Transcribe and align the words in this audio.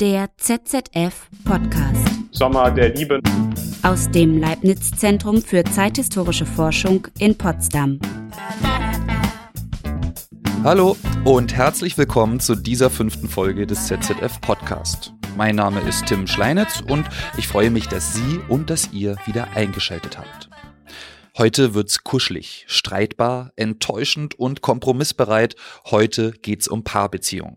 Der 0.00 0.28
ZZF 0.36 1.28
Podcast. 1.44 2.06
Sommer 2.30 2.70
der 2.70 2.90
Liebe. 2.90 3.20
Aus 3.82 4.08
dem 4.08 4.38
Leibniz-Zentrum 4.38 5.42
für 5.42 5.64
zeithistorische 5.64 6.46
Forschung 6.46 7.08
in 7.18 7.36
Potsdam. 7.36 7.98
Hallo 10.62 10.96
und 11.24 11.52
herzlich 11.52 11.98
willkommen 11.98 12.38
zu 12.38 12.54
dieser 12.54 12.90
fünften 12.90 13.28
Folge 13.28 13.66
des 13.66 13.88
ZZF 13.88 14.40
Podcast. 14.40 15.12
Mein 15.36 15.56
Name 15.56 15.80
ist 15.80 16.06
Tim 16.06 16.28
Schleinitz 16.28 16.80
und 16.80 17.08
ich 17.36 17.48
freue 17.48 17.70
mich, 17.70 17.88
dass 17.88 18.14
Sie 18.14 18.38
und 18.48 18.70
dass 18.70 18.92
ihr 18.92 19.16
wieder 19.26 19.48
eingeschaltet 19.56 20.16
habt. 20.16 20.48
Heute 21.36 21.74
wird's 21.74 22.04
kuschelig, 22.04 22.66
streitbar, 22.68 23.50
enttäuschend 23.56 24.38
und 24.38 24.60
kompromissbereit. 24.60 25.56
Heute 25.86 26.30
geht's 26.40 26.68
um 26.68 26.84
Paarbeziehungen. 26.84 27.56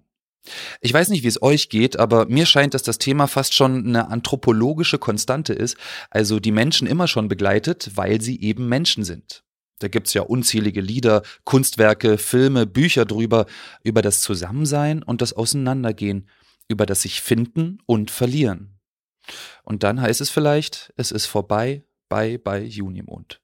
Ich 0.81 0.93
weiß 0.93 1.09
nicht, 1.09 1.23
wie 1.23 1.27
es 1.27 1.41
euch 1.41 1.69
geht, 1.69 1.99
aber 1.99 2.25
mir 2.25 2.45
scheint, 2.45 2.73
dass 2.73 2.81
das 2.83 2.97
Thema 2.97 3.27
fast 3.27 3.53
schon 3.53 3.85
eine 3.85 4.09
anthropologische 4.09 4.97
Konstante 4.97 5.53
ist, 5.53 5.77
also 6.09 6.39
die 6.39 6.51
Menschen 6.51 6.87
immer 6.87 7.07
schon 7.07 7.27
begleitet, 7.27 7.91
weil 7.95 8.21
sie 8.21 8.41
eben 8.41 8.67
Menschen 8.67 9.03
sind. 9.03 9.43
Da 9.79 9.87
gibt's 9.87 10.13
ja 10.13 10.21
unzählige 10.21 10.81
Lieder, 10.81 11.23
Kunstwerke, 11.43 12.17
Filme, 12.17 12.65
Bücher 12.65 13.05
drüber, 13.05 13.45
über 13.83 14.01
das 14.01 14.21
Zusammensein 14.21 15.03
und 15.03 15.21
das 15.21 15.33
Auseinandergehen, 15.33 16.27
über 16.67 16.85
das 16.85 17.01
sich 17.01 17.21
finden 17.21 17.79
und 17.85 18.11
verlieren. 18.11 18.79
Und 19.63 19.83
dann 19.83 20.01
heißt 20.01 20.21
es 20.21 20.29
vielleicht, 20.29 20.93
es 20.97 21.11
ist 21.11 21.25
vorbei, 21.25 21.83
bei, 22.09 22.37
bei 22.37 22.61
Junimond. 22.61 23.41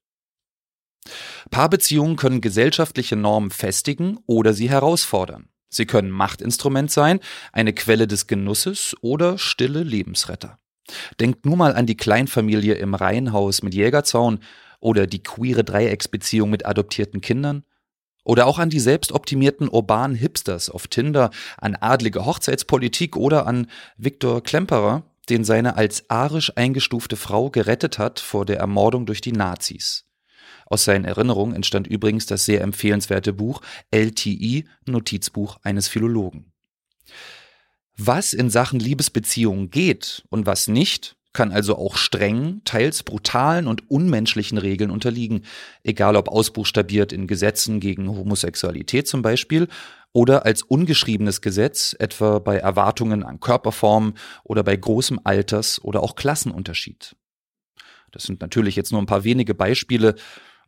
Paarbeziehungen 1.52 2.18
können 2.18 2.42
gesellschaftliche 2.42 3.16
Normen 3.16 3.52
festigen 3.52 4.20
oder 4.26 4.54
sie 4.54 4.70
herausfordern. 4.70 5.50
Sie 5.70 5.86
können 5.86 6.10
Machtinstrument 6.10 6.92
sein, 6.92 7.20
eine 7.52 7.74
Quelle 7.74 8.08
des 8.08 8.28
Genusses 8.28 8.96
oder 9.02 9.38
stille 9.38 9.84
Lebensretter. 9.84 10.60
Denkt 11.20 11.46
nur 11.46 11.58
mal 11.58 11.76
an 11.76 11.86
die 11.86 11.98
Kleinfamilie 11.98 12.76
im 12.76 12.94
Reihenhaus 12.94 13.62
mit 13.64 13.74
Jägerzaun 13.74 14.40
oder 14.80 15.08
die 15.08 15.24
queere 15.24 15.64
Dreiecksbeziehung 15.64 16.50
mit 16.50 16.66
adoptierten 16.66 17.22
Kindern. 17.22 17.64
Oder 18.24 18.46
auch 18.46 18.60
an 18.60 18.70
die 18.70 18.80
selbstoptimierten 18.80 19.70
urbanen 19.70 20.16
Hipsters 20.16 20.70
auf 20.70 20.88
Tinder, 20.88 21.32
an 21.58 21.76
adlige 21.76 22.26
Hochzeitspolitik 22.26 23.16
oder 23.16 23.48
an 23.48 23.68
Viktor 23.98 24.44
Klemperer, 24.44 25.04
den 25.30 25.44
seine 25.44 25.76
als 25.76 26.10
arisch 26.10 26.52
eingestufte 26.56 27.16
Frau 27.16 27.50
gerettet 27.50 28.00
hat 28.00 28.20
vor 28.20 28.46
der 28.46 28.60
Ermordung 28.60 29.06
durch 29.06 29.22
die 29.22 29.32
Nazis. 29.32 30.07
Aus 30.70 30.84
seinen 30.84 31.06
Erinnerungen 31.06 31.56
entstand 31.56 31.88
übrigens 31.88 32.26
das 32.26 32.46
sehr 32.46 32.62
empfehlenswerte 32.62 33.34
Buch 33.34 33.62
LTI, 33.92 34.68
Notizbuch 34.86 35.58
eines 35.64 35.88
Philologen. 35.88 36.52
Was 37.98 38.34
in 38.34 38.50
Sachen 38.50 38.80
Liebesbeziehungen 38.80 39.72
geht 39.72 40.24
und 40.30 40.46
was 40.46 40.68
nicht, 40.68 41.16
kann 41.34 41.52
also 41.52 41.78
auch 41.78 41.98
strengen, 41.98 42.62
teils 42.66 43.04
brutalen 43.04 43.68
und 43.68 43.90
unmenschlichen 43.90 44.58
Regeln 44.58 44.90
unterliegen, 44.90 45.44
egal 45.84 46.16
ob 46.16 46.30
ausbuchstabiert 46.30 47.14
in 47.14 47.28
Gesetzen 47.28 47.80
gegen 47.80 48.10
Homosexualität 48.10 49.08
zum 49.08 49.22
Beispiel 49.22 49.68
oder 50.14 50.46
als 50.46 50.64
ungeschriebenes 50.64 51.42
Gesetz, 51.42 51.96
etwa 52.00 52.40
bei 52.40 52.58
Erwartungen 52.58 53.24
an 53.24 53.40
Körperform 53.40 54.16
oder 54.44 54.64
bei 54.64 54.76
großem 54.76 55.20
Alters- 55.24 55.80
oder 55.84 56.02
auch 56.02 56.16
Klassenunterschied. 56.16 57.16
Das 58.12 58.24
sind 58.24 58.42
natürlich 58.42 58.76
jetzt 58.76 58.92
nur 58.92 59.02
ein 59.02 59.06
paar 59.06 59.24
wenige 59.24 59.54
Beispiele, 59.54 60.16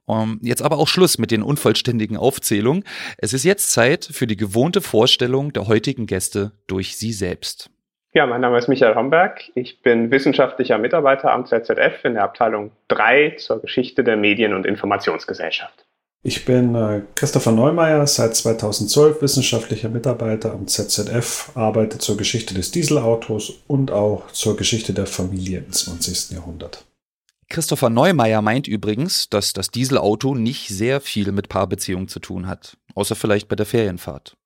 um, 0.09 0.39
jetzt 0.41 0.63
aber 0.63 0.79
auch 0.79 0.87
Schluss 0.87 1.19
mit 1.19 1.29
den 1.29 1.43
unvollständigen 1.43 2.17
Aufzählungen. 2.17 2.83
Es 3.19 3.33
ist 3.33 3.43
jetzt 3.43 3.71
Zeit 3.71 4.09
für 4.11 4.25
die 4.25 4.37
gewohnte 4.37 4.81
Vorstellung 4.81 5.53
der 5.53 5.67
heutigen 5.67 6.07
Gäste 6.07 6.51
durch 6.67 6.97
Sie 6.97 7.13
selbst. 7.13 7.69
Ja, 8.11 8.25
mein 8.25 8.41
Name 8.41 8.57
ist 8.57 8.67
Michael 8.67 8.95
Homberg. 8.95 9.43
Ich 9.53 9.83
bin 9.83 10.09
wissenschaftlicher 10.09 10.79
Mitarbeiter 10.79 11.31
am 11.31 11.45
ZZF 11.45 12.03
in 12.05 12.15
der 12.15 12.23
Abteilung 12.23 12.71
3 12.87 13.35
zur 13.37 13.61
Geschichte 13.61 14.03
der 14.03 14.17
Medien- 14.17 14.55
und 14.55 14.65
Informationsgesellschaft. 14.65 15.85
Ich 16.23 16.43
bin 16.43 16.73
äh, 16.73 17.03
Christopher 17.13 17.51
Neumeier, 17.51 18.05
seit 18.07 18.35
2012 18.35 19.21
wissenschaftlicher 19.21 19.89
Mitarbeiter 19.89 20.51
am 20.51 20.67
ZZF, 20.67 21.51
arbeite 21.53 21.99
zur 21.99 22.17
Geschichte 22.17 22.55
des 22.55 22.71
Dieselautos 22.71 23.61
und 23.67 23.91
auch 23.91 24.31
zur 24.31 24.57
Geschichte 24.57 24.91
der 24.91 25.05
Familie 25.05 25.59
im 25.59 25.71
20. 25.71 26.31
Jahrhundert. 26.31 26.83
Christopher 27.49 27.89
Neumeier 27.89 28.43
meint 28.43 28.67
übrigens, 28.67 29.27
dass 29.27 29.53
das 29.53 29.71
Dieselauto 29.71 30.35
nicht 30.35 30.69
sehr 30.69 31.01
viel 31.01 31.31
mit 31.31 31.49
Paarbeziehungen 31.49 32.07
zu 32.07 32.19
tun 32.19 32.47
hat, 32.47 32.77
außer 32.93 33.15
vielleicht 33.15 33.47
bei 33.47 33.55
der 33.55 33.65
Ferienfahrt. 33.65 34.37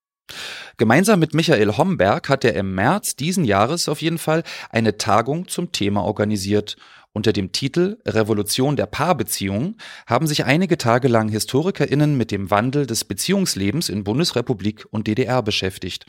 Gemeinsam 0.77 1.19
mit 1.19 1.33
Michael 1.33 1.77
Homberg 1.77 2.29
hat 2.29 2.45
er 2.45 2.55
im 2.55 2.73
März 2.73 3.17
diesen 3.17 3.43
Jahres 3.43 3.89
auf 3.89 4.01
jeden 4.01 4.17
Fall 4.17 4.43
eine 4.69 4.97
Tagung 4.97 5.49
zum 5.49 5.73
Thema 5.73 6.03
organisiert. 6.03 6.77
Unter 7.11 7.33
dem 7.33 7.51
Titel 7.51 7.99
Revolution 8.05 8.75
der 8.75 8.87
Paarbeziehungen 8.87 9.77
haben 10.07 10.25
sich 10.25 10.45
einige 10.45 10.77
Tage 10.77 11.09
lang 11.09 11.29
HistorikerInnen 11.29 12.17
mit 12.17 12.31
dem 12.31 12.49
Wandel 12.49 12.87
des 12.87 13.03
Beziehungslebens 13.03 13.89
in 13.89 14.03
Bundesrepublik 14.03 14.87
und 14.89 15.07
DDR 15.07 15.43
beschäftigt. 15.43 16.05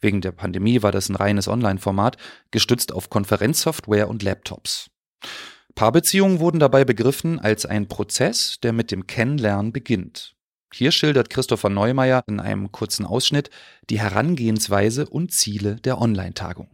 Wegen 0.00 0.22
der 0.22 0.32
Pandemie 0.32 0.82
war 0.82 0.90
das 0.90 1.10
ein 1.10 1.16
reines 1.16 1.46
Online-Format, 1.46 2.16
gestützt 2.50 2.92
auf 2.92 3.10
Konferenzsoftware 3.10 4.08
und 4.08 4.22
Laptops. 4.22 4.90
Paarbeziehungen 5.80 6.40
wurden 6.40 6.60
dabei 6.60 6.84
begriffen 6.84 7.38
als 7.38 7.64
ein 7.64 7.88
Prozess, 7.88 8.58
der 8.62 8.74
mit 8.74 8.90
dem 8.90 9.06
Kennenlernen 9.06 9.72
beginnt. 9.72 10.36
Hier 10.74 10.92
schildert 10.92 11.30
Christopher 11.30 11.70
Neumeier 11.70 12.22
in 12.26 12.38
einem 12.38 12.70
kurzen 12.70 13.06
Ausschnitt 13.06 13.48
die 13.88 13.98
Herangehensweise 13.98 15.06
und 15.06 15.32
Ziele 15.32 15.76
der 15.76 15.98
Online-Tagung. 15.98 16.68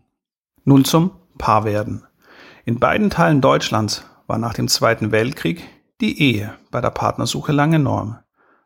Nun 0.64 0.84
zum 0.84 1.12
Paarwerden. 1.38 2.02
In 2.64 2.80
beiden 2.80 3.08
Teilen 3.08 3.40
Deutschlands 3.40 4.04
war 4.26 4.38
nach 4.38 4.54
dem 4.54 4.66
Zweiten 4.66 5.12
Weltkrieg 5.12 5.62
die 6.00 6.20
Ehe 6.20 6.54
bei 6.72 6.80
der 6.80 6.90
Partnersuche 6.90 7.52
lange 7.52 7.78
Norm. 7.78 8.18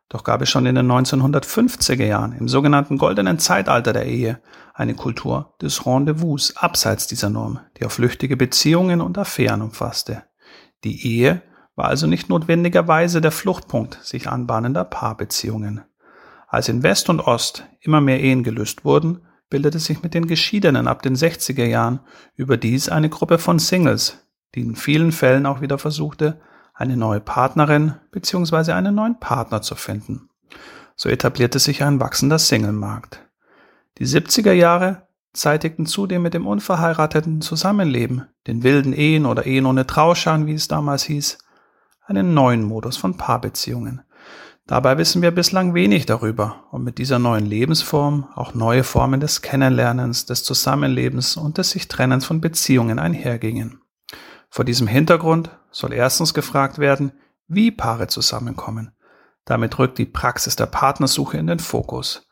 Doch 0.09 0.25
gab 0.25 0.41
es 0.41 0.49
schon 0.49 0.65
in 0.65 0.75
den 0.75 0.91
1950er 0.91 2.07
Jahren, 2.07 2.33
im 2.33 2.49
sogenannten 2.49 2.97
goldenen 2.97 3.39
Zeitalter 3.39 3.93
der 3.93 4.07
Ehe, 4.07 4.41
eine 4.73 4.95
Kultur 4.95 5.53
des 5.61 5.85
Rendezvous 5.85 6.57
abseits 6.57 7.07
dieser 7.07 7.29
Norm, 7.29 7.61
die 7.77 7.85
auf 7.85 7.93
flüchtige 7.93 8.39
Beziehungen 8.39 9.03
und 9.03 9.19
Affären 9.19 9.61
umfasste. 9.61 10.23
Die 10.85 11.07
Ehe 11.07 11.43
war 11.77 11.87
also 11.87 12.07
nicht 12.07 12.29
notwendigerweise 12.29 13.21
der 13.21 13.33
Fluchtpunkt 13.33 13.99
sich 14.03 14.29
anbahnender 14.29 14.85
Paarbeziehungen. 14.85 15.83
Als 16.47 16.69
in 16.69 16.83
West 16.83 17.09
und 17.09 17.21
Ost 17.21 17.65
immer 17.81 18.01
mehr 18.01 18.21
Ehen 18.21 18.43
gelöst 18.43 18.85
wurden, 18.85 19.23
bildete 19.49 19.79
sich 19.79 20.03
mit 20.03 20.15
den 20.15 20.27
Geschiedenen 20.27 20.89
ab 20.89 21.03
den 21.03 21.17
60er 21.17 21.65
Jahren 21.65 22.01
überdies 22.35 22.89
eine 22.89 23.09
Gruppe 23.09 23.39
von 23.39 23.59
Singles, 23.59 24.27
die 24.55 24.61
in 24.61 24.77
vielen 24.77 25.13
Fällen 25.13 25.47
auch 25.47 25.61
wieder 25.61 25.79
versuchte, 25.79 26.41
eine 26.75 26.97
neue 26.97 27.21
Partnerin 27.21 27.95
bzw. 28.11 28.73
einen 28.73 28.95
neuen 28.95 29.21
Partner 29.21 29.61
zu 29.63 29.75
finden. 29.75 30.31
So 30.97 31.09
etablierte 31.09 31.59
sich 31.59 31.83
ein 31.83 32.01
wachsender 32.01 32.39
Singlemarkt. 32.39 33.27
Die 33.99 34.07
70er 34.07 34.53
Jahre 34.53 35.09
zeitigten 35.33 35.87
zudem 35.87 36.23
mit 36.23 36.35
dem 36.35 36.47
unverheirateten 36.47 37.41
Zusammenleben, 37.41 38.27
den 38.47 38.63
wilden 38.63 38.93
Ehen 38.93 39.27
oder 39.27 39.47
Ehen 39.47 39.67
ohne 39.67 39.87
Trauschein, 39.87 40.47
wie 40.47 40.55
es 40.55 40.69
damals 40.69 41.05
hieß, 41.05 41.39
einen 42.07 42.35
neuen 42.35 42.65
Modus 42.65 42.97
von 42.97 43.17
Paarbeziehungen. 43.17 44.03
Dabei 44.67 44.99
wissen 44.99 45.21
wir 45.21 45.33
bislang 45.33 45.75
wenig 45.75 46.07
darüber 46.07 46.65
und 46.71 46.85
mit 46.85 46.99
dieser 46.99 47.19
neuen 47.19 47.45
Lebensform 47.45 48.29
auch 48.35 48.55
neue 48.55 48.85
Formen 48.85 49.19
des 49.19 49.43
Kennenlernens, 49.43 50.27
des 50.27 50.45
Zusammenlebens 50.45 51.37
und 51.37 51.59
des 51.59 51.71
sich 51.71 51.89
Trennens 51.89 52.25
von 52.25 52.41
Beziehungen 52.41 52.99
einhergingen. 52.99 53.81
Vor 54.49 54.65
diesem 54.65 54.87
Hintergrund 54.87 55.51
soll 55.71 55.93
erstens 55.93 56.35
gefragt 56.35 56.79
werden, 56.79 57.13
wie 57.49 57.71
Paare 57.71 58.07
zusammenkommen. 58.07 58.93
Damit 59.45 59.79
rückt 59.79 59.99
die 59.99 60.07
Praxis 60.07 60.55
der 60.55 60.67
Partnersuche 60.67 61.37
in 61.37 61.49
den 61.49 61.59
Fokus. 61.59 62.30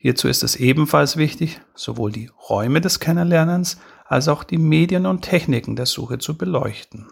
Hierzu 0.00 0.28
ist 0.28 0.44
es 0.44 0.54
ebenfalls 0.54 1.16
wichtig, 1.16 1.60
sowohl 1.74 2.12
die 2.12 2.30
Räume 2.48 2.80
des 2.80 3.00
Kennenlernens 3.00 3.78
als 4.06 4.28
auch 4.28 4.44
die 4.44 4.56
Medien 4.56 5.06
und 5.06 5.22
Techniken 5.22 5.74
der 5.74 5.86
Suche 5.86 6.18
zu 6.18 6.38
beleuchten. 6.38 7.08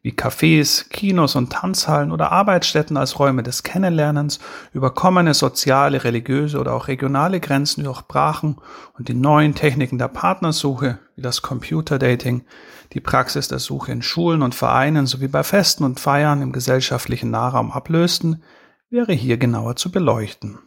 Wie 0.00 0.12
Cafés, 0.12 0.88
Kinos 0.88 1.36
und 1.36 1.52
Tanzhallen 1.52 2.12
oder 2.12 2.32
Arbeitsstätten 2.32 2.96
als 2.96 3.18
Räume 3.18 3.42
des 3.42 3.64
Kennenlernens 3.64 4.38
überkommene 4.72 5.34
soziale, 5.34 6.04
religiöse 6.04 6.58
oder 6.58 6.72
auch 6.72 6.88
regionale 6.88 7.38
Grenzen 7.38 7.84
durchbrachen 7.84 8.56
und 8.96 9.08
die 9.08 9.14
neuen 9.14 9.54
Techniken 9.54 9.98
der 9.98 10.08
Partnersuche, 10.08 10.98
wie 11.16 11.22
das 11.22 11.42
Computerdating, 11.42 12.44
die 12.94 13.00
Praxis 13.00 13.48
der 13.48 13.58
Suche 13.58 13.92
in 13.92 14.00
Schulen 14.00 14.40
und 14.40 14.54
Vereinen 14.54 15.06
sowie 15.06 15.28
bei 15.28 15.42
Festen 15.42 15.84
und 15.84 16.00
Feiern 16.00 16.40
im 16.40 16.52
gesellschaftlichen 16.52 17.30
Nahraum 17.30 17.72
ablösten, 17.72 18.42
wäre 18.88 19.12
hier 19.12 19.36
genauer 19.36 19.76
zu 19.76 19.90
beleuchten. 19.90 20.60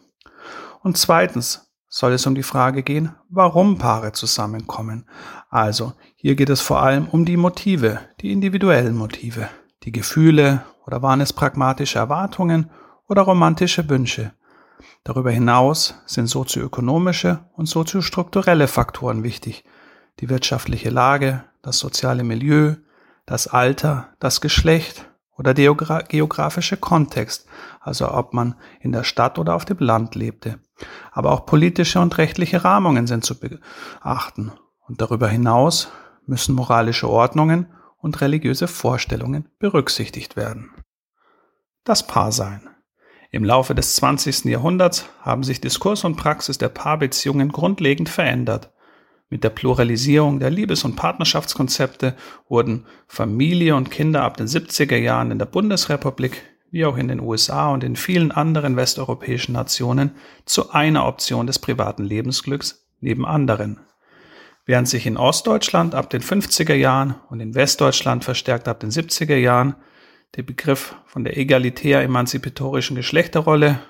Und 0.82 0.96
zweitens 0.96 1.70
soll 1.88 2.12
es 2.12 2.26
um 2.26 2.34
die 2.34 2.42
Frage 2.42 2.82
gehen, 2.82 3.14
warum 3.28 3.78
Paare 3.78 4.12
zusammenkommen. 4.12 5.06
Also, 5.48 5.92
hier 6.14 6.36
geht 6.36 6.48
es 6.48 6.60
vor 6.60 6.80
allem 6.80 7.08
um 7.08 7.24
die 7.24 7.36
Motive, 7.36 8.00
die 8.20 8.32
individuellen 8.32 8.96
Motive, 8.96 9.48
die 9.82 9.92
Gefühle 9.92 10.64
oder 10.86 11.02
waren 11.02 11.20
es 11.20 11.32
pragmatische 11.32 11.98
Erwartungen 11.98 12.70
oder 13.08 13.22
romantische 13.22 13.88
Wünsche. 13.88 14.32
Darüber 15.02 15.30
hinaus 15.30 15.94
sind 16.06 16.28
sozioökonomische 16.28 17.40
und 17.54 17.66
soziostrukturelle 17.66 18.68
Faktoren 18.68 19.22
wichtig, 19.22 19.64
die 20.20 20.28
wirtschaftliche 20.28 20.90
Lage, 20.90 21.44
das 21.62 21.78
soziale 21.78 22.22
Milieu, 22.22 22.76
das 23.26 23.46
Alter, 23.46 24.08
das 24.18 24.40
Geschlecht 24.40 25.10
oder 25.36 25.54
der 25.54 25.74
geografische 25.74 26.76
Kontext, 26.76 27.46
also 27.80 28.12
ob 28.12 28.34
man 28.34 28.54
in 28.80 28.92
der 28.92 29.04
Stadt 29.04 29.38
oder 29.38 29.54
auf 29.54 29.64
dem 29.64 29.78
Land 29.78 30.14
lebte. 30.14 30.60
Aber 31.12 31.32
auch 31.32 31.46
politische 31.46 32.00
und 32.00 32.18
rechtliche 32.18 32.64
Rahmungen 32.64 33.06
sind 33.06 33.24
zu 33.24 33.38
beachten. 33.38 34.52
Und 34.86 35.00
darüber 35.00 35.28
hinaus 35.28 35.90
müssen 36.26 36.54
moralische 36.54 37.08
Ordnungen 37.08 37.66
und 37.98 38.20
religiöse 38.20 38.68
Vorstellungen 38.68 39.48
berücksichtigt 39.58 40.36
werden. 40.36 40.70
Das 41.84 42.06
Paarsein. 42.06 42.68
Im 43.30 43.44
Laufe 43.44 43.74
des 43.74 43.94
20. 43.96 44.46
Jahrhunderts 44.46 45.06
haben 45.22 45.44
sich 45.44 45.60
Diskurs 45.60 46.04
und 46.04 46.16
Praxis 46.16 46.58
der 46.58 46.68
Paarbeziehungen 46.68 47.52
grundlegend 47.52 48.08
verändert. 48.08 48.72
Mit 49.28 49.44
der 49.44 49.50
Pluralisierung 49.50 50.40
der 50.40 50.50
Liebes- 50.50 50.84
und 50.84 50.96
Partnerschaftskonzepte 50.96 52.16
wurden 52.48 52.86
Familie 53.06 53.76
und 53.76 53.90
Kinder 53.92 54.24
ab 54.24 54.36
den 54.36 54.48
70er 54.48 54.96
Jahren 54.96 55.30
in 55.30 55.38
der 55.38 55.46
Bundesrepublik 55.46 56.42
wie 56.70 56.84
auch 56.84 56.96
in 56.96 57.08
den 57.08 57.20
USA 57.20 57.70
und 57.70 57.84
in 57.84 57.96
vielen 57.96 58.32
anderen 58.32 58.76
westeuropäischen 58.76 59.52
Nationen 59.52 60.12
zu 60.44 60.70
einer 60.70 61.06
Option 61.06 61.46
des 61.46 61.58
privaten 61.58 62.04
Lebensglücks 62.04 62.86
neben 63.00 63.26
anderen. 63.26 63.80
Während 64.66 64.88
sich 64.88 65.06
in 65.06 65.16
Ostdeutschland 65.16 65.94
ab 65.94 66.10
den 66.10 66.22
50er 66.22 66.74
Jahren 66.74 67.16
und 67.28 67.40
in 67.40 67.54
Westdeutschland 67.54 68.24
verstärkt 68.24 68.68
ab 68.68 68.80
den 68.80 68.90
70er 68.90 69.36
Jahren 69.36 69.74
der 70.36 70.42
Begriff 70.44 70.94
von 71.06 71.24
der 71.24 71.36
egalitär-emanzipatorischen 71.36 72.94
Geschlechterrolle 72.94 73.80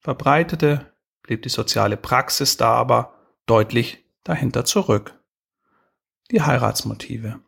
verbreitete, 0.00 0.92
blieb 1.22 1.42
die 1.42 1.48
soziale 1.48 1.96
Praxis 1.96 2.56
da 2.56 2.74
aber 2.74 3.14
deutlich 3.46 4.04
dahinter 4.24 4.64
zurück. 4.64 5.14
Die 6.30 6.42
Heiratsmotive. 6.42 7.40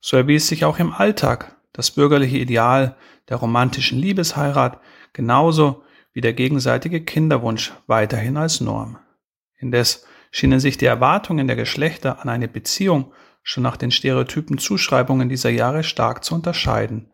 So 0.00 0.16
erwies 0.16 0.46
sich 0.46 0.64
auch 0.64 0.78
im 0.78 0.92
Alltag 0.92 1.56
das 1.72 1.90
bürgerliche 1.90 2.38
Ideal 2.38 2.96
der 3.28 3.36
romantischen 3.36 3.98
Liebesheirat 3.98 4.80
genauso 5.12 5.82
wie 6.12 6.20
der 6.20 6.32
gegenseitige 6.32 7.04
Kinderwunsch 7.04 7.72
weiterhin 7.86 8.36
als 8.36 8.60
Norm. 8.60 8.98
Indes 9.56 10.06
schienen 10.30 10.60
sich 10.60 10.76
die 10.76 10.86
Erwartungen 10.86 11.46
der 11.46 11.56
Geschlechter 11.56 12.20
an 12.20 12.28
eine 12.28 12.48
Beziehung 12.48 13.12
schon 13.42 13.62
nach 13.62 13.76
den 13.76 13.90
stereotypen 13.90 14.58
Zuschreibungen 14.58 15.28
dieser 15.28 15.50
Jahre 15.50 15.82
stark 15.82 16.24
zu 16.24 16.34
unterscheiden, 16.34 17.10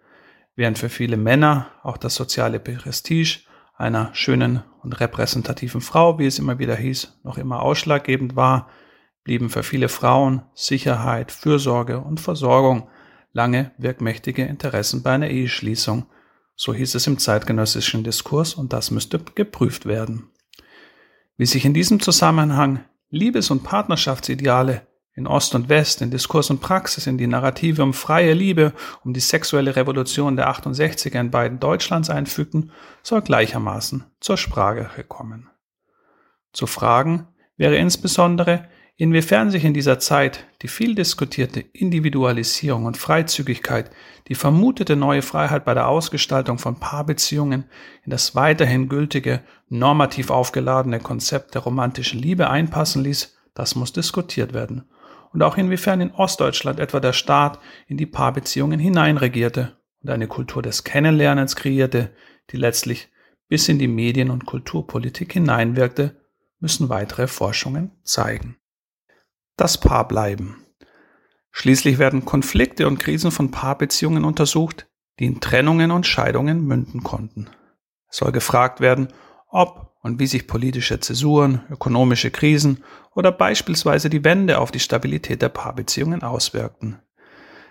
während 0.56 0.78
für 0.78 0.88
viele 0.88 1.16
Männer 1.16 1.68
auch 1.82 1.96
das 1.96 2.14
soziale 2.14 2.60
Prestige 2.60 3.40
einer 3.76 4.10
schönen 4.14 4.62
und 4.82 5.00
repräsentativen 5.00 5.80
Frau, 5.80 6.18
wie 6.18 6.26
es 6.26 6.38
immer 6.38 6.58
wieder 6.58 6.76
hieß, 6.76 7.20
noch 7.24 7.38
immer 7.38 7.62
ausschlaggebend 7.62 8.36
war, 8.36 8.68
blieben 9.24 9.48
für 9.48 9.62
viele 9.62 9.88
Frauen 9.88 10.42
Sicherheit, 10.54 11.32
Fürsorge 11.32 11.98
und 12.00 12.20
Versorgung 12.20 12.88
lange 13.34 13.72
wirkmächtige 13.76 14.44
Interessen 14.44 15.02
bei 15.02 15.10
einer 15.10 15.28
Eheschließung. 15.28 16.06
So 16.56 16.72
hieß 16.72 16.94
es 16.94 17.06
im 17.06 17.18
zeitgenössischen 17.18 18.04
Diskurs 18.04 18.54
und 18.54 18.72
das 18.72 18.90
müsste 18.90 19.18
geprüft 19.18 19.84
werden. 19.84 20.30
Wie 21.36 21.46
sich 21.46 21.64
in 21.64 21.74
diesem 21.74 22.00
Zusammenhang 22.00 22.84
Liebes- 23.10 23.50
und 23.50 23.64
Partnerschaftsideale 23.64 24.86
in 25.16 25.26
Ost 25.26 25.54
und 25.54 25.68
West, 25.68 26.00
in 26.00 26.10
Diskurs 26.10 26.50
und 26.50 26.60
Praxis, 26.60 27.06
in 27.06 27.18
die 27.18 27.26
Narrative 27.26 27.82
um 27.82 27.92
freie 27.92 28.34
Liebe, 28.34 28.72
um 29.04 29.12
die 29.12 29.20
sexuelle 29.20 29.76
Revolution 29.76 30.36
der 30.36 30.50
68er 30.50 31.20
in 31.20 31.30
beiden 31.30 31.60
Deutschlands 31.60 32.10
einfügten, 32.10 32.72
soll 33.02 33.22
gleichermaßen 33.22 34.04
zur 34.20 34.36
Sprache 34.36 35.04
kommen. 35.04 35.50
Zu 36.52 36.66
fragen 36.66 37.28
wäre 37.56 37.76
insbesondere, 37.76 38.68
inwiefern 38.96 39.50
sich 39.50 39.64
in 39.64 39.74
dieser 39.74 39.98
Zeit 39.98 40.46
die 40.62 40.68
viel 40.68 40.94
diskutierte 40.94 41.60
Individualisierung 41.60 42.84
und 42.84 42.96
Freizügigkeit, 42.96 43.90
die 44.28 44.34
vermutete 44.34 44.96
neue 44.96 45.22
Freiheit 45.22 45.64
bei 45.64 45.74
der 45.74 45.88
Ausgestaltung 45.88 46.58
von 46.58 46.78
Paarbeziehungen 46.78 47.64
in 48.04 48.10
das 48.10 48.34
weiterhin 48.34 48.88
gültige, 48.88 49.42
normativ 49.68 50.30
aufgeladene 50.30 51.00
Konzept 51.00 51.54
der 51.54 51.62
romantischen 51.62 52.20
Liebe 52.20 52.48
einpassen 52.48 53.02
ließ, 53.02 53.36
das 53.54 53.74
muss 53.74 53.92
diskutiert 53.92 54.52
werden 54.52 54.84
und 55.34 55.42
auch 55.42 55.58
inwiefern 55.58 56.00
in 56.00 56.12
Ostdeutschland 56.12 56.78
etwa 56.78 57.00
der 57.00 57.12
Staat 57.12 57.58
in 57.88 57.96
die 57.96 58.06
Paarbeziehungen 58.06 58.78
hineinregierte 58.78 59.76
und 60.00 60.10
eine 60.10 60.28
Kultur 60.28 60.62
des 60.62 60.84
Kennenlernens 60.84 61.56
kreierte, 61.56 62.14
die 62.50 62.56
letztlich 62.56 63.08
bis 63.48 63.68
in 63.68 63.78
die 63.78 63.88
Medien- 63.88 64.30
und 64.30 64.46
Kulturpolitik 64.46 65.32
hineinwirkte, 65.32 66.20
müssen 66.60 66.88
weitere 66.88 67.26
Forschungen 67.26 67.90
zeigen. 68.04 68.56
Das 69.56 69.78
Paarbleiben. 69.78 70.56
Schließlich 71.52 71.98
werden 71.98 72.24
Konflikte 72.24 72.88
und 72.88 72.98
Krisen 72.98 73.30
von 73.30 73.52
Paarbeziehungen 73.52 74.24
untersucht, 74.24 74.88
die 75.20 75.26
in 75.26 75.40
Trennungen 75.40 75.92
und 75.92 76.08
Scheidungen 76.08 76.66
münden 76.66 77.04
konnten. 77.04 77.48
Es 78.10 78.16
soll 78.16 78.32
gefragt 78.32 78.80
werden, 78.80 79.12
ob 79.48 79.92
und 80.02 80.18
wie 80.18 80.26
sich 80.26 80.48
politische 80.48 80.98
Zäsuren, 80.98 81.62
ökonomische 81.70 82.32
Krisen 82.32 82.82
oder 83.14 83.30
beispielsweise 83.30 84.10
die 84.10 84.24
Wende 84.24 84.58
auf 84.58 84.72
die 84.72 84.80
Stabilität 84.80 85.40
der 85.40 85.50
Paarbeziehungen 85.50 86.24
auswirkten. 86.24 86.98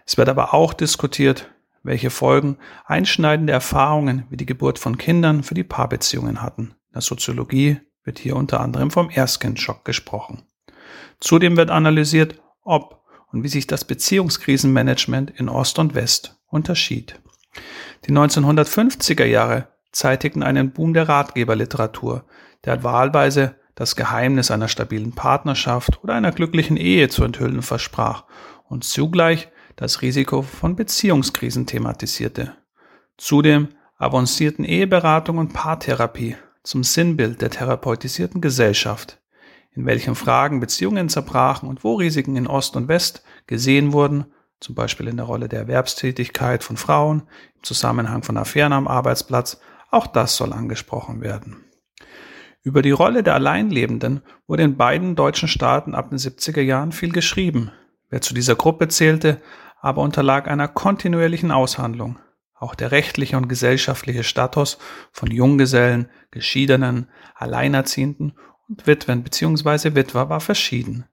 Es 0.05 0.17
wird 0.17 0.29
aber 0.29 0.53
auch 0.53 0.71
diskutiert, 0.71 1.51
welche 1.83 2.11
Folgen 2.11 2.57
einschneidende 2.85 3.51
Erfahrungen 3.51 4.25
wie 4.29 4.37
die 4.37 4.45
Geburt 4.45 4.79
von 4.79 4.97
Kindern 4.97 5.43
für 5.43 5.53
die 5.53 5.65
Paarbeziehungen 5.65 6.41
hatten. 6.41 6.75
In 6.87 6.93
der 6.93 7.01
Soziologie 7.01 7.81
wird 8.05 8.19
hier 8.19 8.37
unter 8.37 8.61
anderem 8.61 8.89
vom 8.89 9.09
Erstkindschock 9.09 9.83
gesprochen. 9.83 10.43
Zudem 11.19 11.57
wird 11.57 11.69
analysiert, 11.71 12.41
ob 12.63 13.03
und 13.31 13.43
wie 13.43 13.49
sich 13.49 13.67
das 13.67 13.85
Beziehungskrisenmanagement 13.85 15.31
in 15.31 15.49
Ost 15.49 15.79
und 15.79 15.95
West 15.95 16.39
unterschied. 16.47 17.19
Die 18.05 18.11
1950er 18.11 19.25
Jahre 19.25 19.67
zeitigten 19.91 20.43
einen 20.43 20.71
Boom 20.71 20.93
der 20.93 21.09
Ratgeberliteratur, 21.09 22.25
der 22.65 22.83
wahlweise 22.83 23.55
das 23.75 23.95
Geheimnis 23.95 24.51
einer 24.51 24.67
stabilen 24.67 25.13
Partnerschaft 25.13 26.03
oder 26.03 26.13
einer 26.13 26.31
glücklichen 26.31 26.77
Ehe 26.77 27.09
zu 27.09 27.23
enthüllen 27.23 27.61
versprach 27.61 28.25
und 28.67 28.83
zugleich 28.83 29.49
das 29.75 30.01
Risiko 30.01 30.43
von 30.43 30.75
Beziehungskrisen 30.75 31.65
thematisierte. 31.65 32.55
Zudem 33.17 33.69
avancierten 33.97 34.65
Eheberatung 34.65 35.37
und 35.37 35.53
Paartherapie 35.53 36.35
zum 36.63 36.83
Sinnbild 36.83 37.41
der 37.41 37.49
therapeutisierten 37.49 38.41
Gesellschaft, 38.41 39.19
in 39.75 39.85
welchen 39.85 40.15
Fragen 40.15 40.59
Beziehungen 40.59 41.09
zerbrachen 41.09 41.67
und 41.67 41.83
wo 41.83 41.95
Risiken 41.95 42.35
in 42.35 42.47
Ost 42.47 42.75
und 42.75 42.87
West 42.87 43.23
gesehen 43.47 43.93
wurden, 43.93 44.25
zum 44.59 44.75
Beispiel 44.75 45.07
in 45.07 45.17
der 45.17 45.25
Rolle 45.25 45.49
der 45.49 45.61
Erwerbstätigkeit 45.61 46.63
von 46.63 46.77
Frauen, 46.77 47.23
im 47.55 47.63
Zusammenhang 47.63 48.23
von 48.23 48.37
Affären 48.37 48.73
am 48.73 48.87
Arbeitsplatz 48.87 49.59
auch 49.93 50.07
das 50.07 50.37
soll 50.37 50.53
angesprochen 50.53 51.21
werden. 51.21 51.65
Über 52.63 52.81
die 52.81 52.91
Rolle 52.91 53.21
der 53.21 53.35
Alleinlebenden 53.35 54.21
wurde 54.47 54.63
in 54.63 54.75
beiden 54.75 55.15
deutschen 55.15 55.47
Staaten 55.47 55.93
ab 55.93 56.09
den 56.09 56.17
70er 56.17 56.61
Jahren 56.61 56.91
viel 56.91 57.11
geschrieben. 57.11 57.71
Wer 58.09 58.21
zu 58.21 58.33
dieser 58.33 58.55
Gruppe 58.55 58.87
zählte, 58.87 59.41
aber 59.81 60.01
unterlag 60.01 60.47
einer 60.47 60.67
kontinuierlichen 60.67 61.51
Aushandlung. 61.51 62.17
Auch 62.55 62.73
der 62.73 62.91
rechtliche 62.91 63.35
und 63.37 63.49
gesellschaftliche 63.49 64.23
Status 64.23 64.77
von 65.11 65.29
Junggesellen, 65.29 66.09
Geschiedenen, 66.31 67.09
Alleinerziehenden 67.35 68.33
Witwen 68.85 69.23
bzw. 69.23 69.95
Witwer 69.95 70.29
war 70.29 70.39
verschieden. 70.39 71.05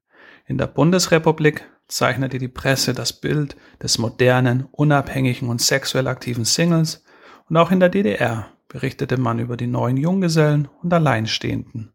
In 0.46 0.58
der 0.58 0.66
Bundesrepublik 0.66 1.68
zeichnete 1.88 2.38
die 2.38 2.48
Presse 2.48 2.94
das 2.94 3.12
Bild 3.12 3.56
des 3.82 3.98
modernen, 3.98 4.66
unabhängigen 4.70 5.48
und 5.48 5.60
sexuell 5.60 6.06
aktiven 6.06 6.44
Singles 6.44 7.04
und 7.48 7.56
auch 7.56 7.70
in 7.70 7.80
der 7.80 7.88
DDR 7.88 8.48
berichtete 8.68 9.16
man 9.16 9.38
über 9.38 9.56
die 9.56 9.66
neuen 9.66 9.96
Junggesellen 9.96 10.68
und 10.82 10.92
Alleinstehenden. 10.92 11.92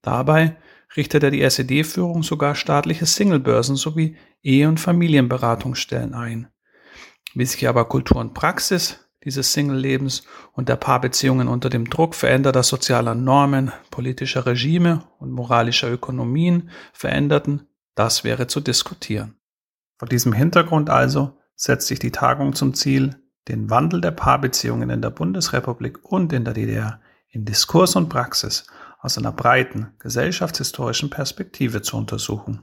Dabei 0.00 0.56
richtete 0.96 1.30
die 1.30 1.42
SED-Führung 1.42 2.22
sogar 2.22 2.54
staatliche 2.54 3.06
Singlebörsen 3.06 3.76
sowie 3.76 4.16
Ehe- 4.42 4.68
und 4.68 4.78
Familienberatungsstellen 4.78 6.14
ein. 6.14 6.48
Wie 7.34 7.46
sich 7.46 7.66
aber 7.68 7.86
Kultur 7.86 8.18
und 8.18 8.34
Praxis 8.34 9.08
dieses 9.24 9.52
Single-Lebens 9.52 10.24
und 10.52 10.68
der 10.68 10.76
Paarbeziehungen 10.76 11.48
unter 11.48 11.70
dem 11.70 11.88
Druck 11.88 12.14
veränderter 12.14 12.62
sozialer 12.62 13.14
Normen, 13.14 13.72
politischer 13.90 14.46
Regime 14.46 15.04
und 15.18 15.30
moralischer 15.30 15.90
Ökonomien 15.90 16.70
veränderten, 16.92 17.68
das 17.94 18.24
wäre 18.24 18.46
zu 18.46 18.60
diskutieren. 18.60 19.36
Vor 19.98 20.08
diesem 20.08 20.32
Hintergrund 20.32 20.90
also 20.90 21.38
setzt 21.54 21.86
sich 21.86 21.98
die 21.98 22.10
Tagung 22.10 22.54
zum 22.54 22.74
Ziel, 22.74 23.16
den 23.48 23.70
Wandel 23.70 24.00
der 24.00 24.10
Paarbeziehungen 24.12 24.90
in 24.90 25.02
der 25.02 25.10
Bundesrepublik 25.10 26.04
und 26.04 26.32
in 26.32 26.44
der 26.44 26.54
DDR 26.54 27.00
in 27.28 27.44
Diskurs 27.44 27.96
und 27.96 28.08
Praxis 28.08 28.66
aus 29.00 29.18
einer 29.18 29.32
breiten 29.32 29.88
gesellschaftshistorischen 29.98 31.10
Perspektive 31.10 31.82
zu 31.82 31.96
untersuchen. 31.96 32.62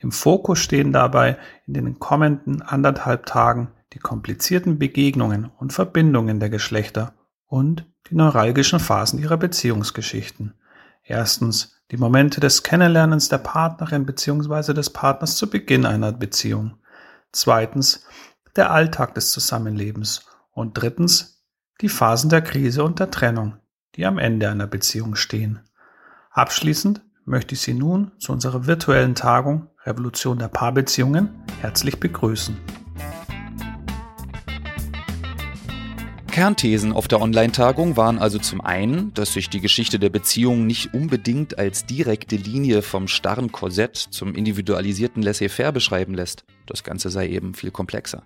Im 0.00 0.10
Fokus 0.10 0.58
stehen 0.58 0.92
dabei 0.92 1.38
in 1.66 1.74
den 1.74 1.98
kommenden 1.98 2.62
anderthalb 2.62 3.26
Tagen 3.26 3.68
die 3.96 4.00
komplizierten 4.00 4.78
Begegnungen 4.78 5.50
und 5.56 5.72
Verbindungen 5.72 6.38
der 6.38 6.50
Geschlechter 6.50 7.14
und 7.46 7.86
die 8.10 8.14
neuralgischen 8.14 8.78
Phasen 8.78 9.18
ihrer 9.18 9.38
Beziehungsgeschichten. 9.38 10.52
Erstens 11.02 11.80
die 11.90 11.96
Momente 11.96 12.38
des 12.38 12.62
Kennenlernens 12.62 13.30
der 13.30 13.38
Partnerin 13.38 14.04
bzw. 14.04 14.74
des 14.74 14.90
Partners 14.90 15.36
zu 15.36 15.48
Beginn 15.48 15.86
einer 15.86 16.12
Beziehung. 16.12 16.76
Zweitens 17.32 18.04
der 18.54 18.70
Alltag 18.70 19.14
des 19.14 19.30
Zusammenlebens. 19.30 20.26
Und 20.50 20.74
drittens 20.74 21.46
die 21.80 21.88
Phasen 21.88 22.28
der 22.28 22.42
Krise 22.42 22.84
und 22.84 22.98
der 22.98 23.10
Trennung, 23.10 23.56
die 23.94 24.04
am 24.04 24.18
Ende 24.18 24.50
einer 24.50 24.66
Beziehung 24.66 25.14
stehen. 25.14 25.60
Abschließend 26.30 27.00
möchte 27.24 27.54
ich 27.54 27.62
Sie 27.62 27.74
nun 27.74 28.12
zu 28.18 28.32
unserer 28.32 28.66
virtuellen 28.66 29.14
Tagung 29.14 29.68
Revolution 29.84 30.38
der 30.38 30.48
Paarbeziehungen 30.48 31.30
herzlich 31.60 31.98
begrüßen. 31.98 32.85
Kernthesen 36.36 36.92
auf 36.92 37.08
der 37.08 37.22
Online-Tagung 37.22 37.96
waren 37.96 38.18
also 38.18 38.38
zum 38.38 38.60
einen, 38.60 39.14
dass 39.14 39.32
sich 39.32 39.48
die 39.48 39.62
Geschichte 39.62 39.98
der 39.98 40.10
Beziehung 40.10 40.66
nicht 40.66 40.92
unbedingt 40.92 41.58
als 41.58 41.86
direkte 41.86 42.36
Linie 42.36 42.82
vom 42.82 43.08
starren 43.08 43.52
Korsett 43.52 43.96
zum 43.96 44.34
individualisierten 44.34 45.22
Laissez-faire 45.22 45.72
beschreiben 45.72 46.12
lässt. 46.12 46.44
Das 46.66 46.84
Ganze 46.84 47.08
sei 47.08 47.30
eben 47.30 47.54
viel 47.54 47.70
komplexer. 47.70 48.22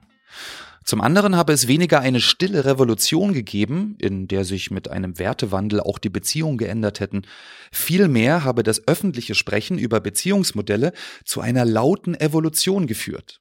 Zum 0.84 1.00
anderen 1.00 1.36
habe 1.36 1.52
es 1.52 1.68
weniger 1.68 2.00
eine 2.00 2.20
stille 2.20 2.64
Revolution 2.64 3.32
gegeben, 3.32 3.94
in 4.00 4.26
der 4.26 4.44
sich 4.44 4.72
mit 4.72 4.90
einem 4.90 5.20
Wertewandel 5.20 5.78
auch 5.78 6.00
die 6.00 6.10
Beziehungen 6.10 6.58
geändert 6.58 6.98
hätten. 6.98 7.22
Vielmehr 7.70 8.42
habe 8.42 8.64
das 8.64 8.88
öffentliche 8.88 9.36
Sprechen 9.36 9.78
über 9.78 10.00
Beziehungsmodelle 10.00 10.94
zu 11.24 11.42
einer 11.42 11.64
lauten 11.64 12.16
Evolution 12.16 12.88
geführt. 12.88 13.40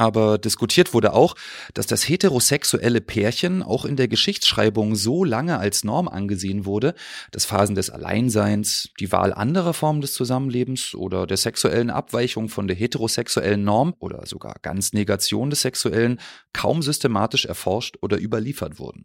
Aber 0.00 0.38
diskutiert 0.38 0.94
wurde 0.94 1.12
auch, 1.12 1.34
dass 1.74 1.86
das 1.86 2.08
heterosexuelle 2.08 3.02
Pärchen 3.02 3.62
auch 3.62 3.84
in 3.84 3.96
der 3.96 4.08
Geschichtsschreibung 4.08 4.96
so 4.96 5.24
lange 5.24 5.58
als 5.58 5.84
Norm 5.84 6.08
angesehen 6.08 6.64
wurde, 6.64 6.94
dass 7.32 7.44
Phasen 7.44 7.74
des 7.74 7.90
Alleinseins, 7.90 8.88
die 8.98 9.12
Wahl 9.12 9.34
anderer 9.34 9.74
Formen 9.74 10.00
des 10.00 10.14
Zusammenlebens 10.14 10.94
oder 10.94 11.26
der 11.26 11.36
sexuellen 11.36 11.90
Abweichung 11.90 12.48
von 12.48 12.66
der 12.66 12.78
heterosexuellen 12.78 13.62
Norm 13.62 13.94
oder 13.98 14.24
sogar 14.24 14.54
ganz 14.62 14.94
Negation 14.94 15.50
des 15.50 15.60
Sexuellen 15.60 16.18
kaum 16.54 16.80
systematisch 16.80 17.44
erforscht 17.44 17.98
oder 18.00 18.18
überliefert 18.18 18.78
wurden. 18.78 19.04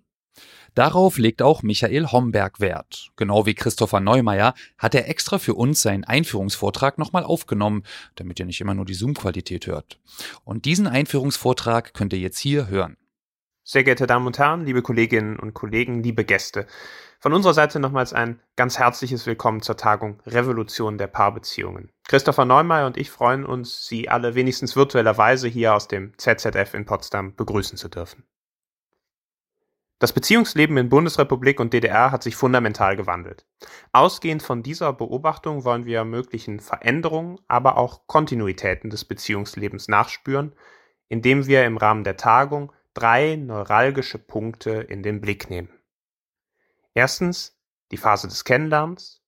Darauf 0.74 1.18
legt 1.18 1.42
auch 1.42 1.64
Michael 1.64 2.08
Homberg 2.08 2.60
Wert. 2.60 3.12
Genau 3.16 3.46
wie 3.46 3.54
Christopher 3.54 4.02
Neumeier 4.02 4.54
hat 4.78 4.94
er 4.94 5.10
extra 5.10 5.40
für 5.40 5.54
uns 5.54 5.82
seinen 5.82 6.04
Einführungsvortrag 6.04 6.98
nochmal 6.98 7.24
aufgenommen, 7.24 7.84
damit 8.16 8.40
ihr 8.40 8.46
nicht 8.46 8.60
immer 8.60 8.74
nur 8.74 8.86
die 8.86 8.94
Zoom-Qualität 8.94 9.68
hört. 9.68 10.00
Und 10.44 10.66
diesen 10.66 10.88
Einführungsvortrag 10.88 11.94
könnt 11.94 12.14
ihr 12.14 12.20
jetzt 12.20 12.40
hier 12.40 12.68
hören. 12.68 12.98
Sehr 13.64 13.84
geehrte 13.84 14.06
Damen 14.06 14.28
und 14.28 14.38
Herren, 14.38 14.66
liebe 14.66 14.84
Kolleginnen 14.84 15.40
und 15.40 15.56
Kollegen, 15.56 16.04
liebe 16.04 16.24
Gäste. 16.24 16.68
Von 17.20 17.34
unserer 17.34 17.56
Seite 17.56 17.80
nochmals 17.80 18.14
ein 18.14 18.40
ganz 18.56 18.78
herzliches 18.78 19.26
Willkommen 19.26 19.64
zur 19.64 19.78
Tagung 19.78 20.22
Revolution 20.28 21.00
der 21.00 21.08
Paarbeziehungen. 21.08 21.90
Christopher 22.08 22.46
Neumeier 22.46 22.86
und 22.86 22.98
ich 22.98 23.10
freuen 23.10 23.44
uns, 23.44 23.88
Sie 23.88 24.08
alle 24.10 24.36
wenigstens 24.36 24.76
virtuellerweise 24.76 25.48
hier 25.48 25.74
aus 25.74 25.88
dem 25.88 26.14
ZZF 26.18 26.76
in 26.76 26.86
Potsdam 26.86 27.34
begrüßen 27.36 27.80
zu 27.80 27.90
dürfen. 27.90 28.24
Das 29.98 30.12
Beziehungsleben 30.12 30.76
in 30.76 30.90
Bundesrepublik 30.90 31.60
und 31.60 31.72
DDR 31.72 32.12
hat 32.12 32.22
sich 32.22 32.36
fundamental 32.36 32.98
gewandelt. 32.98 33.46
Ausgehend 33.94 34.44
von 34.44 34.62
dieser 34.62 34.92
Beobachtung 34.92 35.64
wollen 35.64 35.86
wir 35.86 36.04
möglichen 36.04 36.60
Veränderungen, 36.60 37.40
aber 37.48 37.78
auch 37.78 38.06
Kontinuitäten 38.06 38.90
des 38.90 39.06
Beziehungslebens 39.06 39.88
nachspüren, 39.88 40.54
indem 41.08 41.48
wir 41.48 41.66
im 41.66 41.78
Rahmen 41.78 42.04
der 42.04 42.18
Tagung 42.18 42.74
drei 42.94 43.38
neuralgische 43.38 44.20
Punkte 44.20 44.72
in 44.72 45.02
den 45.02 45.22
Blick 45.22 45.50
nehmen. 45.50 45.70
Erstens 46.94 47.58
die 47.92 47.98
Phase 47.98 48.28
des 48.28 48.44
Kennenlernens, 48.44 49.22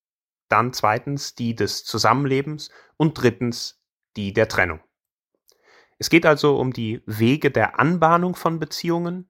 dann 0.49 0.73
zweitens 0.73 1.35
die 1.35 1.55
des 1.55 1.85
Zusammenlebens 1.85 2.71
und 2.97 3.13
drittens 3.13 3.81
die 4.17 4.33
der 4.33 4.47
Trennung. 4.49 4.81
Es 5.97 6.09
geht 6.09 6.25
also 6.25 6.57
um 6.57 6.73
die 6.73 7.01
Wege 7.05 7.51
der 7.51 7.79
Anbahnung 7.79 8.35
von 8.35 8.59
Beziehungen, 8.59 9.29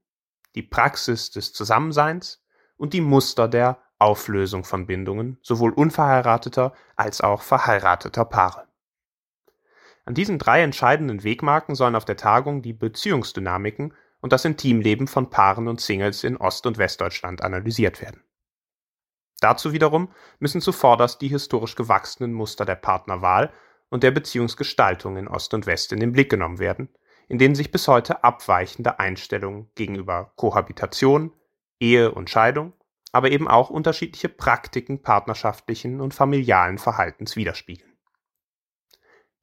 die 0.58 0.64
Praxis 0.64 1.30
des 1.30 1.54
Zusammenseins 1.54 2.44
und 2.78 2.94
die 2.94 3.02
Muster 3.02 3.48
der 3.48 3.78
Auflösung 4.00 4.64
von 4.64 4.88
Bindungen 4.88 5.38
sowohl 5.44 5.72
unverheirateter 5.72 6.74
als 6.96 7.22
auch 7.22 7.44
verheirateter 7.44 8.26
Paare. 8.26 8.68
An 10.06 10.16
diesen 10.16 10.40
drei 10.40 10.64
entscheidenden 10.64 11.24
Wegmarken 11.24 11.76
sollen 11.76 11.96
auf 11.96 12.06
der 12.06 12.18
Tagung 12.18 12.64
die 12.64 12.74
Beziehungsdynamiken 12.74 13.94
und 14.20 14.34
das 14.34 14.46
Intimleben 14.46 15.08
von 15.08 15.30
Paaren 15.30 15.68
und 15.68 15.80
Singles 15.80 16.24
in 16.24 16.38
Ost- 16.38 16.66
und 16.66 16.80
Westdeutschland 16.80 17.44
analysiert 17.44 18.02
werden. 18.02 18.24
Dazu 19.40 19.74
wiederum 19.74 20.12
müssen 20.40 20.62
zuvorderst 20.62 21.22
die 21.22 21.28
historisch 21.28 21.76
gewachsenen 21.76 22.34
Muster 22.34 22.66
der 22.66 22.76
Partnerwahl 22.76 23.54
und 23.90 24.02
der 24.02 24.10
Beziehungsgestaltung 24.10 25.18
in 25.18 25.28
Ost 25.28 25.54
und 25.54 25.68
West 25.68 25.92
in 25.92 26.00
den 26.00 26.14
Blick 26.14 26.32
genommen 26.32 26.58
werden, 26.58 26.90
in 27.28 27.38
denen 27.38 27.56
sich 27.56 27.72
bis 27.72 27.88
heute 27.88 28.24
abweichende 28.24 29.00
Einstellungen 29.00 29.70
gegenüber 29.76 30.32
Kohabitation, 30.36 31.34
Ehe 31.80 32.12
und 32.12 32.30
Scheidung, 32.30 32.74
aber 33.12 33.32
eben 33.32 33.48
auch 33.48 33.70
unterschiedliche 33.70 34.30
Praktiken 34.30 35.02
partnerschaftlichen 35.02 36.02
und 36.02 36.14
familialen 36.14 36.78
Verhaltens 36.78 37.36
widerspiegeln. 37.36 37.98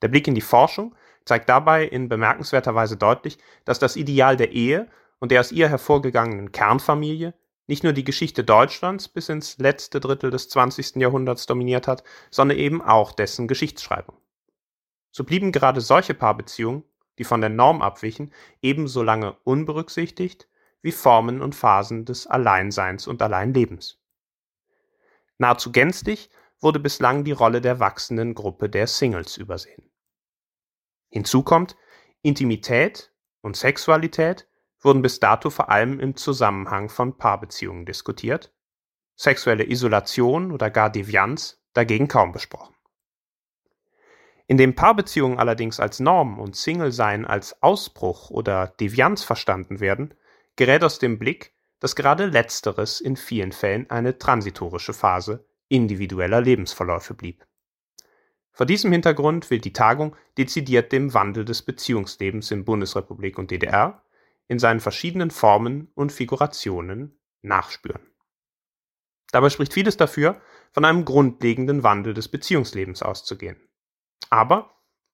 Der 0.02 0.08
Blick 0.08 0.28
in 0.28 0.34
die 0.34 0.40
Forschung 0.40 0.94
zeigt 1.24 1.48
dabei 1.48 1.84
in 1.84 2.08
bemerkenswerter 2.08 2.74
Weise 2.74 2.96
deutlich, 2.96 3.38
dass 3.64 3.78
das 3.78 3.96
Ideal 3.96 4.36
der 4.36 4.52
Ehe 4.52 4.88
und 5.18 5.30
der 5.30 5.40
aus 5.40 5.52
ihr 5.52 5.68
hervorgegangenen 5.68 6.52
Kernfamilie 6.52 7.34
nicht 7.66 7.82
nur 7.82 7.94
die 7.94 8.04
Geschichte 8.04 8.44
Deutschlands 8.44 9.08
bis 9.08 9.30
ins 9.30 9.56
letzte 9.58 10.00
Drittel 10.00 10.30
des 10.30 10.50
20. 10.50 10.96
Jahrhunderts 10.96 11.46
dominiert 11.46 11.88
hat, 11.88 12.04
sondern 12.30 12.58
eben 12.58 12.82
auch 12.82 13.12
dessen 13.12 13.48
Geschichtsschreibung. 13.48 14.18
So 15.10 15.24
blieben 15.24 15.52
gerade 15.52 15.80
solche 15.80 16.12
Paarbeziehungen 16.12 16.84
die 17.18 17.24
von 17.24 17.40
der 17.40 17.50
Norm 17.50 17.82
abwichen, 17.82 18.32
ebenso 18.62 19.02
lange 19.02 19.32
unberücksichtigt 19.44 20.48
wie 20.82 20.92
Formen 20.92 21.40
und 21.40 21.54
Phasen 21.54 22.04
des 22.04 22.26
Alleinseins 22.26 23.06
und 23.06 23.22
Alleinlebens. 23.22 24.00
Nahezu 25.38 25.72
gänzlich 25.72 26.30
wurde 26.60 26.80
bislang 26.80 27.24
die 27.24 27.32
Rolle 27.32 27.60
der 27.60 27.80
wachsenden 27.80 28.34
Gruppe 28.34 28.68
der 28.68 28.86
Singles 28.86 29.36
übersehen. 29.36 29.90
Hinzu 31.10 31.42
kommt, 31.42 31.76
Intimität 32.22 33.12
und 33.40 33.56
Sexualität 33.56 34.48
wurden 34.80 35.02
bis 35.02 35.20
dato 35.20 35.50
vor 35.50 35.70
allem 35.70 36.00
im 36.00 36.16
Zusammenhang 36.16 36.88
von 36.88 37.16
Paarbeziehungen 37.16 37.86
diskutiert, 37.86 38.52
sexuelle 39.16 39.68
Isolation 39.68 40.52
oder 40.52 40.70
gar 40.70 40.90
Devianz 40.90 41.62
dagegen 41.72 42.08
kaum 42.08 42.32
besprochen. 42.32 42.73
Indem 44.46 44.74
Paarbeziehungen 44.74 45.38
allerdings 45.38 45.80
als 45.80 46.00
Norm 46.00 46.38
und 46.38 46.54
Single-Sein 46.54 47.24
als 47.24 47.62
Ausbruch 47.62 48.30
oder 48.30 48.68
Devianz 48.68 49.22
verstanden 49.22 49.80
werden, 49.80 50.14
gerät 50.56 50.84
aus 50.84 50.98
dem 50.98 51.18
Blick, 51.18 51.54
dass 51.80 51.96
gerade 51.96 52.26
letzteres 52.26 53.00
in 53.00 53.16
vielen 53.16 53.52
Fällen 53.52 53.88
eine 53.90 54.18
transitorische 54.18 54.92
Phase 54.92 55.46
individueller 55.68 56.40
Lebensverläufe 56.40 57.14
blieb. 57.14 57.46
Vor 58.52 58.66
diesem 58.66 58.92
Hintergrund 58.92 59.50
will 59.50 59.58
die 59.58 59.72
Tagung 59.72 60.14
dezidiert 60.38 60.92
dem 60.92 61.12
Wandel 61.12 61.44
des 61.44 61.62
Beziehungslebens 61.62 62.50
in 62.50 62.64
Bundesrepublik 62.64 63.36
und 63.38 63.50
DDR 63.50 64.02
in 64.46 64.58
seinen 64.58 64.80
verschiedenen 64.80 65.30
Formen 65.30 65.90
und 65.94 66.12
Figurationen 66.12 67.18
nachspüren. 67.42 68.02
Dabei 69.32 69.50
spricht 69.50 69.72
vieles 69.72 69.96
dafür, 69.96 70.40
von 70.70 70.84
einem 70.84 71.04
grundlegenden 71.04 71.82
Wandel 71.82 72.14
des 72.14 72.28
Beziehungslebens 72.28 73.02
auszugehen. 73.02 73.56
Aber 74.30 74.70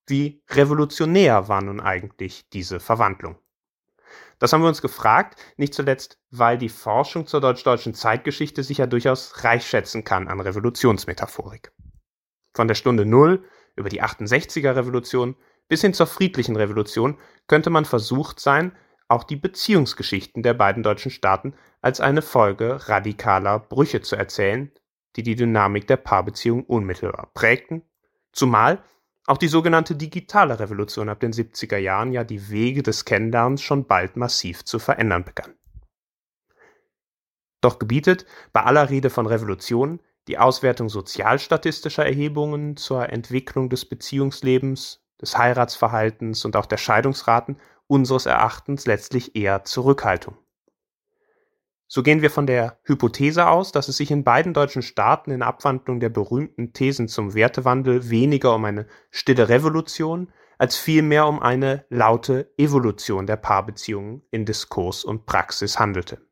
wie 0.06 0.42
revolutionär 0.50 1.48
war 1.48 1.62
nun 1.62 1.80
eigentlich 1.80 2.48
diese 2.50 2.80
Verwandlung? 2.80 3.38
Das 4.38 4.52
haben 4.52 4.62
wir 4.62 4.68
uns 4.68 4.82
gefragt, 4.82 5.38
nicht 5.56 5.74
zuletzt, 5.74 6.18
weil 6.30 6.56
die 6.56 6.70
Forschung 6.70 7.26
zur 7.26 7.40
deutsch-deutschen 7.40 7.94
Zeitgeschichte 7.94 8.62
sich 8.62 8.78
ja 8.78 8.86
durchaus 8.86 9.44
reich 9.44 9.66
schätzen 9.66 10.02
kann 10.02 10.28
an 10.28 10.40
Revolutionsmetaphorik. 10.40 11.72
Von 12.54 12.66
der 12.66 12.74
Stunde 12.74 13.04
Null 13.04 13.44
über 13.76 13.90
die 13.90 14.02
68er 14.02 14.74
Revolution 14.74 15.36
bis 15.68 15.82
hin 15.82 15.94
zur 15.94 16.06
friedlichen 16.06 16.56
Revolution 16.56 17.18
könnte 17.46 17.70
man 17.70 17.84
versucht 17.84 18.40
sein, 18.40 18.76
auch 19.08 19.24
die 19.24 19.36
Beziehungsgeschichten 19.36 20.42
der 20.42 20.54
beiden 20.54 20.82
deutschen 20.82 21.10
Staaten 21.10 21.54
als 21.80 22.00
eine 22.00 22.22
Folge 22.22 22.88
radikaler 22.88 23.58
Brüche 23.58 24.00
zu 24.00 24.16
erzählen, 24.16 24.72
die 25.16 25.22
die 25.22 25.36
Dynamik 25.36 25.86
der 25.86 25.96
Paarbeziehung 25.96 26.64
unmittelbar 26.64 27.30
prägten, 27.34 27.82
zumal 28.32 28.82
auch 29.30 29.38
die 29.38 29.48
sogenannte 29.48 29.94
digitale 29.94 30.58
Revolution 30.58 31.08
ab 31.08 31.20
den 31.20 31.32
70er 31.32 31.76
Jahren 31.76 32.12
ja 32.12 32.24
die 32.24 32.50
Wege 32.50 32.82
des 32.82 33.04
Kennenlernens 33.04 33.62
schon 33.62 33.86
bald 33.86 34.16
massiv 34.16 34.64
zu 34.64 34.80
verändern 34.80 35.24
begann. 35.24 35.54
Doch 37.60 37.78
gebietet 37.78 38.26
bei 38.52 38.62
aller 38.64 38.90
Rede 38.90 39.08
von 39.08 39.26
Revolution 39.26 40.00
die 40.26 40.38
Auswertung 40.38 40.88
sozialstatistischer 40.88 42.04
Erhebungen 42.04 42.76
zur 42.76 43.08
Entwicklung 43.10 43.68
des 43.68 43.84
Beziehungslebens, 43.84 45.00
des 45.20 45.38
Heiratsverhaltens 45.38 46.44
und 46.44 46.56
auch 46.56 46.66
der 46.66 46.78
Scheidungsraten 46.78 47.56
unseres 47.86 48.26
Erachtens 48.26 48.86
letztlich 48.86 49.36
eher 49.36 49.62
Zurückhaltung. 49.64 50.36
So 51.92 52.04
gehen 52.04 52.22
wir 52.22 52.30
von 52.30 52.46
der 52.46 52.78
Hypothese 52.84 53.48
aus, 53.48 53.72
dass 53.72 53.88
es 53.88 53.96
sich 53.96 54.12
in 54.12 54.22
beiden 54.22 54.54
deutschen 54.54 54.80
Staaten 54.80 55.32
in 55.32 55.42
Abwandlung 55.42 55.98
der 55.98 56.08
berühmten 56.08 56.72
Thesen 56.72 57.08
zum 57.08 57.34
Wertewandel 57.34 58.10
weniger 58.10 58.54
um 58.54 58.64
eine 58.64 58.86
stille 59.10 59.48
Revolution 59.48 60.30
als 60.56 60.76
vielmehr 60.76 61.26
um 61.26 61.40
eine 61.40 61.84
laute 61.88 62.52
Evolution 62.56 63.26
der 63.26 63.38
Paarbeziehungen 63.38 64.22
in 64.30 64.44
Diskurs 64.44 65.02
und 65.02 65.26
Praxis 65.26 65.80
handelte. 65.80 66.24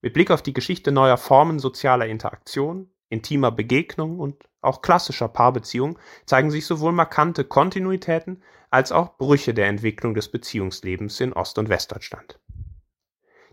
Mit 0.00 0.14
Blick 0.14 0.30
auf 0.30 0.40
die 0.40 0.54
Geschichte 0.54 0.92
neuer 0.92 1.18
Formen 1.18 1.58
sozialer 1.58 2.06
Interaktion, 2.06 2.90
intimer 3.10 3.50
Begegnung 3.52 4.18
und 4.18 4.48
auch 4.62 4.80
klassischer 4.80 5.28
Paarbeziehung 5.28 5.98
zeigen 6.24 6.50
sich 6.50 6.64
sowohl 6.64 6.92
markante 6.92 7.44
Kontinuitäten 7.44 8.42
als 8.70 8.92
auch 8.92 9.18
Brüche 9.18 9.52
der 9.52 9.66
Entwicklung 9.66 10.14
des 10.14 10.30
Beziehungslebens 10.30 11.20
in 11.20 11.34
Ost- 11.34 11.58
und 11.58 11.68
Westdeutschland. 11.68 12.40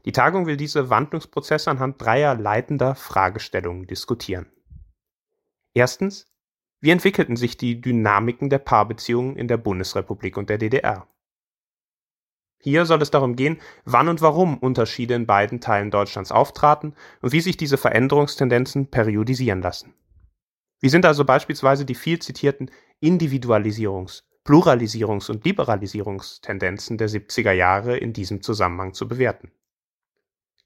Die 0.07 0.13
Tagung 0.13 0.45
will 0.45 0.55
diese 0.55 0.89
Wandlungsprozesse 0.89 1.69
anhand 1.69 2.01
dreier 2.01 2.33
leitender 2.33 2.95
Fragestellungen 2.95 3.87
diskutieren. 3.87 4.49
Erstens, 5.73 6.31
wie 6.79 6.91
entwickelten 6.91 7.35
sich 7.35 7.57
die 7.57 7.81
Dynamiken 7.81 8.49
der 8.49 8.59
Paarbeziehungen 8.59 9.35
in 9.35 9.49
der 9.49 9.57
Bundesrepublik 9.57 10.37
und 10.37 10.49
der 10.49 10.59
DDR? 10.59 11.09
Hier 12.61 12.85
soll 12.85 13.01
es 13.01 13.11
darum 13.11 13.35
gehen, 13.35 13.59
wann 13.83 14.07
und 14.07 14.21
warum 14.21 14.57
Unterschiede 14.57 15.13
in 15.13 15.25
beiden 15.25 15.59
Teilen 15.59 15.91
Deutschlands 15.91 16.31
auftraten 16.31 16.95
und 17.21 17.33
wie 17.33 17.41
sich 17.41 17.57
diese 17.57 17.77
Veränderungstendenzen 17.77 18.89
periodisieren 18.89 19.61
lassen. 19.61 19.93
Wie 20.79 20.87
sind 20.87 21.05
also 21.05 21.25
beispielsweise 21.25 21.83
die 21.83 21.95
viel 21.95 22.19
zitierten 22.19 22.71
Individualisierungs-, 23.01 24.23
Pluralisierungs- 24.45 25.29
und 25.29 25.43
Liberalisierungstendenzen 25.43 26.97
der 26.97 27.09
70er 27.09 27.51
Jahre 27.51 27.97
in 27.97 28.13
diesem 28.13 28.41
Zusammenhang 28.41 28.93
zu 28.93 29.09
bewerten? 29.09 29.51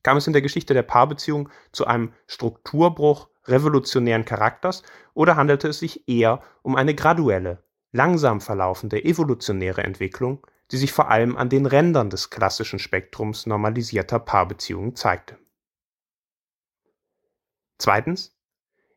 Kam 0.03 0.17
es 0.17 0.27
in 0.27 0.33
der 0.33 0.41
Geschichte 0.41 0.73
der 0.73 0.83
Paarbeziehung 0.83 1.49
zu 1.71 1.85
einem 1.85 2.13
Strukturbruch 2.27 3.29
revolutionären 3.45 4.25
Charakters 4.25 4.83
oder 5.13 5.35
handelte 5.35 5.67
es 5.69 5.79
sich 5.79 6.07
eher 6.07 6.41
um 6.61 6.75
eine 6.75 6.95
graduelle, 6.95 7.63
langsam 7.91 8.41
verlaufende 8.41 9.03
evolutionäre 9.03 9.83
Entwicklung, 9.83 10.45
die 10.71 10.77
sich 10.77 10.91
vor 10.91 11.09
allem 11.09 11.35
an 11.35 11.49
den 11.49 11.65
Rändern 11.65 12.09
des 12.09 12.29
klassischen 12.29 12.79
Spektrums 12.79 13.45
normalisierter 13.45 14.19
Paarbeziehungen 14.19 14.95
zeigte. 14.95 15.37
Zweitens, 17.77 18.37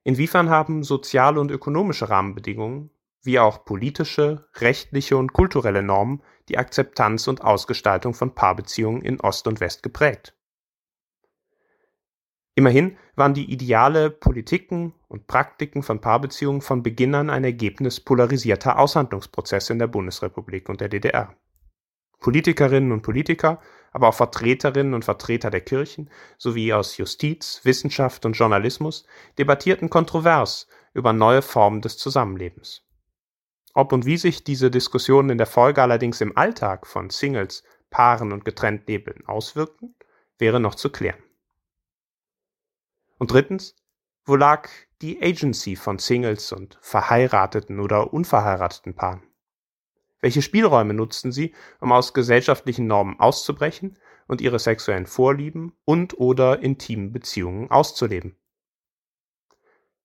inwiefern 0.04 0.50
haben 0.50 0.84
soziale 0.84 1.40
und 1.40 1.50
ökonomische 1.50 2.10
Rahmenbedingungen, 2.10 2.90
wie 3.22 3.38
auch 3.38 3.64
politische, 3.64 4.46
rechtliche 4.56 5.16
und 5.16 5.32
kulturelle 5.32 5.82
Normen 5.82 6.22
die 6.50 6.58
Akzeptanz 6.58 7.26
und 7.26 7.40
Ausgestaltung 7.40 8.12
von 8.12 8.34
Paarbeziehungen 8.34 9.00
in 9.00 9.20
Ost 9.20 9.46
und 9.46 9.60
West 9.60 9.82
geprägt? 9.82 10.34
Immerhin 12.56 12.96
waren 13.16 13.34
die 13.34 13.50
Ideale, 13.52 14.10
Politiken 14.10 14.94
und 15.08 15.26
Praktiken 15.26 15.82
von 15.82 16.00
Paarbeziehungen 16.00 16.60
von 16.60 16.82
Beginn 16.82 17.14
an 17.14 17.30
ein 17.30 17.42
Ergebnis 17.42 17.98
polarisierter 18.00 18.78
Aushandlungsprozesse 18.78 19.72
in 19.72 19.80
der 19.80 19.88
Bundesrepublik 19.88 20.68
und 20.68 20.80
der 20.80 20.88
DDR. 20.88 21.34
Politikerinnen 22.20 22.92
und 22.92 23.02
Politiker, 23.02 23.60
aber 23.92 24.08
auch 24.08 24.14
Vertreterinnen 24.14 24.94
und 24.94 25.04
Vertreter 25.04 25.50
der 25.50 25.60
Kirchen 25.60 26.10
sowie 26.38 26.72
aus 26.72 26.96
Justiz, 26.96 27.60
Wissenschaft 27.64 28.24
und 28.24 28.32
Journalismus 28.32 29.04
debattierten 29.36 29.90
kontrovers 29.90 30.68
über 30.94 31.12
neue 31.12 31.42
Formen 31.42 31.80
des 31.80 31.98
Zusammenlebens. 31.98 32.82
Ob 33.74 33.92
und 33.92 34.06
wie 34.06 34.16
sich 34.16 34.44
diese 34.44 34.70
Diskussionen 34.70 35.30
in 35.30 35.38
der 35.38 35.48
Folge 35.48 35.82
allerdings 35.82 36.20
im 36.20 36.36
Alltag 36.36 36.86
von 36.86 37.10
Singles, 37.10 37.64
Paaren 37.90 38.32
und 38.32 38.44
getrennt 38.44 38.88
Lebenden 38.88 39.26
auswirkten, 39.26 39.96
wäre 40.38 40.60
noch 40.60 40.76
zu 40.76 40.90
klären. 40.90 41.22
Und 43.24 43.32
drittens, 43.32 43.74
wo 44.26 44.36
lag 44.36 44.68
die 45.00 45.22
Agency 45.22 45.76
von 45.76 45.98
Singles 45.98 46.52
und 46.52 46.76
verheirateten 46.82 47.80
oder 47.80 48.12
unverheirateten 48.12 48.94
Paaren? 48.94 49.22
Welche 50.20 50.42
Spielräume 50.42 50.92
nutzten 50.92 51.32
sie, 51.32 51.54
um 51.80 51.90
aus 51.90 52.12
gesellschaftlichen 52.12 52.86
Normen 52.86 53.18
auszubrechen 53.18 53.96
und 54.26 54.42
ihre 54.42 54.58
sexuellen 54.58 55.06
Vorlieben 55.06 55.72
und 55.86 56.18
oder 56.18 56.60
intimen 56.60 57.12
Beziehungen 57.12 57.70
auszuleben? 57.70 58.36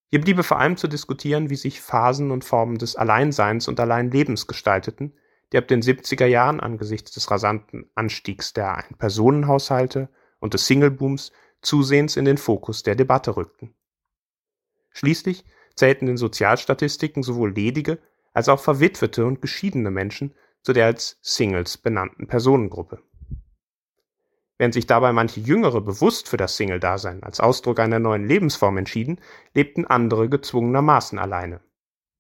Hier 0.08 0.22
bliebe 0.22 0.44
vor 0.44 0.60
allem 0.60 0.78
zu 0.78 0.88
diskutieren, 0.88 1.50
wie 1.50 1.58
sich 1.58 1.82
Phasen 1.82 2.32
und 2.32 2.46
Formen 2.46 2.78
des 2.78 2.96
Alleinseins 2.96 3.68
und 3.68 3.82
Alleinlebens 3.82 4.48
gestalteten, 4.48 5.14
die 5.52 5.58
ab 5.58 5.68
den 5.68 5.82
70er 5.82 6.26
Jahren 6.26 6.62
angesichts 6.62 7.12
des 7.12 7.30
rasanten 7.30 7.92
Anstiegs 7.96 8.54
der 8.54 8.78
Ein-Personen-Haushalte 8.78 10.08
und 10.40 10.54
des 10.54 10.68
Singlebooms 10.68 11.34
zusehends 11.62 12.16
in 12.18 12.26
den 12.26 12.38
Fokus 12.38 12.84
der 12.84 12.96
Debatte 12.96 13.36
rückten. 13.36 13.74
Schließlich 14.92 15.46
zählten 15.76 16.08
in 16.08 16.18
Sozialstatistiken 16.18 17.24
sowohl 17.24 17.54
ledige 17.54 18.00
als 18.34 18.50
auch 18.50 18.60
verwitwete 18.60 19.26
und 19.26 19.42
geschiedene 19.42 19.92
Menschen 19.92 20.34
zu 20.62 20.74
der 20.74 20.86
als 20.86 21.20
Singles 21.22 21.78
benannten 21.78 22.28
Personengruppe. 22.28 23.02
Während 24.58 24.74
sich 24.74 24.88
dabei 24.88 25.14
manche 25.14 25.40
Jüngere 25.40 25.80
bewusst 25.80 26.28
für 26.28 26.36
das 26.36 26.58
Single-Dasein 26.58 27.24
als 27.24 27.40
Ausdruck 27.40 27.80
einer 27.80 28.00
neuen 28.00 28.28
Lebensform 28.28 28.78
entschieden, 28.78 29.22
lebten 29.54 29.86
andere 29.86 30.28
gezwungenermaßen 30.28 31.18
alleine. 31.18 31.62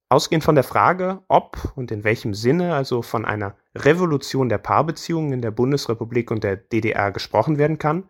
Ausgehend 0.08 0.44
von 0.44 0.56
der 0.56 0.64
Frage, 0.64 1.22
ob 1.28 1.74
und 1.76 1.92
in 1.92 2.04
welchem 2.04 2.34
Sinne 2.34 2.74
also 2.74 3.02
von 3.02 3.26
einer 3.26 3.56
Revolution 3.76 4.50
der 4.50 4.58
Paarbeziehungen 4.58 5.34
in 5.34 5.42
der 5.42 5.52
Bundesrepublik 5.52 6.32
und 6.32 6.44
der 6.44 6.56
DDR 6.56 7.12
gesprochen 7.12 7.58
werden 7.58 7.78
kann, 7.78 8.06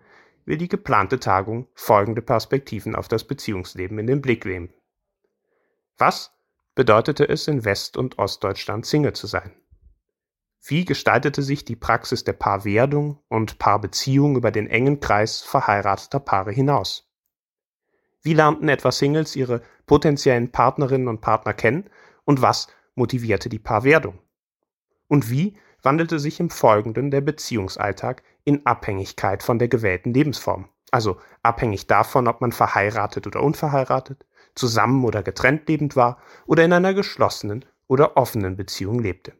will 0.49 0.57
die 0.57 0.67
geplante 0.67 1.19
Tagung 1.19 1.67
folgende 1.75 2.23
Perspektiven 2.23 2.95
auf 2.95 3.07
das 3.07 3.23
Beziehungsleben 3.23 3.99
in 3.99 4.07
den 4.07 4.19
Blick 4.19 4.45
nehmen. 4.45 4.73
Was 5.99 6.31
bedeutete 6.73 7.29
es, 7.29 7.47
in 7.47 7.65
West- 7.65 7.97
und 7.97 8.17
Ostdeutschland 8.17 8.87
Single 8.87 9.13
zu 9.13 9.27
sein? 9.27 9.51
Wie 10.65 10.85
gestaltete 10.85 11.43
sich 11.43 11.65
die 11.65 11.75
Praxis 11.75 12.23
der 12.23 12.33
Paarwerdung 12.33 13.19
und 13.27 13.59
Paarbeziehung 13.59 14.35
über 14.35 14.49
den 14.49 14.65
engen 14.65 14.99
Kreis 14.99 15.41
verheirateter 15.41 16.19
Paare 16.19 16.51
hinaus? 16.51 17.07
Wie 18.23 18.33
lernten 18.33 18.69
etwa 18.69 18.91
Singles 18.91 19.35
ihre 19.35 19.61
potenziellen 19.85 20.51
Partnerinnen 20.51 21.09
und 21.09 21.21
Partner 21.21 21.53
kennen 21.53 21.91
und 22.25 22.41
was 22.41 22.69
motivierte 22.95 23.49
die 23.49 23.59
Paarwerdung? 23.59 24.17
Und 25.07 25.29
wie 25.29 25.57
wandelte 25.83 26.17
sich 26.17 26.39
im 26.39 26.49
Folgenden 26.49 27.11
der 27.11 27.21
Beziehungsalltag 27.21 28.23
in 28.49 28.65
Abhängigkeit 28.65 29.43
von 29.43 29.59
der 29.59 29.67
gewählten 29.67 30.11
Lebensform. 30.11 30.69
Also 30.89 31.17
abhängig 31.43 31.85
davon, 31.85 32.27
ob 32.27 32.41
man 32.41 32.51
verheiratet 32.51 33.27
oder 33.27 33.43
unverheiratet, 33.43 34.25
zusammen 34.55 35.05
oder 35.05 35.21
getrennt 35.21 35.69
lebend 35.69 35.95
war 35.95 36.17
oder 36.47 36.65
in 36.65 36.73
einer 36.73 36.95
geschlossenen 36.95 37.63
oder 37.87 38.17
offenen 38.17 38.55
Beziehung 38.55 38.97
lebte. 38.97 39.33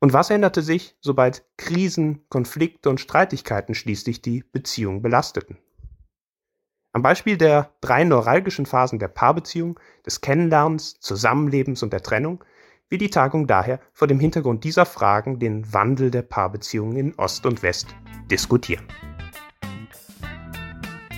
Und 0.00 0.12
was 0.12 0.28
änderte 0.28 0.60
sich, 0.60 0.98
sobald 1.00 1.46
Krisen, 1.56 2.28
Konflikte 2.28 2.90
und 2.90 3.00
Streitigkeiten 3.00 3.74
schließlich 3.74 4.20
die 4.20 4.44
Beziehung 4.52 5.00
belasteten? 5.00 5.56
Am 6.92 7.00
Beispiel 7.00 7.38
der 7.38 7.74
drei 7.80 8.04
neuralgischen 8.04 8.66
Phasen 8.66 8.98
der 8.98 9.08
Paarbeziehung, 9.08 9.80
des 10.04 10.20
Kennenlernens, 10.20 11.00
Zusammenlebens 11.00 11.82
und 11.82 11.94
der 11.94 12.02
Trennung 12.02 12.44
will 12.88 12.98
die 12.98 13.10
Tagung 13.10 13.46
daher 13.46 13.80
vor 13.92 14.08
dem 14.08 14.20
Hintergrund 14.20 14.64
dieser 14.64 14.86
Fragen 14.86 15.38
den 15.38 15.72
Wandel 15.72 16.10
der 16.10 16.22
Paarbeziehungen 16.22 16.96
in 16.96 17.14
Ost 17.16 17.46
und 17.46 17.62
West 17.62 17.88
diskutieren. 18.30 18.86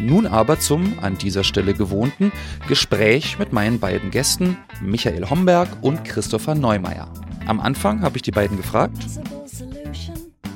Nun 0.01 0.27
aber 0.27 0.61
zum 0.61 0.99
an 1.03 1.19
dieser 1.19 1.43
Stelle 1.43 1.75
gewohnten 1.75 2.33
Gespräch 2.69 3.39
mit 3.39 3.53
meinen 3.53 3.81
beiden 3.81 4.11
Gästen, 4.11 4.57
Michael 4.81 5.29
Homberg 5.29 5.69
und 5.83 6.05
Christopher 6.05 6.55
Neumeier. 6.55 7.13
Am 7.47 7.61
Anfang 7.61 8.03
habe 8.03 8.17
ich 8.17 8.23
die 8.23 8.31
beiden 8.31 8.57
gefragt, 8.57 8.97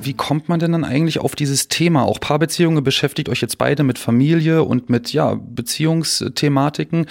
wie 0.05 0.13
kommt 0.13 0.49
man 0.49 0.59
denn 0.59 0.71
dann 0.71 0.83
eigentlich 0.83 1.19
auf 1.19 1.35
dieses 1.35 1.67
Thema? 1.67 2.03
Auch 2.03 2.19
Paarbeziehungen 2.19 2.83
beschäftigt 2.83 3.29
euch 3.29 3.41
jetzt 3.41 3.57
beide 3.57 3.83
mit 3.83 3.99
Familie 3.99 4.63
und 4.63 4.89
mit 4.89 5.13
ja, 5.13 5.37
Beziehungsthematiken. 5.39 7.07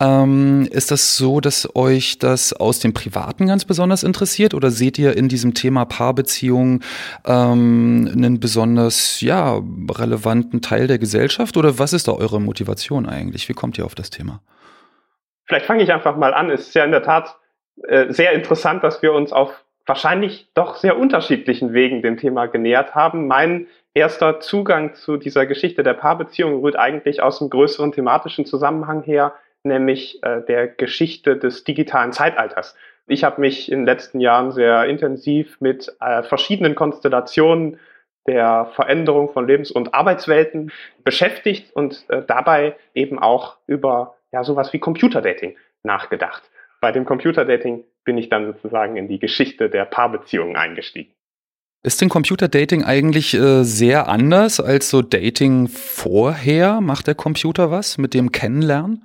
Ähm, 0.00 0.68
ist 0.70 0.90
das 0.90 1.16
so, 1.16 1.40
dass 1.40 1.74
euch 1.74 2.18
das 2.18 2.52
aus 2.52 2.78
dem 2.78 2.94
Privaten 2.94 3.46
ganz 3.46 3.64
besonders 3.64 4.02
interessiert 4.02 4.54
oder 4.54 4.70
seht 4.70 4.98
ihr 4.98 5.16
in 5.16 5.28
diesem 5.28 5.54
Thema 5.54 5.84
Paarbeziehungen 5.84 6.82
ähm, 7.24 8.10
einen 8.12 8.40
besonders 8.40 9.20
ja, 9.20 9.60
relevanten 9.90 10.62
Teil 10.62 10.86
der 10.86 10.98
Gesellschaft 10.98 11.56
oder 11.56 11.78
was 11.78 11.92
ist 11.92 12.08
da 12.08 12.12
eure 12.12 12.40
Motivation 12.40 13.08
eigentlich? 13.08 13.48
Wie 13.48 13.54
kommt 13.54 13.78
ihr 13.78 13.84
auf 13.84 13.94
das 13.94 14.10
Thema? 14.10 14.40
Vielleicht 15.46 15.66
fange 15.66 15.82
ich 15.82 15.92
einfach 15.92 16.16
mal 16.16 16.34
an. 16.34 16.50
Es 16.50 16.68
ist 16.68 16.74
ja 16.74 16.84
in 16.84 16.92
der 16.92 17.02
Tat 17.02 17.36
äh, 17.88 18.12
sehr 18.12 18.32
interessant, 18.32 18.84
dass 18.84 19.02
wir 19.02 19.12
uns 19.12 19.32
auf 19.32 19.61
wahrscheinlich 19.86 20.48
doch 20.54 20.76
sehr 20.76 20.98
unterschiedlichen 20.98 21.72
Wegen 21.72 22.02
dem 22.02 22.16
Thema 22.16 22.46
genähert 22.46 22.94
haben. 22.94 23.26
Mein 23.26 23.66
erster 23.94 24.40
Zugang 24.40 24.94
zu 24.94 25.16
dieser 25.16 25.46
Geschichte 25.46 25.82
der 25.82 25.94
Paarbeziehung 25.94 26.60
rührt 26.60 26.76
eigentlich 26.76 27.22
aus 27.22 27.40
einem 27.40 27.50
größeren 27.50 27.92
thematischen 27.92 28.46
Zusammenhang 28.46 29.02
her, 29.02 29.34
nämlich 29.64 30.22
äh, 30.22 30.42
der 30.42 30.68
Geschichte 30.68 31.36
des 31.36 31.64
digitalen 31.64 32.12
Zeitalters. 32.12 32.76
Ich 33.06 33.24
habe 33.24 33.40
mich 33.40 33.70
in 33.70 33.80
den 33.80 33.86
letzten 33.86 34.20
Jahren 34.20 34.52
sehr 34.52 34.84
intensiv 34.84 35.60
mit 35.60 35.94
äh, 36.00 36.22
verschiedenen 36.22 36.74
Konstellationen 36.74 37.78
der 38.26 38.66
Veränderung 38.74 39.32
von 39.32 39.46
Lebens- 39.46 39.72
und 39.72 39.94
Arbeitswelten 39.94 40.70
beschäftigt 41.02 41.74
und 41.74 42.04
äh, 42.08 42.22
dabei 42.26 42.76
eben 42.94 43.18
auch 43.18 43.56
über 43.66 44.14
ja 44.30 44.44
sowas 44.44 44.72
wie 44.72 44.78
Computerdating 44.78 45.56
nachgedacht. 45.82 46.42
Bei 46.80 46.92
dem 46.92 47.04
Computerdating 47.04 47.84
bin 48.04 48.18
ich 48.18 48.28
dann 48.28 48.46
sozusagen 48.46 48.96
in 48.96 49.08
die 49.08 49.18
Geschichte 49.18 49.68
der 49.70 49.84
Paarbeziehungen 49.84 50.56
eingestiegen. 50.56 51.12
Ist 51.84 52.00
denn 52.00 52.08
Computerdating 52.08 52.84
eigentlich 52.84 53.34
äh, 53.34 53.64
sehr 53.64 54.08
anders 54.08 54.60
als 54.60 54.88
so 54.88 55.02
Dating 55.02 55.66
vorher? 55.66 56.80
Macht 56.80 57.08
der 57.08 57.16
Computer 57.16 57.72
was 57.72 57.98
mit 57.98 58.14
dem 58.14 58.30
Kennenlernen? 58.30 59.04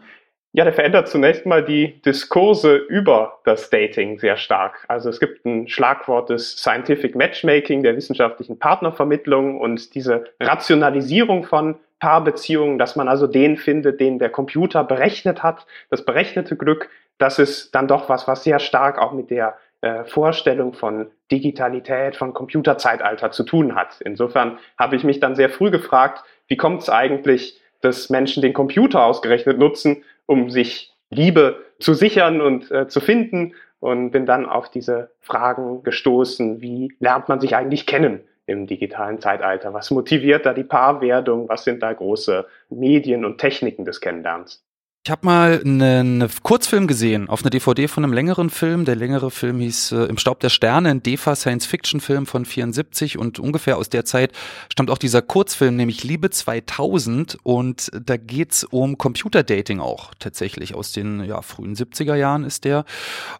Ja, 0.54 0.64
der 0.64 0.74
verändert 0.74 1.08
zunächst 1.08 1.46
mal 1.46 1.64
die 1.64 2.02
Diskurse 2.02 2.76
über 2.76 3.40
das 3.46 3.70
Dating 3.70 4.18
sehr 4.18 4.38
stark. 4.38 4.86
Also 4.88 5.10
es 5.10 5.20
gibt 5.20 5.46
ein 5.46 5.68
Schlagwort 5.68 6.30
des 6.30 6.58
Scientific 6.58 7.16
Matchmaking, 7.16 7.84
der 7.84 7.96
wissenschaftlichen 7.96 8.58
Partnervermittlung 8.58 9.60
und 9.60 9.94
diese 9.94 10.26
Rationalisierung 10.40 11.44
von 11.44 11.76
Paarbeziehungen, 12.00 12.78
dass 12.78 12.96
man 12.96 13.08
also 13.08 13.28
den 13.28 13.58
findet, 13.58 14.00
den 14.00 14.20
der 14.20 14.30
Computer 14.30 14.84
berechnet 14.84 15.44
hat, 15.44 15.66
das 15.90 16.06
berechnete 16.06 16.56
Glück, 16.56 16.90
das 17.18 17.40
ist 17.40 17.74
dann 17.74 17.88
doch 17.88 18.10
was, 18.10 18.28
was 18.28 18.44
sehr 18.44 18.60
stark 18.60 19.00
auch 19.00 19.12
mit 19.12 19.30
der 19.30 19.58
äh, 19.82 20.06
Vorstellung 20.06 20.74
von 20.74 21.08
Digitalität, 21.32 22.16
von 22.16 22.34
Computerzeitalter 22.34 23.32
zu 23.32 23.44
tun 23.44 23.76
hat. 23.76 24.02
Insofern 24.02 24.60
habe 24.78 24.96
ich 24.96 25.04
mich 25.04 25.20
dann 25.20 25.36
sehr 25.36 25.50
früh 25.50 25.72
gefragt, 25.72 26.24
wie 26.48 26.58
kommt 26.58 26.82
es 26.82 26.90
eigentlich, 26.90 27.62
dass 27.82 28.10
Menschen 28.10 28.42
den 28.42 28.54
Computer 28.54 29.04
ausgerechnet 29.04 29.60
nutzen, 29.60 30.04
um 30.26 30.50
sich 30.50 30.94
Liebe 31.10 31.64
zu 31.80 31.94
sichern 31.94 32.42
und 32.42 32.72
äh, 32.72 32.88
zu 32.88 33.00
finden 33.00 33.54
und 33.80 34.12
bin 34.12 34.26
dann 34.26 34.46
auf 34.46 34.70
diese 34.70 35.12
Fragen 35.20 35.84
gestoßen, 35.84 36.62
wie 36.62 36.94
lernt 37.00 37.30
man 37.30 37.40
sich 37.40 37.56
eigentlich 37.56 37.86
kennen 37.86 38.22
im 38.48 38.66
digitalen 38.66 39.20
Zeitalter? 39.22 39.74
Was 39.74 39.92
motiviert 39.92 40.46
da 40.46 40.54
die 40.54 40.64
Paarwerdung? 40.64 41.50
Was 41.50 41.64
sind 41.64 41.84
da 41.84 41.94
große 41.94 42.48
Medien 42.70 43.26
und 43.26 43.38
Techniken 43.38 43.86
des 43.86 44.02
Kennenlernens? 44.02 44.67
Ich 45.08 45.12
habe 45.12 45.26
mal 45.26 45.62
einen 45.64 46.18
ne 46.18 46.28
Kurzfilm 46.44 46.86
gesehen 46.86 47.30
auf 47.30 47.42
einer 47.42 47.50
DVD 47.50 47.88
von 47.88 48.04
einem 48.04 48.12
längeren 48.12 48.50
Film. 48.50 48.84
Der 48.84 48.98
längere 48.98 49.32
Film 49.32 49.62
hieß 49.62 49.94
äh, 49.94 50.04
Im 50.08 50.18
Staub 50.18 50.42
der 50.42 50.50
Sterne, 50.50 50.90
ein 50.90 51.02
DEFA 51.02 51.34
Science-Fiction-Film 51.34 52.26
von 52.26 52.44
74 52.44 53.18
und 53.18 53.40
ungefähr 53.40 53.78
aus 53.78 53.88
der 53.88 54.04
Zeit 54.04 54.34
stammt 54.70 54.92
auch 54.92 54.98
dieser 54.98 55.22
Kurzfilm, 55.22 55.78
nämlich 55.78 56.04
Liebe 56.04 56.30
2000 56.30 57.38
und 57.44 57.90
da 57.98 58.18
geht's 58.18 58.66
um 58.66 58.98
Computerdating 58.98 59.80
auch 59.80 60.12
tatsächlich. 60.20 60.76
Aus 60.76 60.92
den 60.92 61.24
ja, 61.24 61.42
frühen 61.42 61.78
70er 61.78 62.16
Jahren 62.16 62.44
ist 62.44 62.66
der. 62.66 62.84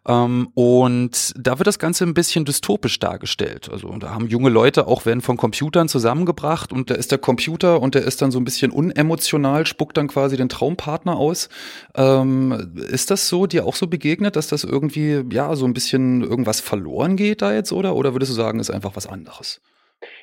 Ähm, 0.08 0.48
und 0.54 1.34
da 1.36 1.60
wird 1.60 1.68
das 1.68 1.80
Ganze 1.80 2.06
ein 2.06 2.14
bisschen 2.14 2.46
dystopisch 2.46 2.98
dargestellt. 3.00 3.70
Also 3.70 3.90
da 3.98 4.12
haben 4.12 4.28
junge 4.28 4.52
Leute 4.52 4.88
auch, 4.88 5.06
werden 5.06 5.20
von 5.20 5.36
Computern 5.36 5.90
zusammengebracht 5.90 6.72
und 6.72 6.92
da 6.92 6.96
ist 6.96 7.12
der 7.12 7.20
Computer 7.20 7.82
und 7.82 7.94
der 7.94 8.04
ist 8.04 8.22
dann 8.22 8.32
so 8.32 8.40
ein 8.40 8.46
bisschen 8.46 8.72
unemotional, 8.72 9.68
spuckt 9.68 9.98
dann 9.98 10.08
quasi 10.08 10.38
den 10.38 10.48
Traumpartner 10.48 11.18
aus 11.18 11.50
ähm, 11.96 12.74
ist 12.90 13.12
das 13.12 13.28
so, 13.28 13.48
dir 13.48 13.66
auch 13.66 13.76
so 13.76 13.88
begegnet, 13.88 14.36
dass 14.36 14.48
das 14.48 14.64
irgendwie, 14.64 15.24
ja, 15.32 15.56
so 15.56 15.66
ein 15.66 15.74
bisschen 15.74 16.22
irgendwas 16.24 16.60
verloren 16.60 17.16
geht 17.16 17.42
da 17.42 17.54
jetzt, 17.54 17.72
oder? 17.72 17.96
Oder 17.96 18.14
würdest 18.14 18.32
du 18.32 18.36
sagen, 18.36 18.60
ist 18.60 18.70
einfach 18.70 18.96
was 18.96 19.08
anderes? 19.08 19.62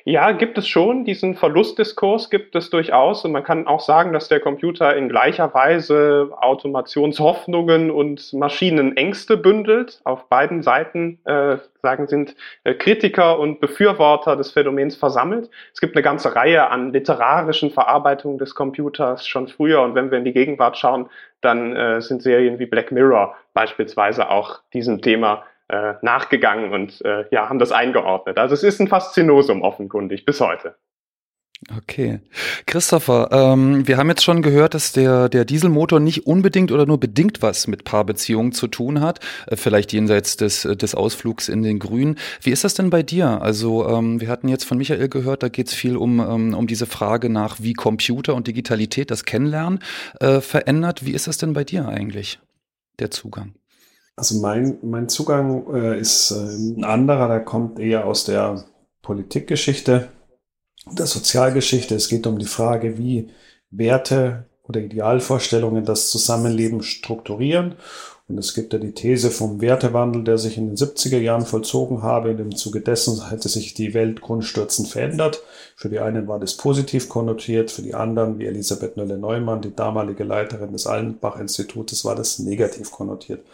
Ja, 0.05 0.31
gibt 0.31 0.57
es 0.57 0.67
schon. 0.67 1.03
Diesen 1.03 1.35
Verlustdiskurs 1.35 2.29
gibt 2.29 2.55
es 2.55 2.69
durchaus. 2.69 3.25
Und 3.25 3.31
man 3.31 3.43
kann 3.43 3.67
auch 3.67 3.81
sagen, 3.81 4.13
dass 4.13 4.29
der 4.29 4.39
Computer 4.39 4.95
in 4.95 5.09
gleicher 5.09 5.53
Weise 5.53 6.29
Automationshoffnungen 6.39 7.91
und 7.91 8.31
Maschinenängste 8.33 9.35
bündelt. 9.35 9.99
Auf 10.03 10.29
beiden 10.29 10.63
Seiten 10.63 11.19
äh, 11.25 11.57
sagen, 11.81 12.07
sind 12.07 12.35
äh, 12.63 12.73
Kritiker 12.75 13.37
und 13.39 13.59
Befürworter 13.59 14.37
des 14.37 14.51
Phänomens 14.51 14.95
versammelt. 14.95 15.49
Es 15.73 15.81
gibt 15.81 15.95
eine 15.95 16.03
ganze 16.03 16.35
Reihe 16.35 16.69
an 16.69 16.93
literarischen 16.93 17.71
Verarbeitungen 17.71 18.37
des 18.37 18.55
Computers 18.55 19.27
schon 19.27 19.47
früher. 19.47 19.81
Und 19.81 19.95
wenn 19.95 20.09
wir 20.09 20.19
in 20.19 20.25
die 20.25 20.33
Gegenwart 20.33 20.77
schauen, 20.77 21.09
dann 21.41 21.75
äh, 21.75 22.01
sind 22.01 22.21
Serien 22.21 22.59
wie 22.59 22.65
Black 22.65 22.91
Mirror 22.91 23.35
beispielsweise 23.53 24.29
auch 24.29 24.59
diesem 24.73 25.01
Thema 25.01 25.43
äh, 25.67 25.93
nachgegangen 26.01 26.71
und 26.71 27.03
äh, 27.03 27.25
ja, 27.31 27.49
haben 27.49 27.59
das 27.59 27.71
eingeordnet. 27.71 28.37
Also 28.37 28.53
es 28.53 28.63
ist 28.63 28.79
ein 28.79 28.87
Faszinosum 28.87 29.61
offenkundig 29.61 30.25
bis 30.25 30.39
heute. 30.39 30.75
Okay. 31.75 32.19
Christopher, 32.67 33.29
ähm, 33.31 33.87
wir 33.87 33.97
haben 33.97 34.09
jetzt 34.09 34.23
schon 34.23 34.41
gehört, 34.41 34.73
dass 34.73 34.91
der, 34.91 35.29
der 35.29 35.45
Dieselmotor 35.45 35.99
nicht 35.99 36.27
unbedingt 36.27 36.71
oder 36.71 36.85
nur 36.85 36.99
bedingt 36.99 37.41
was 37.41 37.67
mit 37.67 37.85
Paarbeziehungen 37.85 38.51
zu 38.51 38.67
tun 38.67 39.01
hat, 39.01 39.19
äh, 39.47 39.55
vielleicht 39.55 39.93
jenseits 39.93 40.37
des, 40.37 40.63
des 40.63 40.93
Ausflugs 40.93 41.49
in 41.49 41.63
den 41.63 41.79
Grün. 41.79 42.17
Wie 42.41 42.51
ist 42.51 42.63
das 42.65 42.75
denn 42.75 42.89
bei 42.89 43.01
dir? 43.01 43.41
Also 43.41 43.87
ähm, 43.87 44.21
wir 44.21 44.27
hatten 44.27 44.49
jetzt 44.49 44.65
von 44.65 44.77
Michael 44.77 45.09
gehört, 45.09 45.43
da 45.43 45.49
geht 45.49 45.67
es 45.67 45.73
viel 45.73 45.97
um, 45.97 46.19
ähm, 46.19 46.53
um 46.53 46.67
diese 46.67 46.85
Frage 46.85 47.29
nach, 47.29 47.57
wie 47.59 47.73
Computer 47.73 48.35
und 48.35 48.47
Digitalität 48.47 49.09
das 49.09 49.25
Kennenlernen 49.25 49.79
äh, 50.19 50.41
verändert. 50.41 51.05
Wie 51.05 51.13
ist 51.13 51.27
das 51.27 51.37
denn 51.37 51.53
bei 51.53 51.63
dir 51.63 51.87
eigentlich, 51.87 52.39
der 52.99 53.09
Zugang? 53.09 53.55
Also 54.15 54.39
mein, 54.39 54.77
mein 54.81 55.09
Zugang 55.09 55.73
äh, 55.73 55.99
ist 55.99 56.31
äh, 56.31 56.35
ein 56.35 56.83
anderer, 56.83 57.27
der 57.27 57.41
kommt 57.41 57.79
eher 57.79 58.05
aus 58.05 58.25
der 58.25 58.65
Politikgeschichte, 59.01 60.09
der 60.89 61.05
Sozialgeschichte. 61.05 61.95
Es 61.95 62.07
geht 62.07 62.25
um 62.27 62.39
die 62.39 62.45
Frage, 62.45 62.97
wie 62.97 63.29
Werte 63.71 64.45
oder 64.63 64.79
Idealvorstellungen 64.79 65.85
das 65.85 66.09
Zusammenleben 66.09 66.81
strukturieren 66.81 67.75
und 68.27 68.39
es 68.39 68.53
gibt 68.55 68.73
ja 68.73 68.79
die 68.79 68.93
These 68.93 69.29
vom 69.29 69.61
Wertewandel, 69.61 70.23
der 70.23 70.37
sich 70.37 70.57
in 70.57 70.67
den 70.67 70.77
70er 70.77 71.19
Jahren 71.19 71.45
vollzogen 71.45 72.01
habe. 72.01 72.35
Dem 72.35 72.55
Zuge 72.55 72.81
dessen 72.81 73.29
hätte 73.29 73.49
sich 73.49 73.75
die 73.75 73.93
Welt 73.93 74.21
grundstürzend 74.21 74.87
verändert. 74.87 75.41
Für 75.77 75.89
die 75.89 75.99
einen 75.99 76.27
war 76.27 76.39
das 76.39 76.55
positiv 76.55 77.09
konnotiert, 77.09 77.69
für 77.69 77.81
die 77.81 77.93
anderen, 77.93 78.39
wie 78.39 78.45
Elisabeth 78.45 78.95
Nölle-Neumann, 78.95 79.61
die 79.61 79.75
damalige 79.75 80.23
Leiterin 80.23 80.71
des 80.71 80.87
Allenbach-Institutes, 80.87 82.05
war 82.05 82.15
das 82.15 82.39
negativ 82.39 82.91
konnotiert. 82.91 83.45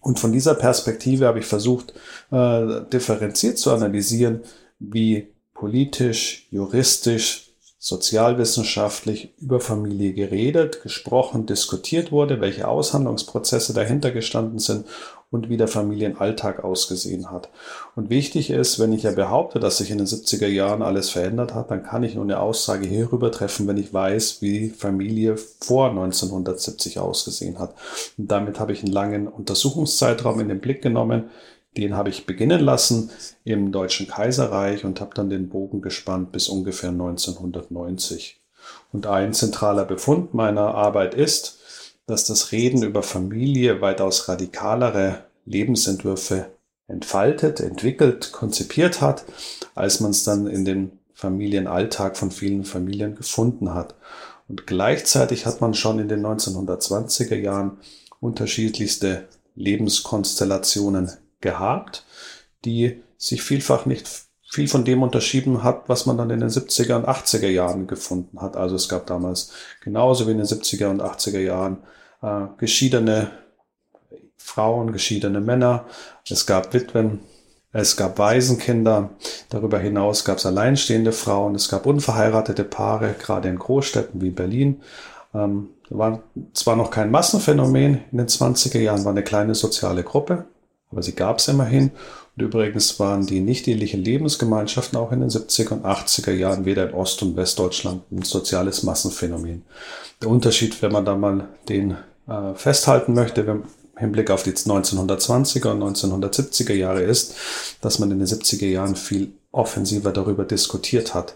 Und 0.00 0.18
von 0.18 0.32
dieser 0.32 0.54
Perspektive 0.54 1.26
habe 1.26 1.38
ich 1.38 1.46
versucht, 1.46 1.94
äh, 2.30 2.82
differenziert 2.92 3.58
zu 3.58 3.70
analysieren, 3.70 4.40
wie 4.78 5.28
politisch, 5.54 6.46
juristisch, 6.50 7.50
sozialwissenschaftlich 7.78 9.32
über 9.38 9.60
Familie 9.60 10.12
geredet, 10.12 10.82
gesprochen, 10.82 11.46
diskutiert 11.46 12.12
wurde, 12.12 12.40
welche 12.40 12.68
Aushandlungsprozesse 12.68 13.72
dahinter 13.72 14.10
gestanden 14.10 14.58
sind 14.58 14.86
und 15.30 15.48
wie 15.48 15.56
der 15.56 15.68
Familienalltag 15.68 16.64
ausgesehen 16.64 17.30
hat. 17.30 17.50
Und 17.94 18.10
wichtig 18.10 18.50
ist, 18.50 18.80
wenn 18.80 18.92
ich 18.92 19.04
ja 19.04 19.12
behaupte, 19.12 19.60
dass 19.60 19.78
sich 19.78 19.90
in 19.90 19.98
den 19.98 20.06
70er 20.06 20.48
Jahren 20.48 20.82
alles 20.82 21.10
verändert 21.10 21.54
hat, 21.54 21.70
dann 21.70 21.84
kann 21.84 22.02
ich 22.02 22.16
nur 22.16 22.24
eine 22.24 22.40
Aussage 22.40 22.86
hierüber 22.86 23.30
treffen, 23.30 23.68
wenn 23.68 23.76
ich 23.76 23.94
weiß, 23.94 24.42
wie 24.42 24.70
Familie 24.70 25.36
vor 25.36 25.90
1970 25.90 26.98
ausgesehen 26.98 27.58
hat. 27.60 27.74
Und 28.18 28.30
damit 28.30 28.58
habe 28.58 28.72
ich 28.72 28.82
einen 28.82 28.92
langen 28.92 29.28
Untersuchungszeitraum 29.28 30.40
in 30.40 30.48
den 30.48 30.60
Blick 30.60 30.82
genommen, 30.82 31.30
den 31.76 31.96
habe 31.96 32.08
ich 32.08 32.26
beginnen 32.26 32.60
lassen 32.60 33.10
im 33.44 33.70
Deutschen 33.70 34.08
Kaiserreich 34.08 34.84
und 34.84 35.00
habe 35.00 35.14
dann 35.14 35.30
den 35.30 35.48
Bogen 35.48 35.82
gespannt 35.82 36.32
bis 36.32 36.48
ungefähr 36.48 36.90
1990. 36.90 38.40
Und 38.92 39.06
ein 39.06 39.32
zentraler 39.32 39.84
Befund 39.84 40.34
meiner 40.34 40.74
Arbeit 40.74 41.14
ist, 41.14 41.59
dass 42.06 42.24
das 42.24 42.52
Reden 42.52 42.82
über 42.82 43.02
Familie 43.02 43.80
weitaus 43.80 44.28
radikalere 44.28 45.24
Lebensentwürfe 45.44 46.50
entfaltet, 46.86 47.60
entwickelt, 47.60 48.32
konzipiert 48.32 49.00
hat, 49.00 49.24
als 49.74 50.00
man 50.00 50.10
es 50.10 50.24
dann 50.24 50.46
in 50.46 50.64
den 50.64 50.98
Familienalltag 51.14 52.16
von 52.16 52.30
vielen 52.30 52.64
Familien 52.64 53.14
gefunden 53.14 53.74
hat. 53.74 53.94
Und 54.48 54.66
gleichzeitig 54.66 55.46
hat 55.46 55.60
man 55.60 55.74
schon 55.74 55.98
in 55.98 56.08
den 56.08 56.26
1920er 56.26 57.36
Jahren 57.36 57.78
unterschiedlichste 58.20 59.28
Lebenskonstellationen 59.54 61.12
gehabt, 61.40 62.04
die 62.64 63.02
sich 63.16 63.42
vielfach 63.42 63.86
nicht 63.86 64.08
viel 64.50 64.68
von 64.68 64.84
dem 64.84 65.02
unterschieden 65.02 65.62
hat, 65.62 65.88
was 65.88 66.06
man 66.06 66.18
dann 66.18 66.30
in 66.30 66.40
den 66.40 66.48
70er 66.48 66.96
und 66.96 67.06
80er 67.06 67.48
Jahren 67.48 67.86
gefunden 67.86 68.40
hat. 68.40 68.56
Also 68.56 68.74
es 68.74 68.88
gab 68.88 69.06
damals 69.06 69.52
genauso 69.80 70.26
wie 70.26 70.32
in 70.32 70.38
den 70.38 70.46
70er 70.46 70.88
und 70.88 71.02
80er 71.02 71.38
Jahren 71.38 71.78
äh, 72.20 72.46
geschiedene 72.58 73.30
Frauen, 74.36 74.92
geschiedene 74.92 75.40
Männer, 75.40 75.86
es 76.28 76.46
gab 76.46 76.74
Witwen, 76.74 77.20
es 77.72 77.96
gab 77.96 78.18
Waisenkinder, 78.18 79.10
darüber 79.50 79.78
hinaus 79.78 80.24
gab 80.24 80.38
es 80.38 80.46
alleinstehende 80.46 81.12
Frauen, 81.12 81.54
es 81.54 81.68
gab 81.68 81.86
unverheiratete 81.86 82.64
Paare, 82.64 83.14
gerade 83.16 83.48
in 83.48 83.58
Großstädten 83.58 84.20
wie 84.20 84.30
Berlin. 84.30 84.82
Ähm, 85.32 85.68
war 85.90 86.24
zwar 86.54 86.74
noch 86.74 86.90
kein 86.90 87.12
Massenphänomen, 87.12 88.00
in 88.10 88.18
den 88.18 88.26
20er 88.26 88.80
Jahren 88.80 89.04
war 89.04 89.12
eine 89.12 89.22
kleine 89.22 89.54
soziale 89.54 90.02
Gruppe, 90.02 90.46
aber 90.90 91.04
sie 91.04 91.14
gab 91.14 91.38
es 91.38 91.46
immerhin. 91.46 91.92
Und 92.40 92.46
übrigens 92.46 92.98
waren 92.98 93.26
die 93.26 93.40
nicht-ehelichen 93.40 94.02
Lebensgemeinschaften 94.02 94.98
auch 94.98 95.12
in 95.12 95.20
den 95.20 95.28
70er 95.28 95.72
und 95.72 95.84
80er 95.84 96.32
Jahren 96.32 96.64
weder 96.64 96.88
in 96.88 96.94
Ost- 96.94 97.20
und 97.22 97.36
Westdeutschland 97.36 98.10
ein 98.10 98.22
soziales 98.22 98.82
Massenphänomen. 98.82 99.62
Der 100.22 100.30
Unterschied, 100.30 100.80
wenn 100.80 100.90
man 100.90 101.04
da 101.04 101.16
mal 101.16 101.48
den 101.68 101.98
äh, 102.26 102.54
festhalten 102.54 103.12
möchte, 103.12 103.46
wenn, 103.46 103.64
Hinblick 103.94 104.30
auf 104.30 104.42
die 104.42 104.52
1920er 104.52 105.72
und 105.72 105.98
1970er 105.98 106.72
Jahre 106.72 107.02
ist, 107.02 107.34
dass 107.82 107.98
man 107.98 108.10
in 108.10 108.20
den 108.20 108.26
70er 108.28 108.66
Jahren 108.66 108.96
viel 108.96 109.32
offensiver 109.52 110.10
darüber 110.10 110.44
diskutiert 110.44 111.12
hat. 111.12 111.34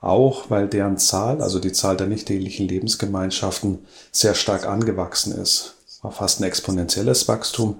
Auch 0.00 0.50
weil 0.50 0.66
deren 0.66 0.98
Zahl, 0.98 1.42
also 1.42 1.60
die 1.60 1.70
Zahl 1.70 1.96
der 1.96 2.08
nicht-ehelichen 2.08 2.66
Lebensgemeinschaften, 2.66 3.86
sehr 4.10 4.34
stark 4.34 4.66
angewachsen 4.66 5.32
ist. 5.32 5.76
War 6.02 6.10
fast 6.10 6.40
ein 6.40 6.44
exponentielles 6.44 7.28
Wachstum. 7.28 7.78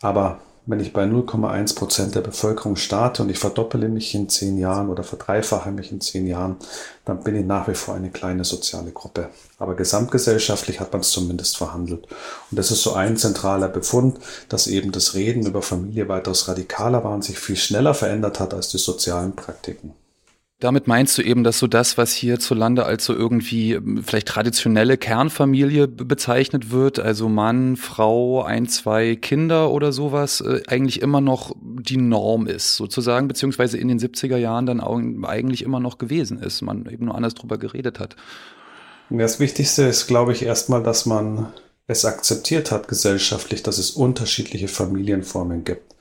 Aber 0.00 0.40
wenn 0.70 0.80
ich 0.80 0.92
bei 0.92 1.04
0,1 1.04 1.74
Prozent 1.74 2.14
der 2.14 2.20
Bevölkerung 2.20 2.76
starte 2.76 3.22
und 3.22 3.30
ich 3.30 3.38
verdoppele 3.38 3.88
mich 3.88 4.14
in 4.14 4.28
zehn 4.28 4.56
Jahren 4.56 4.88
oder 4.88 5.02
verdreifache 5.02 5.72
mich 5.72 5.90
in 5.90 6.00
zehn 6.00 6.26
Jahren, 6.26 6.56
dann 7.04 7.24
bin 7.24 7.34
ich 7.34 7.44
nach 7.44 7.66
wie 7.66 7.74
vor 7.74 7.94
eine 7.94 8.10
kleine 8.10 8.44
soziale 8.44 8.92
Gruppe. 8.92 9.30
Aber 9.58 9.74
gesamtgesellschaftlich 9.74 10.78
hat 10.78 10.92
man 10.92 11.00
es 11.00 11.10
zumindest 11.10 11.56
verhandelt. 11.56 12.06
Und 12.50 12.58
das 12.58 12.70
ist 12.70 12.82
so 12.82 12.92
ein 12.92 13.16
zentraler 13.16 13.68
Befund, 13.68 14.18
dass 14.48 14.68
eben 14.68 14.92
das 14.92 15.14
Reden 15.14 15.44
über 15.44 15.60
Familie 15.60 16.08
weitaus 16.08 16.46
radikaler 16.46 17.02
war 17.02 17.14
und 17.14 17.24
sich 17.24 17.38
viel 17.38 17.56
schneller 17.56 17.94
verändert 17.94 18.38
hat 18.38 18.54
als 18.54 18.68
die 18.68 18.78
sozialen 18.78 19.34
Praktiken. 19.34 19.94
Damit 20.60 20.86
meinst 20.86 21.16
du 21.16 21.22
eben, 21.22 21.42
dass 21.42 21.58
so 21.58 21.66
das, 21.66 21.96
was 21.96 22.12
hierzulande 22.12 22.84
als 22.84 23.06
so 23.06 23.14
irgendwie 23.14 23.72
ähm, 23.72 24.02
vielleicht 24.04 24.28
traditionelle 24.28 24.98
Kernfamilie 24.98 25.88
bezeichnet 25.88 26.70
wird, 26.70 26.98
also 26.98 27.30
Mann, 27.30 27.76
Frau, 27.76 28.42
ein, 28.42 28.68
zwei 28.68 29.16
Kinder 29.16 29.70
oder 29.70 29.90
sowas, 29.90 30.42
äh, 30.42 30.60
eigentlich 30.68 31.00
immer 31.00 31.22
noch 31.22 31.56
die 31.62 31.96
Norm 31.96 32.46
ist, 32.46 32.76
sozusagen, 32.76 33.26
beziehungsweise 33.26 33.78
in 33.78 33.88
den 33.88 33.98
70er 33.98 34.36
Jahren 34.36 34.66
dann 34.66 34.80
eigentlich 35.24 35.62
immer 35.62 35.80
noch 35.80 35.96
gewesen 35.96 36.38
ist, 36.38 36.60
man 36.60 36.84
eben 36.90 37.06
nur 37.06 37.14
anders 37.14 37.34
drüber 37.34 37.56
geredet 37.56 37.98
hat. 37.98 38.16
Das 39.08 39.40
Wichtigste 39.40 39.84
ist, 39.84 40.06
glaube 40.08 40.32
ich, 40.32 40.42
erstmal, 40.42 40.82
dass 40.82 41.06
man 41.06 41.48
es 41.86 42.04
akzeptiert 42.04 42.70
hat 42.70 42.86
gesellschaftlich, 42.86 43.62
dass 43.62 43.78
es 43.78 43.90
unterschiedliche 43.90 44.68
Familienformen 44.68 45.64
gibt. 45.64 45.94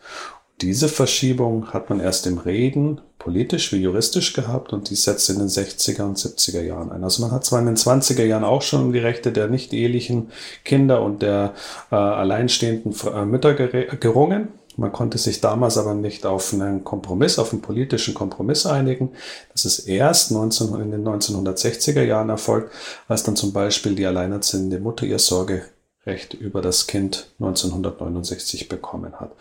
Diese 0.62 0.90
Verschiebung 0.90 1.72
hat 1.72 1.90
man 1.90 2.02
erst 2.02 2.28
im 2.28 2.38
Reden, 2.38 3.00
politisch 3.18 3.72
wie 3.72 3.78
juristisch 3.78 4.34
gehabt 4.34 4.74
und 4.74 4.90
die 4.90 4.96
setzt 4.96 5.30
in 5.30 5.40
den 5.40 5.48
60er 5.48 6.04
und 6.04 6.18
70er 6.18 6.62
Jahren 6.62 6.92
ein. 6.92 7.04
Also 7.04 7.22
man 7.22 7.32
hat 7.32 7.46
zwar 7.46 7.60
in 7.60 7.66
den 7.66 7.78
20er 7.78 8.24
Jahren 8.24 8.44
auch 8.44 8.62
schon 8.62 8.82
um 8.82 8.94
die 8.94 9.00
Rechte 9.00 9.32
der 9.32 9.48
nicht 9.48 9.74
ehelichen 9.74 10.32
Kinder 10.66 11.02
und 11.02 11.22
der 11.22 11.54
äh, 11.92 11.96
alleinstehenden 11.96 12.94
äh, 13.14 13.26
Mütter 13.26 13.54
gerungen. 13.54 14.50
Man 14.76 14.92
konnte 14.94 15.18
sich 15.18 15.42
damals 15.42 15.78
aber 15.78 15.94
nicht 15.94 16.26
auf 16.26 16.54
einen 16.54 16.86
Kompromiss, 16.86 17.40
auf 17.40 17.52
einen 17.52 17.62
politischen 17.62 18.14
Kompromiss 18.14 18.66
einigen. 18.66 19.12
Das 19.52 19.66
ist 19.66 19.80
erst 19.80 20.32
19, 20.32 20.74
in 20.82 20.92
den 20.92 21.06
1960er 21.06 22.04
Jahren 22.04 22.30
erfolgt, 22.30 22.74
als 23.08 23.24
dann 23.24 23.36
zum 23.36 23.52
Beispiel 23.52 23.96
die 23.96 24.06
alleinerziehende 24.06 24.80
Mutter 24.80 25.06
ihr 25.06 25.20
Sorgerecht 25.20 26.34
über 26.40 26.62
das 26.62 26.88
Kind 26.88 27.30
1969 27.40 28.70
bekommen 28.70 29.20
hat. 29.20 29.32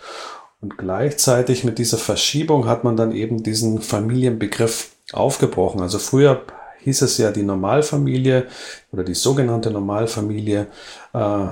Und 0.60 0.76
gleichzeitig 0.76 1.64
mit 1.64 1.78
dieser 1.78 1.98
Verschiebung 1.98 2.66
hat 2.66 2.82
man 2.82 2.96
dann 2.96 3.12
eben 3.12 3.42
diesen 3.42 3.80
Familienbegriff 3.80 4.96
aufgebrochen. 5.12 5.80
Also 5.80 5.98
früher 5.98 6.44
hieß 6.80 7.02
es 7.02 7.18
ja 7.18 7.30
die 7.30 7.42
Normalfamilie 7.42 8.46
oder 8.92 9.04
die 9.04 9.14
sogenannte 9.14 9.70
Normalfamilie. 9.70 10.66
Äh, 11.12 11.46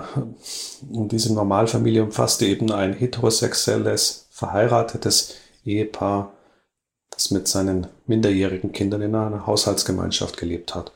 und 0.91 1.13
diese 1.13 1.33
Normalfamilie 1.33 2.03
umfasste 2.03 2.47
eben 2.47 2.73
ein 2.73 2.95
heterosexuelles, 2.95 4.27
verheiratetes 4.31 5.35
Ehepaar, 5.65 6.33
das 7.11 7.31
mit 7.31 7.49
seinen 7.49 7.87
minderjährigen 8.07 8.73
Kindern 8.73 9.03
in 9.03 9.15
einer 9.15 9.47
Haushaltsgemeinschaft 9.47 10.37
gelebt 10.37 10.75
hat. 10.75 10.93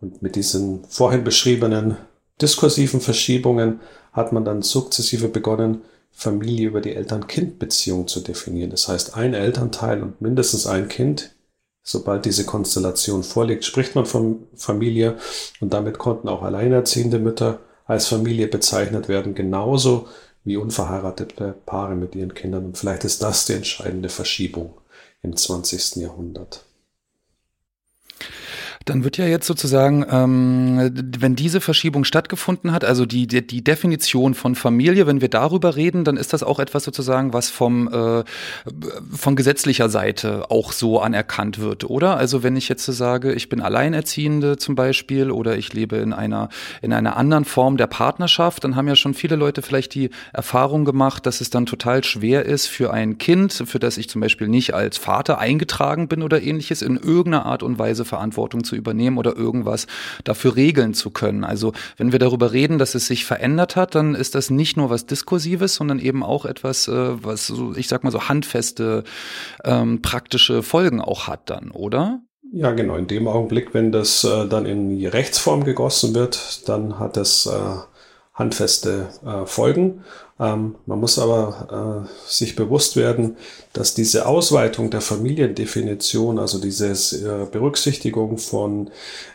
Und 0.00 0.20
mit 0.22 0.36
diesen 0.36 0.84
vorhin 0.84 1.24
beschriebenen 1.24 1.96
diskursiven 2.40 3.00
Verschiebungen 3.00 3.80
hat 4.12 4.32
man 4.32 4.44
dann 4.44 4.62
sukzessive 4.62 5.28
begonnen, 5.28 5.82
Familie 6.18 6.68
über 6.68 6.80
die 6.80 6.94
Eltern-Kind-Beziehung 6.94 8.08
zu 8.08 8.20
definieren. 8.20 8.70
Das 8.70 8.88
heißt, 8.88 9.16
ein 9.16 9.34
Elternteil 9.34 10.02
und 10.02 10.22
mindestens 10.22 10.66
ein 10.66 10.88
Kind. 10.88 11.34
Sobald 11.82 12.24
diese 12.24 12.46
Konstellation 12.46 13.22
vorliegt, 13.22 13.66
spricht 13.66 13.94
man 13.94 14.06
von 14.06 14.46
Familie 14.54 15.18
und 15.60 15.74
damit 15.74 15.98
konnten 15.98 16.28
auch 16.28 16.42
alleinerziehende 16.42 17.18
Mütter 17.18 17.60
als 17.84 18.06
Familie 18.06 18.48
bezeichnet 18.48 19.08
werden, 19.08 19.34
genauso 19.34 20.08
wie 20.42 20.56
unverheiratete 20.56 21.54
Paare 21.66 21.94
mit 21.94 22.14
ihren 22.14 22.32
Kindern. 22.32 22.64
Und 22.64 22.78
vielleicht 22.78 23.04
ist 23.04 23.22
das 23.22 23.44
die 23.44 23.52
entscheidende 23.52 24.08
Verschiebung 24.08 24.72
im 25.22 25.36
20. 25.36 25.96
Jahrhundert. 25.96 26.65
Dann 28.86 29.02
wird 29.02 29.16
ja 29.16 29.26
jetzt 29.26 29.48
sozusagen, 29.48 30.06
ähm, 30.08 30.92
wenn 31.18 31.34
diese 31.34 31.60
Verschiebung 31.60 32.04
stattgefunden 32.04 32.70
hat, 32.70 32.84
also 32.84 33.04
die, 33.04 33.26
die, 33.26 33.44
die 33.44 33.64
Definition 33.64 34.34
von 34.34 34.54
Familie, 34.54 35.08
wenn 35.08 35.20
wir 35.20 35.28
darüber 35.28 35.74
reden, 35.74 36.04
dann 36.04 36.16
ist 36.16 36.32
das 36.32 36.44
auch 36.44 36.60
etwas 36.60 36.84
sozusagen, 36.84 37.32
was 37.32 37.50
vom 37.50 37.88
äh, 37.88 38.22
von 39.10 39.34
gesetzlicher 39.34 39.88
Seite 39.88 40.52
auch 40.52 40.70
so 40.70 41.00
anerkannt 41.00 41.58
wird, 41.58 41.82
oder? 41.90 42.16
Also 42.16 42.44
wenn 42.44 42.54
ich 42.54 42.68
jetzt 42.68 42.86
sage, 42.86 43.32
ich 43.32 43.48
bin 43.48 43.60
Alleinerziehende 43.60 44.56
zum 44.56 44.76
Beispiel 44.76 45.32
oder 45.32 45.56
ich 45.56 45.72
lebe 45.72 45.96
in 45.96 46.12
einer 46.12 46.48
in 46.80 46.92
einer 46.92 47.16
anderen 47.16 47.44
Form 47.44 47.76
der 47.78 47.88
Partnerschaft, 47.88 48.62
dann 48.62 48.76
haben 48.76 48.86
ja 48.86 48.94
schon 48.94 49.14
viele 49.14 49.34
Leute 49.34 49.62
vielleicht 49.62 49.96
die 49.96 50.10
Erfahrung 50.32 50.84
gemacht, 50.84 51.26
dass 51.26 51.40
es 51.40 51.50
dann 51.50 51.66
total 51.66 52.04
schwer 52.04 52.46
ist 52.46 52.68
für 52.68 52.92
ein 52.92 53.18
Kind, 53.18 53.64
für 53.66 53.80
das 53.80 53.98
ich 53.98 54.08
zum 54.08 54.20
Beispiel 54.20 54.46
nicht 54.46 54.74
als 54.74 54.96
Vater 54.96 55.40
eingetragen 55.40 56.06
bin 56.06 56.22
oder 56.22 56.40
ähnliches, 56.40 56.82
in 56.82 56.96
irgendeiner 56.96 57.46
Art 57.46 57.64
und 57.64 57.80
Weise 57.80 58.04
Verantwortung 58.04 58.62
zu 58.62 58.75
übernehmen 58.76 59.18
oder 59.18 59.36
irgendwas 59.36 59.86
dafür 60.24 60.56
regeln 60.56 60.94
zu 60.94 61.10
können. 61.10 61.44
Also 61.44 61.72
wenn 61.96 62.12
wir 62.12 62.18
darüber 62.18 62.52
reden, 62.52 62.78
dass 62.78 62.94
es 62.94 63.06
sich 63.06 63.24
verändert 63.24 63.76
hat, 63.76 63.94
dann 63.94 64.14
ist 64.14 64.34
das 64.34 64.50
nicht 64.50 64.76
nur 64.76 64.90
was 64.90 65.06
Diskursives, 65.06 65.74
sondern 65.74 65.98
eben 65.98 66.22
auch 66.22 66.44
etwas, 66.44 66.88
äh, 66.88 67.24
was 67.24 67.46
so, 67.46 67.74
ich 67.74 67.88
sag 67.88 68.04
mal 68.04 68.10
so 68.10 68.28
handfeste, 68.28 69.04
ähm, 69.64 70.02
praktische 70.02 70.62
Folgen 70.62 71.00
auch 71.00 71.26
hat 71.26 71.50
dann, 71.50 71.70
oder? 71.70 72.20
Ja, 72.52 72.72
genau. 72.72 72.96
In 72.96 73.06
dem 73.06 73.26
Augenblick, 73.26 73.74
wenn 73.74 73.92
das 73.92 74.24
äh, 74.24 74.46
dann 74.46 74.66
in 74.66 74.90
die 74.90 75.06
Rechtsform 75.06 75.64
gegossen 75.64 76.14
wird, 76.14 76.68
dann 76.68 76.98
hat 76.98 77.16
es 77.16 77.46
äh, 77.46 77.50
handfeste 78.34 79.08
äh, 79.24 79.46
Folgen. 79.46 80.04
Ähm, 80.38 80.74
man 80.84 81.00
muss 81.00 81.18
aber 81.18 82.06
äh, 82.06 82.30
sich 82.30 82.56
bewusst 82.56 82.96
werden, 82.96 83.36
dass 83.72 83.94
diese 83.94 84.26
Ausweitung 84.26 84.90
der 84.90 85.00
Familiendefinition, 85.00 86.38
also 86.38 86.58
diese 86.58 86.88
äh, 86.88 87.46
Berücksichtigung 87.50 88.38
von 88.38 88.90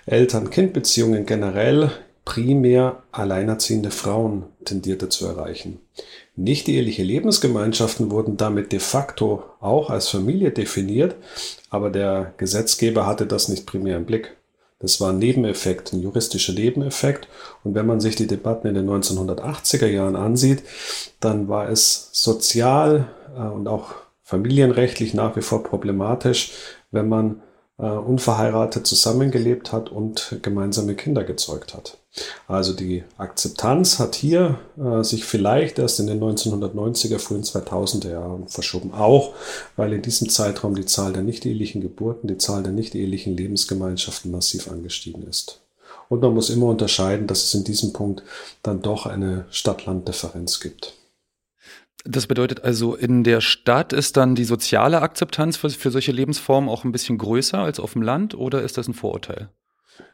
Eltern-Kind-Beziehungen 0.06 1.26
generell 1.26 1.92
primär 2.24 3.02
alleinerziehende 3.12 3.90
Frauen 3.90 4.44
tendierte 4.64 5.10
zu 5.10 5.26
erreichen. 5.26 5.80
Nicht-eheliche 6.36 7.04
Lebensgemeinschaften 7.04 8.12
wurden 8.12 8.38
damit 8.38 8.72
de 8.72 8.80
facto 8.80 9.44
auch 9.60 9.90
als 9.90 10.08
Familie 10.08 10.52
definiert, 10.52 11.16
aber 11.70 11.90
der 11.90 12.34
Gesetzgeber 12.38 13.06
hatte 13.06 13.26
das 13.26 13.50
nicht 13.50 13.66
primär 13.66 13.98
im 13.98 14.06
Blick. 14.06 14.38
Das 14.82 15.00
war 15.00 15.12
ein 15.12 15.20
Nebeneffekt, 15.20 15.94
ein 15.94 16.02
juristischer 16.02 16.54
Nebeneffekt. 16.54 17.28
Und 17.63 17.76
wenn 17.76 17.86
man 17.86 18.00
sich 18.00 18.15
die 18.15 18.28
Debatten 18.28 18.67
in 18.67 18.74
den 18.74 18.89
1980er 18.89 19.88
Jahren 19.88 20.15
ansieht, 20.15 20.63
dann 21.20 21.48
war 21.48 21.70
es 21.70 22.10
sozial 22.12 23.08
äh, 23.38 23.41
und 23.41 23.67
auch 23.67 23.94
familienrechtlich 24.24 25.13
nach 25.13 25.36
wie 25.36 25.41
vor 25.41 25.63
problematisch, 25.63 26.54
wenn 26.91 27.10
man 27.10 27.41
äh, 27.78 27.84
unverheiratet 27.84 28.88
zusammengelebt 28.88 29.72
hat 29.72 29.89
und 29.89 30.39
gemeinsame 30.41 30.96
Kinder 30.96 31.24
gezeugt 31.24 31.74
hat. 31.74 31.98
Also 32.47 32.74
die 32.74 33.04
Akzeptanz 33.17 33.97
hat 33.97 34.15
hier 34.15 34.60
äh, 34.78 35.04
sich 35.04 35.24
vielleicht 35.24 35.80
erst 35.80 36.00
in 36.02 36.08
den 36.08 36.19
1990er, 36.21 37.19
frühen 37.19 37.43
2000er 37.43 38.12
Jahren 38.12 38.47
verschoben. 38.50 38.93
Auch 38.93 39.34
weil 39.78 39.93
in 39.93 40.02
diesem 40.02 40.30
Zeitraum 40.30 40.76
die 40.76 40.86
Zahl 40.86 41.13
der 41.13 41.24
nicht-ehelichen 41.24 41.82
Geburten, 41.82 42.28
die 42.28 42.38
Zahl 42.38 42.63
der 42.63 42.74
nicht-ehelichen 42.74 43.38
Lebensgemeinschaften 43.38 44.30
massiv 44.30 44.69
angestiegen 44.69 45.24
ist. 45.24 45.62
Und 46.10 46.21
man 46.21 46.34
muss 46.34 46.50
immer 46.50 46.67
unterscheiden, 46.67 47.28
dass 47.28 47.45
es 47.45 47.54
in 47.54 47.63
diesem 47.63 47.93
Punkt 47.93 48.24
dann 48.63 48.82
doch 48.82 49.06
eine 49.06 49.45
Stadt-Land-Differenz 49.50 50.60
gibt. 50.60 50.93
Das 52.04 52.28
bedeutet 52.28 52.65
also, 52.65 52.95
in 52.95 53.24
der 53.24 53.39
Stadt 53.39 53.93
ist 53.93 54.17
dann 54.17 54.36
die 54.36 54.43
soziale 54.43 55.02
Akzeptanz 55.02 55.56
für, 55.56 55.69
für 55.69 55.91
solche 55.91 56.12
Lebensformen 56.12 56.69
auch 56.69 56.84
ein 56.84 56.91
bisschen 56.91 57.17
größer 57.17 57.60
als 57.60 57.80
auf 57.80 57.93
dem 57.93 58.02
Land 58.02 58.36
oder 58.36 58.62
ist 58.63 58.78
das 58.78 58.89
ein 58.89 58.93
Vorurteil? 58.93 59.50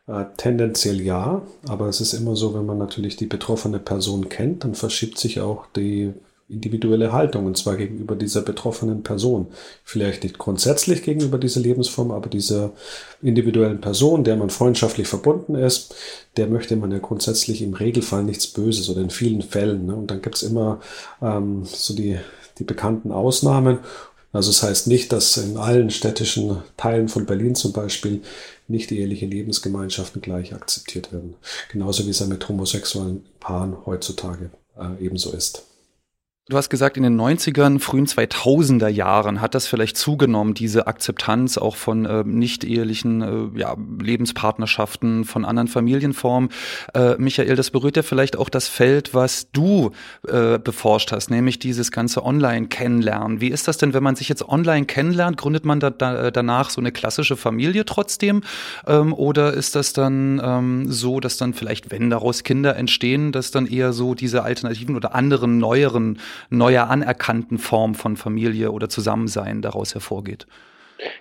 Äh, 0.08 0.26
tendenziell 0.38 1.02
ja, 1.02 1.42
aber 1.68 1.88
es 1.88 2.02
ist 2.02 2.14
immer 2.14 2.36
so, 2.36 2.54
wenn 2.54 2.66
man 2.66 2.78
natürlich 2.78 3.18
die 3.18 3.26
betroffene 3.26 3.80
Person 3.80 4.30
kennt, 4.30 4.64
dann 4.64 4.76
verschiebt 4.76 5.18
sich 5.18 5.42
auch 5.42 5.66
die 5.76 6.14
individuelle 6.50 7.12
Haltung 7.12 7.46
und 7.46 7.58
zwar 7.58 7.76
gegenüber 7.76 8.16
dieser 8.16 8.42
betroffenen 8.42 9.04
Person. 9.04 9.48
Vielleicht 9.84 10.24
nicht 10.24 10.38
grundsätzlich 10.38 11.04
gegenüber 11.04 11.38
dieser 11.38 11.60
Lebensform, 11.60 12.12
aber 12.12 12.30
dieser 12.30 12.72
individuellen 13.22 13.82
Person, 13.82 14.24
der 14.24 14.38
man 14.38 14.50
freundschaftlich 14.50 15.08
verbunden 15.08 15.56
ist, 15.56 15.94
der 16.38 16.48
möchte 16.48 16.78
man 16.78 16.92
ja 16.92 17.00
grundsätzlich 17.00 17.62
im 17.62 17.74
Regelfall 17.74 18.24
nichts 18.24 18.48
Böses 18.48 18.90
oder 18.90 19.02
in 19.02 19.10
vielen 19.10 19.42
Fällen. 19.42 19.88
Ne? 19.88 19.96
Und 19.96 20.10
dann 20.10 20.22
gibt's 20.22 20.42
immer 20.42 20.80
ähm, 21.22 21.64
so 21.66 21.94
die, 21.94 22.18
die 22.60 22.64
bekannten 22.64 23.12
Ausnahmen. 23.12 23.80
Also 24.32 24.50
es 24.50 24.62
das 24.62 24.70
heißt 24.70 24.88
nicht, 24.88 25.12
dass 25.12 25.36
in 25.36 25.58
allen 25.58 25.90
städtischen 25.90 26.58
Teilen 26.78 27.10
von 27.10 27.26
Berlin 27.26 27.56
zum 27.56 27.74
Beispiel 27.74 28.22
nicht 28.68 28.92
eheliche 28.92 29.26
Lebensgemeinschaften 29.26 30.22
gleich 30.22 30.54
akzeptiert 30.54 31.12
werden. 31.12 31.36
Genauso 31.72 32.06
wie 32.06 32.12
es 32.12 32.20
ja 32.20 32.26
mit 32.26 32.48
homosexuellen 32.48 33.26
Paaren 33.40 33.86
heutzutage 33.86 34.50
äh, 34.78 35.04
ebenso 35.04 35.32
ist. 35.32 35.64
Du 36.50 36.56
hast 36.56 36.70
gesagt, 36.70 36.96
in 36.96 37.04
den 37.04 37.20
90ern, 37.20 37.78
frühen 37.80 38.06
2000er 38.06 38.88
Jahren 38.88 39.42
hat 39.42 39.54
das 39.54 39.68
vielleicht 39.68 39.98
zugenommen, 39.98 40.54
diese 40.54 40.88
Akzeptanz 40.88 41.58
auch 41.58 41.76
von 41.76 42.06
äh, 42.06 42.24
nicht-ehelichen 42.24 43.54
äh, 43.54 43.60
ja, 43.60 43.76
Lebenspartnerschaften, 44.02 45.26
von 45.26 45.44
anderen 45.44 45.68
Familienformen. 45.68 46.50
Äh, 46.94 47.16
Michael, 47.18 47.58
das 47.58 47.72
berührt 47.72 47.98
ja 47.98 48.04
vielleicht 48.04 48.38
auch 48.38 48.48
das 48.48 48.70
Feld, 48.70 49.14
was 49.14 49.52
du 49.52 49.92
äh, 50.26 50.58
beforscht 50.58 51.12
hast, 51.12 51.30
nämlich 51.30 51.60
dieses 51.60 51.92
ganze 51.92 52.24
Online-Kennenlernen. 52.24 53.42
Wie 53.42 53.50
ist 53.50 53.68
das 53.68 53.78
denn, 53.78 53.94
wenn 53.94 54.04
man 54.04 54.16
sich 54.16 54.30
jetzt 54.30 54.48
online 54.48 54.86
kennenlernt? 54.86 55.36
Gründet 55.36 55.66
man 55.66 55.82
da, 55.82 55.90
da, 55.90 56.32
danach 56.32 56.70
so 56.70 56.80
eine 56.80 56.94
klassische 56.94 57.36
Familie 57.36 57.84
trotzdem? 57.84 58.42
Ähm, 58.86 59.12
oder 59.12 59.54
ist 59.54 59.76
das 59.76 59.92
dann 59.92 60.40
ähm, 60.42 60.90
so, 60.90 61.20
dass 61.20 61.36
dann 61.36 61.54
vielleicht, 61.54 61.92
wenn 61.92 62.10
daraus 62.10 62.44
Kinder 62.44 62.78
entstehen, 62.78 63.34
dass 63.34 63.52
dann 63.52 63.68
eher 63.68 63.92
so 63.92 64.16
diese 64.16 64.44
alternativen 64.44 64.96
oder 64.96 65.14
anderen, 65.14 65.58
neueren 65.58 66.20
neuer 66.50 66.90
anerkannten 66.90 67.58
Form 67.58 67.96
von 67.96 68.18
Familie 68.18 68.72
oder 68.72 68.90
Zusammensein 68.90 69.62
daraus 69.62 69.94
hervorgeht? 69.94 70.48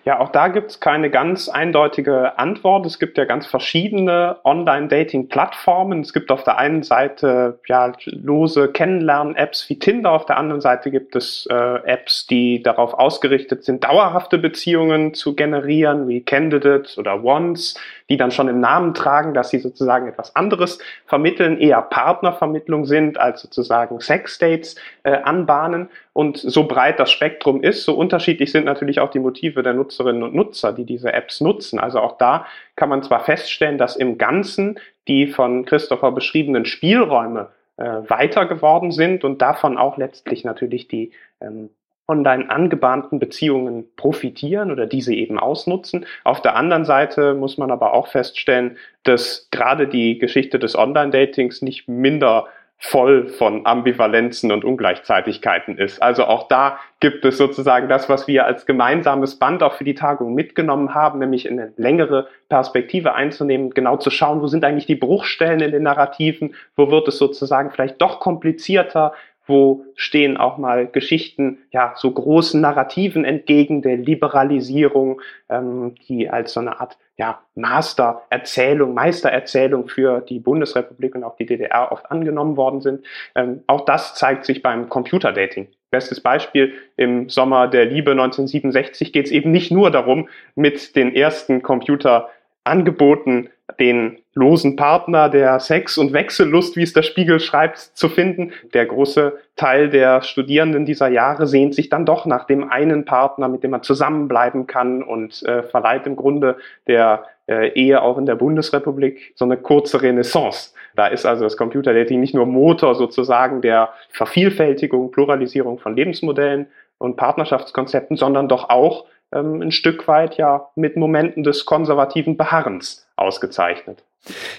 Ja, 0.05 0.21
auch 0.21 0.31
da 0.31 0.49
gibt 0.49 0.71
es 0.71 0.81
keine 0.81 1.11
ganz 1.11 1.49
eindeutige 1.49 2.39
Antwort. 2.39 2.87
Es 2.87 2.99
gibt 2.99 3.19
ja 3.19 3.25
ganz 3.25 3.47
verschiedene 3.47 4.39
Online-Dating-Plattformen. 4.45 6.01
Es 6.01 6.13
gibt 6.13 6.31
auf 6.31 6.45
der 6.45 6.59
einen 6.59 6.83
Seite 6.83 7.61
ja 7.67 7.93
lose 8.07 8.69
Kennenlernen-Apps 8.69 9.69
wie 9.69 9.79
Tinder, 9.79 10.13
auf 10.13 10.27
der 10.27 10.39
anderen 10.39 10.61
Seite 10.61 10.91
gibt 10.91 11.17
es 11.17 11.47
äh, 11.51 11.55
Apps, 11.55 12.27
die 12.27 12.63
darauf 12.63 12.95
ausgerichtet 12.95 13.65
sind, 13.65 13.85
dauerhafte 13.85 14.39
Beziehungen 14.39 15.15
zu 15.15 15.35
generieren, 15.35 16.09
wie 16.09 16.23
Candidate 16.23 16.99
oder 16.99 17.23
Once, 17.23 17.79
die 18.09 18.17
dann 18.17 18.31
schon 18.31 18.49
im 18.49 18.61
Namen 18.61 18.95
tragen, 18.95 19.35
dass 19.35 19.51
sie 19.51 19.59
sozusagen 19.59 20.09
etwas 20.09 20.35
anderes 20.37 20.79
vermitteln, 21.07 21.59
eher 21.59 21.83
Partnervermittlung 21.83 22.85
sind, 22.87 23.19
als 23.19 23.43
sozusagen 23.43 24.01
Sex-Dates 24.01 24.77
äh, 25.03 25.11
anbahnen. 25.11 25.89
Und 26.17 26.39
so 26.39 26.67
breit 26.67 26.99
das 26.99 27.11
Spektrum 27.11 27.63
ist, 27.63 27.85
so 27.85 27.95
unterschiedlich 27.95 28.51
sind 28.51 28.65
natürlich 28.65 29.01
auch 29.01 29.11
die 29.11 29.19
Motive 29.19 29.63
der 29.63 29.75
Nutzerinnen 29.75 30.23
und 30.23 30.35
Nutzer, 30.35 30.73
die 30.73 30.87
diese 30.87 31.13
Apps 31.13 31.43
nutzen. 31.43 31.79
Also 31.79 32.01
auch 32.01 32.17
da 32.17 32.47
kann 32.75 32.89
man 32.89 33.03
zwar 33.03 33.23
feststellen, 33.23 33.77
dass 33.77 33.97
im 33.97 34.17
Ganzen 34.17 34.79
die 35.09 35.27
von 35.27 35.67
Christopher 35.67 36.13
beschriebenen 36.13 36.65
Spielräume 36.65 37.51
äh, 37.77 37.85
weiter 37.85 38.47
geworden 38.47 38.93
sind 38.93 39.25
und 39.25 39.43
davon 39.43 39.77
auch 39.77 39.99
letztlich 39.99 40.43
natürlich 40.43 40.89
die 40.89 41.11
ähm, 41.43 41.69
online 42.09 42.49
angebahnten 42.49 43.19
Beziehungen 43.19 43.85
profitieren 43.97 44.71
oder 44.71 44.87
diese 44.87 45.13
eben 45.13 45.39
ausnutzen. 45.39 46.07
Auf 46.25 46.41
der 46.41 46.57
anderen 46.57 46.87
Seite 46.87 47.35
muss 47.35 47.59
man 47.59 47.71
aber 47.71 47.93
auch 47.93 48.07
feststellen, 48.07 48.79
dass 49.03 49.49
gerade 49.51 49.87
die 49.87 50.19
Geschichte 50.19 50.59
des 50.59 50.77
Online-Datings 50.77 51.61
nicht 51.61 51.89
minder 51.89 52.47
voll 52.79 53.29
von 53.29 53.65
Ambivalenzen 53.65 54.53
und 54.53 54.65
Ungleichzeitigkeiten 54.65 55.79
ist. 55.79 56.03
Also 56.03 56.25
auch 56.25 56.47
da 56.49 56.79
gibt 57.01 57.25
es 57.25 57.39
sozusagen 57.39 57.89
das, 57.89 58.09
was 58.09 58.29
wir 58.29 58.45
als 58.45 58.67
gemeinsames 58.67 59.39
Band 59.39 59.63
auch 59.63 59.75
für 59.75 59.85
die 59.85 59.95
Tagung 59.95 60.35
mitgenommen 60.35 60.95
haben, 60.95 61.19
nämlich 61.19 61.51
eine 61.51 61.73
längere 61.77 62.29
Perspektive 62.49 63.15
einzunehmen, 63.15 63.71
genau 63.71 63.97
zu 63.97 64.11
schauen, 64.11 64.43
wo 64.43 64.47
sind 64.47 64.65
eigentlich 64.65 64.87
die 64.87 64.95
Bruchstellen 64.95 65.61
in 65.61 65.73
den 65.73 65.85
Narrativen, 65.85 66.55
wo 66.77 66.91
wird 66.91 67.09
es 67.09 67.19
sozusagen 67.19 67.71
vielleicht 67.71 68.01
doch 68.03 68.21
komplizierter, 68.21 69.15
wo 69.47 69.85
stehen 69.95 70.37
auch 70.37 70.59
mal 70.59 70.87
Geschichten, 70.87 71.59
ja, 71.71 71.95
so 71.97 72.11
großen 72.11 72.61
Narrativen 72.61 73.25
entgegen 73.25 73.81
der 73.81 73.97
Liberalisierung, 73.97 75.21
ähm, 75.49 75.95
die 76.09 76.29
als 76.29 76.53
so 76.53 76.61
eine 76.61 76.81
Art 76.81 76.99
ja, 77.19 77.41
Mastererzählung, 77.55 78.93
Meistererzählung 78.95 79.89
für 79.89 80.21
die 80.21 80.39
Bundesrepublik 80.39 81.15
und 81.15 81.25
auch 81.25 81.37
die 81.37 81.47
DDR 81.47 81.91
oft 81.91 82.11
angenommen 82.11 82.57
worden 82.57 82.81
sind. 82.81 83.05
Ähm, 83.35 83.63
auch 83.67 83.87
das 83.87 84.15
zeigt 84.15 84.45
sich 84.45 84.63
beim 84.63 84.89
Computerdating. 84.89 85.69
Bestes 85.91 86.21
Beispiel, 86.21 86.75
im 86.97 87.29
Sommer 87.31 87.69
der 87.69 87.87
Liebe 87.87 88.11
1967 88.11 89.13
geht 89.13 89.27
es 89.27 89.33
eben 89.33 89.51
nicht 89.51 89.71
nur 89.71 89.91
darum, 89.91 90.29
mit 90.55 90.95
den 90.95 91.15
ersten 91.15 91.63
Computerangeboten 91.63 93.49
den 93.81 94.19
losen 94.35 94.77
Partner 94.77 95.29
der 95.29 95.59
Sex- 95.61 95.99
und 95.99 96.13
Wechsellust, 96.13 96.77
wie 96.77 96.83
es 96.83 96.93
der 96.93 97.03
Spiegel 97.03 97.41
schreibt, 97.41 97.79
zu 97.79 98.09
finden. 98.09 98.53
Der 98.75 98.87
große 98.87 99.37
Teil 99.57 99.91
der 99.91 100.23
Studierenden 100.23 100.87
dieser 100.87 101.09
Jahre 101.09 101.47
sehnt 101.47 101.75
sich 101.75 101.89
dann 101.89 102.07
doch 102.07 102.27
nach 102.27 102.47
dem 102.47 102.71
einen 102.71 103.05
Partner, 103.05 103.49
mit 103.49 103.63
dem 103.63 103.73
man 103.73 103.83
zusammenbleiben 103.83 104.67
kann 104.67 105.03
und 105.03 105.43
äh, 105.45 105.63
verleiht 105.65 106.07
im 106.07 106.17
Grunde 106.17 106.57
der 106.87 107.25
äh, 107.49 107.73
Ehe 107.73 108.03
auch 108.03 108.19
in 108.19 108.27
der 108.27 108.37
Bundesrepublik 108.37 109.33
so 109.35 109.45
eine 109.45 109.57
kurze 109.57 110.01
Renaissance. 110.01 110.73
Da 110.95 111.09
ist 111.09 111.27
also 111.27 111.45
das 111.45 111.57
Computerdating 111.57 112.21
nicht 112.21 112.35
nur 112.35 112.47
Motor 112.47 112.95
sozusagen 112.95 113.61
der 113.63 113.91
Vervielfältigung, 114.11 115.11
Pluralisierung 115.11 115.79
von 115.79 115.97
Lebensmodellen 115.97 116.67
und 116.99 117.17
Partnerschaftskonzepten, 117.17 118.17
sondern 118.17 118.49
doch 118.49 118.71
auch 118.71 119.07
ähm, 119.33 119.61
ein 119.61 119.73
Stück 119.73 120.07
weit 120.09 120.37
ja 120.37 120.69
mit 120.77 120.97
Momenten 120.97 121.43
des 121.43 121.67
konservativen 121.67 122.37
Beharrens 122.37 123.06
ausgezeichnet. 123.17 124.05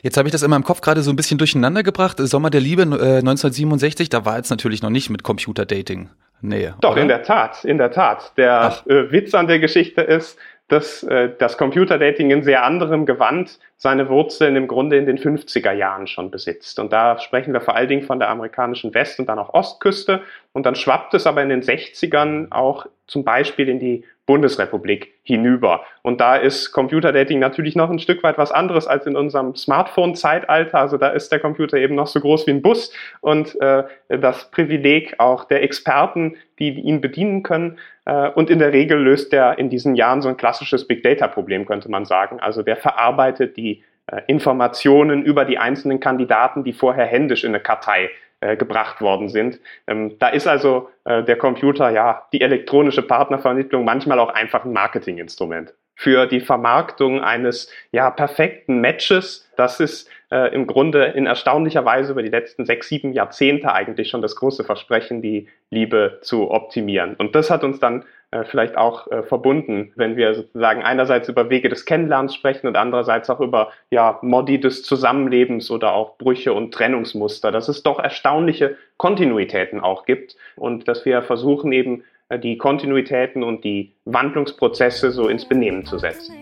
Jetzt 0.01 0.17
habe 0.17 0.27
ich 0.27 0.31
das 0.31 0.43
in 0.43 0.49
meinem 0.49 0.63
Kopf 0.63 0.81
gerade 0.81 1.01
so 1.01 1.11
ein 1.11 1.15
bisschen 1.15 1.37
durcheinander 1.37 1.83
gebracht. 1.83 2.17
Sommer 2.19 2.49
der 2.49 2.61
Liebe 2.61 2.83
äh, 2.83 3.19
1967, 3.19 4.09
da 4.09 4.25
war 4.25 4.37
jetzt 4.37 4.49
natürlich 4.49 4.81
noch 4.81 4.89
nicht 4.89 5.09
mit 5.09 5.23
Computerdating. 5.23 6.09
Nee. 6.41 6.71
Doch, 6.81 6.91
oder? 6.91 7.01
in 7.01 7.07
der 7.07 7.23
Tat, 7.23 7.65
in 7.65 7.77
der 7.77 7.91
Tat. 7.91 8.33
Der 8.37 8.77
äh, 8.85 9.11
Witz 9.11 9.33
an 9.33 9.47
der 9.47 9.59
Geschichte 9.59 10.01
ist, 10.01 10.37
dass 10.67 11.03
äh, 11.03 11.29
das 11.37 11.57
Computerdating 11.57 12.29
in 12.29 12.43
sehr 12.43 12.63
anderem 12.63 13.05
Gewand 13.05 13.59
seine 13.77 14.09
Wurzeln 14.09 14.55
im 14.55 14.67
Grunde 14.67 14.97
in 14.97 15.05
den 15.05 15.17
50er 15.17 15.71
Jahren 15.71 16.07
schon 16.07 16.29
besitzt. 16.29 16.79
Und 16.79 16.91
da 16.91 17.19
sprechen 17.19 17.53
wir 17.53 17.61
vor 17.61 17.75
allen 17.75 17.87
Dingen 17.87 18.03
von 18.03 18.19
der 18.19 18.29
amerikanischen 18.29 18.93
West- 18.93 19.19
und 19.19 19.27
dann 19.29 19.39
auch 19.39 19.53
Ostküste. 19.53 20.21
Und 20.53 20.65
dann 20.65 20.75
schwappt 20.75 21.13
es 21.13 21.25
aber 21.25 21.41
in 21.41 21.49
den 21.49 21.61
60ern 21.61 22.51
auch 22.51 22.85
zum 23.07 23.23
Beispiel 23.23 23.69
in 23.69 23.79
die 23.79 24.03
Bundesrepublik 24.27 25.13
hinüber. 25.23 25.83
Und 26.03 26.21
da 26.21 26.35
ist 26.35 26.71
Computerdating 26.73 27.39
natürlich 27.39 27.75
noch 27.75 27.89
ein 27.89 27.97
Stück 27.97 28.21
weit 28.23 28.37
was 28.37 28.51
anderes 28.51 28.85
als 28.85 29.07
in 29.07 29.15
unserem 29.15 29.55
Smartphone-Zeitalter. 29.55 30.77
Also 30.77 30.97
da 30.97 31.07
ist 31.07 31.31
der 31.31 31.39
Computer 31.39 31.77
eben 31.77 31.95
noch 31.95 32.07
so 32.07 32.19
groß 32.19 32.45
wie 32.45 32.51
ein 32.51 32.61
Bus 32.61 32.93
und 33.21 33.59
äh, 33.61 33.85
das 34.09 34.51
Privileg 34.51 35.15
auch 35.17 35.45
der 35.45 35.63
Experten, 35.63 36.35
die 36.59 36.69
ihn 36.69 37.01
bedienen 37.01 37.41
können. 37.41 37.79
Äh, 38.05 38.29
und 38.31 38.49
in 38.49 38.59
der 38.59 38.73
Regel 38.73 38.99
löst 38.99 39.31
der 39.31 39.57
in 39.57 39.69
diesen 39.69 39.95
Jahren 39.95 40.21
so 40.21 40.27
ein 40.27 40.37
klassisches 40.37 40.85
Big 40.85 41.03
Data-Problem, 41.03 41.65
könnte 41.65 41.89
man 41.89 42.05
sagen. 42.05 42.39
Also 42.41 42.63
der 42.63 42.75
verarbeitet 42.75 43.55
die 43.55 43.81
äh, 44.07 44.21
Informationen 44.27 45.23
über 45.23 45.45
die 45.45 45.57
einzelnen 45.57 46.01
Kandidaten, 46.01 46.65
die 46.65 46.73
vorher 46.73 47.05
händisch 47.05 47.45
in 47.45 47.51
eine 47.51 47.61
Kartei 47.61 48.09
gebracht 48.57 49.01
worden 49.01 49.29
sind. 49.29 49.59
Ähm, 49.87 50.17
da 50.19 50.29
ist 50.29 50.47
also 50.47 50.89
äh, 51.05 51.23
der 51.23 51.37
Computer, 51.37 51.89
ja, 51.89 52.27
die 52.33 52.41
elektronische 52.41 53.01
Partnervermittlung 53.01 53.83
manchmal 53.83 54.19
auch 54.19 54.29
einfach 54.29 54.65
ein 54.65 54.73
Marketinginstrument 54.73 55.73
für 55.99 56.27
die 56.27 56.41
Vermarktung 56.41 57.21
eines 57.23 57.71
ja 57.91 58.11
perfekten 58.11 58.79
Matches. 58.79 59.49
Das 59.57 59.79
ist 59.79 60.07
äh, 60.29 60.53
im 60.53 60.67
Grunde 60.67 61.05
in 61.05 61.25
erstaunlicher 61.25 61.85
Weise 61.85 62.11
über 62.11 62.21
die 62.21 62.29
letzten 62.29 62.67
sechs, 62.67 62.87
sieben 62.87 63.13
Jahrzehnte 63.13 63.73
eigentlich 63.73 64.09
schon 64.09 64.21
das 64.21 64.35
große 64.35 64.63
Versprechen, 64.63 65.23
die 65.23 65.47
Liebe 65.71 66.19
zu 66.21 66.51
optimieren. 66.51 67.15
Und 67.15 67.33
das 67.33 67.49
hat 67.49 67.63
uns 67.63 67.79
dann 67.79 68.05
äh, 68.29 68.43
vielleicht 68.43 68.77
auch 68.77 69.09
äh, 69.09 69.23
verbunden, 69.23 69.91
wenn 69.95 70.15
wir 70.17 70.35
sozusagen 70.35 70.83
einerseits 70.83 71.29
über 71.29 71.49
Wege 71.49 71.67
des 71.67 71.85
Kennenlernens 71.85 72.35
sprechen 72.35 72.67
und 72.67 72.77
andererseits 72.77 73.31
auch 73.31 73.39
über 73.39 73.71
ja, 73.89 74.19
Modi 74.21 74.59
des 74.59 74.83
Zusammenlebens 74.83 75.71
oder 75.71 75.93
auch 75.93 76.19
Brüche 76.19 76.53
und 76.53 76.73
Trennungsmuster, 76.75 77.51
dass 77.51 77.69
es 77.69 77.81
doch 77.81 77.97
erstaunliche 77.97 78.77
Kontinuitäten 78.97 79.79
auch 79.79 80.05
gibt 80.05 80.35
und 80.55 80.87
dass 80.87 81.05
wir 81.05 81.23
versuchen 81.23 81.71
eben 81.71 82.03
die 82.35 82.57
Kontinuitäten 82.57 83.43
und 83.43 83.63
die 83.63 83.95
Wandlungsprozesse 84.05 85.11
so 85.11 85.27
ins 85.29 85.45
Benehmen 85.45 85.85
zu 85.85 85.97
setzen. 85.97 86.35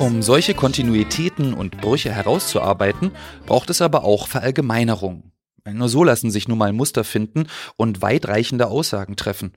Um 0.00 0.22
solche 0.22 0.54
Kontinuitäten 0.54 1.54
und 1.54 1.80
Brüche 1.80 2.12
herauszuarbeiten, 2.12 3.12
braucht 3.46 3.70
es 3.70 3.82
aber 3.82 4.04
auch 4.04 4.28
Verallgemeinerung. 4.28 5.32
Nur 5.68 5.88
so 5.88 6.04
lassen 6.04 6.30
sich 6.30 6.48
nun 6.48 6.58
mal 6.58 6.72
Muster 6.72 7.04
finden 7.04 7.46
und 7.76 8.00
weitreichende 8.00 8.68
Aussagen 8.68 9.16
treffen. 9.16 9.52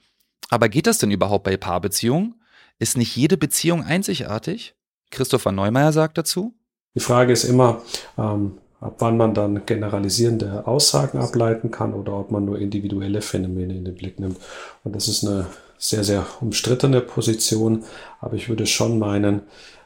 Aber 0.50 0.68
geht 0.68 0.88
das 0.88 0.98
denn 0.98 1.12
überhaupt 1.12 1.44
bei 1.44 1.58
Paarbeziehungen? 1.58 2.42
Ist 2.80 2.98
nicht 2.98 3.16
jede 3.16 3.38
Beziehung 3.38 3.84
einzigartig? 3.84 4.76
Christopher 5.12 5.52
Neumeier 5.52 5.92
sagt 5.92 6.18
dazu. 6.18 6.56
Die 6.96 7.00
Frage 7.00 7.32
ist 7.32 7.44
immer, 7.44 7.82
ähm, 8.18 8.58
ab 8.82 8.96
wann 9.00 9.16
man 9.16 9.34
dann 9.34 9.66
generalisierende 9.66 10.68
Aussagen 10.68 11.20
ableiten 11.20 11.72
kann 11.72 11.94
oder 11.94 12.14
ob 12.20 12.32
man 12.32 12.44
nur 12.44 12.60
individuelle 12.60 13.22
Phänomene 13.22 13.76
in 13.76 13.86
den 13.86 13.96
Blick 13.96 14.20
nimmt. 14.20 14.38
Und 14.84 14.96
das 14.96 15.08
ist 15.08 15.24
eine 15.24 15.46
sehr, 15.78 16.04
sehr 16.04 16.26
umstrittene 16.42 17.00
Position, 17.00 17.84
aber 18.20 18.36
ich 18.36 18.50
würde 18.50 18.66
schon 18.66 19.00
meinen, 19.00 19.44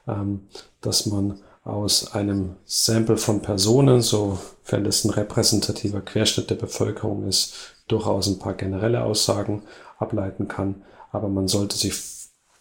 ähm, 0.07 0.47
dass 0.81 1.05
man 1.05 1.39
aus 1.65 2.13
einem 2.13 2.55
Sample 2.65 3.17
von 3.17 3.41
Personen, 3.41 4.01
sofern 4.01 4.85
es 4.85 5.03
ein 5.03 5.09
repräsentativer 5.09 5.99
Querschnitt 6.01 6.49
der 6.49 6.55
Bevölkerung 6.55 7.27
ist, 7.27 7.75
durchaus 7.87 8.27
ein 8.27 8.39
paar 8.39 8.53
generelle 8.53 9.03
Aussagen 9.03 9.63
ableiten 9.97 10.47
kann. 10.47 10.83
Aber 11.11 11.27
man 11.27 11.47
sollte 11.47 11.75
sich 11.75 11.93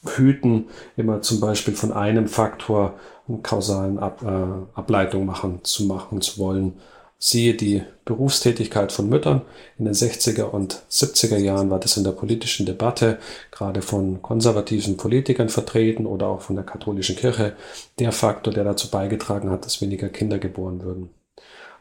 hüten, 0.07 0.67
immer 0.97 1.23
zum 1.23 1.41
Beispiel 1.41 1.75
von 1.75 1.93
einem 1.93 2.29
Faktor 2.29 2.95
eine 3.29 3.39
kausalen 3.39 3.99
Ab, 3.99 4.23
äh, 4.23 4.79
Ableitung 4.79 5.27
machen 5.27 5.61
zu 5.63 5.85
machen 5.85 6.21
zu 6.21 6.39
wollen. 6.39 6.75
Siehe 7.19 7.55
die 7.55 7.83
Berufstätigkeit 8.05 8.93
von 8.93 9.09
Müttern. 9.09 9.43
In 9.79 9.87
den 9.87 9.95
60er 9.95 10.43
und 10.43 10.83
70er 10.91 11.39
Jahren 11.39 11.71
war 11.71 11.81
das 11.81 11.97
in 11.97 12.05
der 12.05 12.11
politischen 12.11 12.67
Debatte, 12.67 13.19
gerade 13.51 13.81
von 13.81 14.21
konservativen 14.21 14.99
Politikern 14.99 15.49
vertreten 15.49 16.05
oder 16.05 16.27
auch 16.27 16.43
von 16.43 16.57
der 16.57 16.67
katholischen 16.67 17.17
Kirche, 17.17 17.57
der 17.99 18.13
Faktor, 18.13 18.53
der 18.53 18.65
dazu 18.65 18.91
beigetragen 18.91 19.51
hat, 19.51 19.65
dass 19.65 19.81
weniger 19.81 20.11
Kinder 20.11 20.39
geboren 20.39 20.83
würden. 20.83 21.11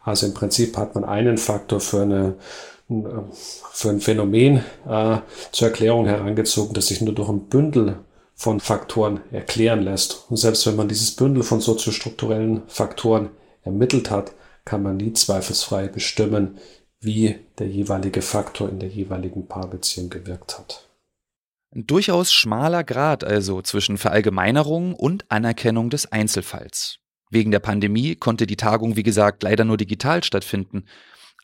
Also 0.01 0.27
im 0.27 0.33
Prinzip 0.33 0.77
hat 0.77 0.95
man 0.95 1.03
einen 1.03 1.37
Faktor 1.37 1.79
für 1.81 2.03
eine 2.03 2.35
für 3.71 3.89
ein 3.89 4.01
Phänomen 4.01 4.63
äh, 4.87 5.17
zur 5.51 5.67
Erklärung 5.69 6.05
herangezogen, 6.05 6.73
das 6.73 6.87
sich 6.87 7.01
nur 7.01 7.15
durch 7.15 7.29
ein 7.29 7.45
Bündel 7.45 7.97
von 8.43 8.59
Faktoren 8.59 9.21
erklären 9.31 9.81
lässt. 9.83 10.25
Und 10.29 10.35
selbst 10.35 10.67
wenn 10.67 10.75
man 10.75 10.89
dieses 10.89 11.15
Bündel 11.15 11.43
von 11.43 11.61
soziostrukturellen 11.61 12.63
Faktoren 12.67 13.29
ermittelt 13.63 14.11
hat, 14.11 14.33
kann 14.65 14.83
man 14.83 14.97
nie 14.97 15.13
zweifelsfrei 15.13 15.87
bestimmen, 15.87 16.57
wie 16.99 17.39
der 17.57 17.69
jeweilige 17.69 18.21
Faktor 18.21 18.67
in 18.67 18.79
der 18.79 18.89
jeweiligen 18.89 19.47
Paarbeziehung 19.47 20.09
gewirkt 20.09 20.59
hat. 20.59 20.89
Ein 21.73 21.87
durchaus 21.87 22.33
schmaler 22.33 22.83
Grad 22.83 23.23
also 23.23 23.61
zwischen 23.61 23.97
Verallgemeinerung 23.97 24.93
und 24.93 25.23
Anerkennung 25.29 25.89
des 25.89 26.11
Einzelfalls. 26.11 26.97
Wegen 27.29 27.51
der 27.51 27.61
Pandemie 27.61 28.15
konnte 28.17 28.45
die 28.45 28.57
Tagung, 28.57 28.97
wie 28.97 29.03
gesagt, 29.03 29.43
leider 29.43 29.63
nur 29.63 29.77
digital 29.77 30.21
stattfinden. 30.21 30.83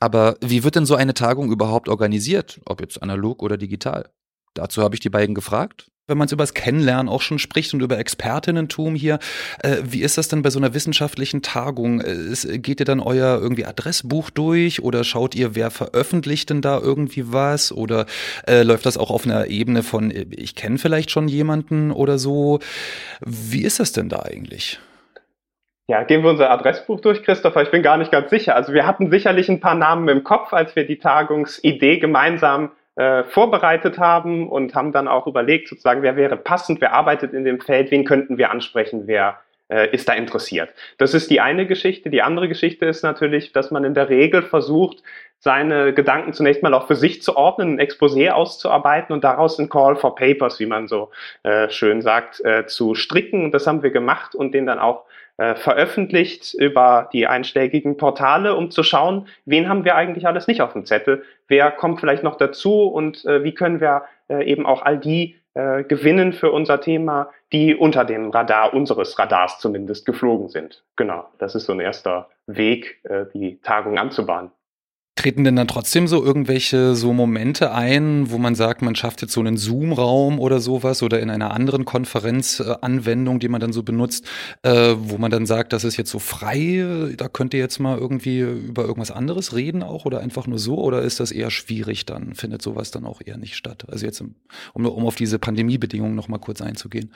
Aber 0.01 0.35
wie 0.41 0.65
wird 0.65 0.75
denn 0.75 0.85
so 0.85 0.95
eine 0.95 1.13
Tagung 1.13 1.49
überhaupt 1.49 1.87
organisiert, 1.87 2.59
ob 2.65 2.81
jetzt 2.81 3.01
analog 3.01 3.41
oder 3.41 3.55
digital? 3.55 4.09
Dazu 4.53 4.83
habe 4.83 4.95
ich 4.95 4.99
die 4.99 5.09
beiden 5.09 5.33
gefragt. 5.33 5.89
Wenn 6.09 6.17
man 6.17 6.25
es 6.25 6.31
über 6.31 6.43
das 6.43 6.53
Kennenlernen 6.53 7.07
auch 7.07 7.21
schon 7.21 7.39
spricht 7.39 7.73
und 7.73 7.81
über 7.81 7.97
Expertinnentum 7.97 8.95
hier, 8.95 9.19
äh, 9.63 9.77
wie 9.83 10.01
ist 10.01 10.17
das 10.17 10.27
denn 10.27 10.41
bei 10.41 10.49
so 10.49 10.59
einer 10.59 10.73
wissenschaftlichen 10.73 11.41
Tagung? 11.41 12.01
Ist, 12.01 12.47
geht 12.63 12.79
ihr 12.79 12.85
dann 12.85 12.99
euer 12.99 13.39
irgendwie 13.39 13.65
Adressbuch 13.65 14.29
durch 14.31 14.81
oder 14.81 15.03
schaut 15.03 15.35
ihr, 15.35 15.55
wer 15.55 15.71
veröffentlicht 15.71 16.49
denn 16.49 16.61
da 16.61 16.79
irgendwie 16.79 17.31
was? 17.31 17.71
Oder 17.71 18.07
äh, 18.47 18.63
läuft 18.63 18.85
das 18.85 18.97
auch 18.97 19.11
auf 19.11 19.25
einer 19.25 19.47
Ebene 19.47 19.83
von, 19.83 20.11
ich 20.31 20.55
kenne 20.55 20.79
vielleicht 20.79 21.11
schon 21.11 21.27
jemanden 21.27 21.91
oder 21.91 22.17
so? 22.17 22.59
Wie 23.23 23.63
ist 23.63 23.79
das 23.79 23.91
denn 23.91 24.09
da 24.09 24.23
eigentlich? 24.23 24.79
Ja, 25.89 26.03
gehen 26.03 26.21
wir 26.21 26.29
unser 26.29 26.51
Adressbuch 26.51 26.99
durch, 26.99 27.23
Christopher. 27.23 27.63
Ich 27.63 27.71
bin 27.71 27.81
gar 27.81 27.97
nicht 27.97 28.11
ganz 28.11 28.29
sicher. 28.29 28.55
Also 28.55 28.73
wir 28.73 28.85
hatten 28.85 29.09
sicherlich 29.09 29.49
ein 29.49 29.59
paar 29.59 29.73
Namen 29.73 30.07
im 30.07 30.23
Kopf, 30.23 30.53
als 30.53 30.75
wir 30.75 30.85
die 30.85 30.99
Tagungsidee 30.99 31.97
gemeinsam 31.97 32.69
äh, 32.99 33.23
vorbereitet 33.23 33.97
haben 33.97 34.49
und 34.49 34.75
haben 34.75 34.91
dann 34.91 35.07
auch 35.07 35.25
überlegt, 35.25 35.69
sozusagen, 35.69 36.01
wer 36.01 36.17
wäre 36.17 36.35
passend, 36.35 36.81
wer 36.81 36.91
arbeitet 36.91 37.31
in 37.31 37.45
dem 37.45 37.61
Feld, 37.61 37.91
wen 37.91 38.03
könnten 38.03 38.37
wir 38.37 38.51
ansprechen, 38.51 39.03
wer 39.05 39.39
äh, 39.69 39.89
ist 39.95 40.09
da 40.09 40.13
interessiert. 40.13 40.73
Das 40.97 41.13
ist 41.13 41.29
die 41.29 41.39
eine 41.39 41.65
Geschichte. 41.65 42.09
Die 42.09 42.21
andere 42.21 42.49
Geschichte 42.49 42.85
ist 42.87 43.01
natürlich, 43.01 43.53
dass 43.53 43.71
man 43.71 43.85
in 43.85 43.93
der 43.93 44.09
Regel 44.09 44.41
versucht, 44.41 45.01
seine 45.37 45.93
Gedanken 45.93 46.33
zunächst 46.33 46.61
mal 46.61 46.73
auch 46.73 46.87
für 46.87 46.97
sich 46.97 47.21
zu 47.21 47.37
ordnen, 47.37 47.75
ein 47.75 47.79
Exposé 47.79 48.31
auszuarbeiten 48.31 49.13
und 49.13 49.23
daraus 49.23 49.57
ein 49.59 49.69
Call 49.69 49.95
for 49.95 50.15
Papers, 50.15 50.59
wie 50.59 50.65
man 50.65 50.89
so 50.89 51.09
äh, 51.43 51.69
schön 51.69 52.01
sagt, 52.01 52.43
äh, 52.43 52.65
zu 52.65 52.95
stricken. 52.95 53.53
Das 53.53 53.65
haben 53.65 53.81
wir 53.81 53.91
gemacht 53.91 54.35
und 54.35 54.53
den 54.53 54.65
dann 54.65 54.79
auch 54.79 55.05
äh, 55.39 55.55
veröffentlicht 55.55 56.53
über 56.53 57.09
die 57.13 57.25
einschlägigen 57.25 57.95
Portale, 57.95 58.55
um 58.55 58.71
zu 58.71 58.83
schauen, 58.83 59.27
wen 59.45 59.69
haben 59.69 59.85
wir 59.85 59.95
eigentlich 59.95 60.27
alles 60.27 60.47
nicht 60.47 60.61
auf 60.61 60.73
dem 60.73 60.85
Zettel, 60.85 61.23
wer 61.47 61.71
kommt 61.71 62.01
vielleicht 62.01 62.23
noch 62.23 62.35
dazu 62.35 62.83
und 62.83 63.23
äh, 63.25 63.43
wie 63.43 63.53
können 63.53 63.79
wir 63.79 64.03
äh, 64.29 64.43
eben 64.43 64.65
auch 64.65 64.81
all 64.81 64.97
die 64.97 65.37
äh, 65.53 65.83
gewinnen 65.83 66.33
für 66.33 66.51
unser 66.51 66.81
Thema, 66.81 67.29
die 67.53 67.73
unter 67.73 68.03
dem 68.03 68.31
Radar 68.31 68.73
unseres 68.73 69.17
Radars 69.17 69.59
zumindest 69.59 70.05
geflogen 70.05 70.49
sind. 70.49 70.83
Genau, 70.97 71.25
das 71.37 71.55
ist 71.55 71.65
so 71.65 71.73
ein 71.73 71.79
erster 71.79 72.27
Weg, 72.45 72.99
äh, 73.03 73.25
die 73.33 73.61
Tagung 73.61 73.97
anzubahnen. 73.97 74.51
Treten 75.19 75.43
denn 75.43 75.57
dann 75.57 75.67
trotzdem 75.67 76.07
so 76.07 76.23
irgendwelche 76.23 76.95
so 76.95 77.11
Momente 77.11 77.73
ein, 77.73 78.31
wo 78.31 78.37
man 78.37 78.55
sagt, 78.55 78.81
man 78.81 78.95
schafft 78.95 79.21
jetzt 79.21 79.33
so 79.33 79.41
einen 79.41 79.57
Zoom-Raum 79.57 80.39
oder 80.39 80.61
sowas 80.61 81.03
oder 81.03 81.19
in 81.19 81.29
einer 81.29 81.51
anderen 81.51 81.83
Konferenzanwendung, 81.83 83.41
die 83.41 83.49
man 83.49 83.59
dann 83.59 83.73
so 83.73 83.83
benutzt, 83.83 84.25
äh, 84.63 84.95
wo 84.97 85.17
man 85.17 85.29
dann 85.29 85.45
sagt, 85.45 85.73
das 85.73 85.83
ist 85.83 85.97
jetzt 85.97 86.09
so 86.09 86.19
frei, 86.19 87.13
da 87.17 87.27
könnt 87.27 87.53
ihr 87.53 87.59
jetzt 87.59 87.79
mal 87.79 87.97
irgendwie 87.97 88.39
über 88.39 88.83
irgendwas 88.83 89.11
anderes 89.11 89.53
reden 89.53 89.83
auch 89.83 90.05
oder 90.05 90.21
einfach 90.21 90.47
nur 90.47 90.57
so 90.57 90.77
oder 90.77 91.01
ist 91.01 91.19
das 91.19 91.33
eher 91.33 91.51
schwierig 91.51 92.05
dann? 92.05 92.33
Findet 92.33 92.61
sowas 92.61 92.89
dann 92.91 93.05
auch 93.05 93.19
eher 93.23 93.35
nicht 93.35 93.57
statt? 93.57 93.87
Also 93.89 94.05
jetzt, 94.05 94.21
um, 94.21 94.35
um 94.73 95.05
auf 95.05 95.15
diese 95.15 95.37
Pandemiebedingungen 95.37 96.15
nochmal 96.15 96.39
kurz 96.39 96.61
einzugehen. 96.61 97.11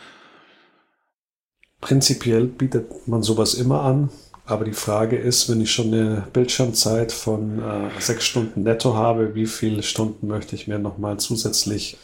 Prinzipiell 1.80 2.48
bietet 2.48 3.08
man 3.08 3.24
sowas 3.24 3.54
immer 3.54 3.82
an. 3.84 4.10
Aber 4.46 4.66
die 4.66 4.74
Frage 4.74 5.16
ist, 5.16 5.50
wenn 5.50 5.62
ich 5.62 5.72
schon 5.72 5.94
eine 5.94 6.28
Bildschirmzeit 6.34 7.12
von 7.12 7.60
äh, 7.60 7.90
sechs 8.00 8.26
Stunden 8.26 8.64
netto 8.64 8.96
habe, 8.96 9.36
wie 9.36 9.46
viele 9.46 9.84
Stunden 9.84 10.28
möchte 10.28 10.56
ich 10.56 10.68
mir 10.68 10.80
nochmal 10.80 11.18
zusätzlich 11.18 11.98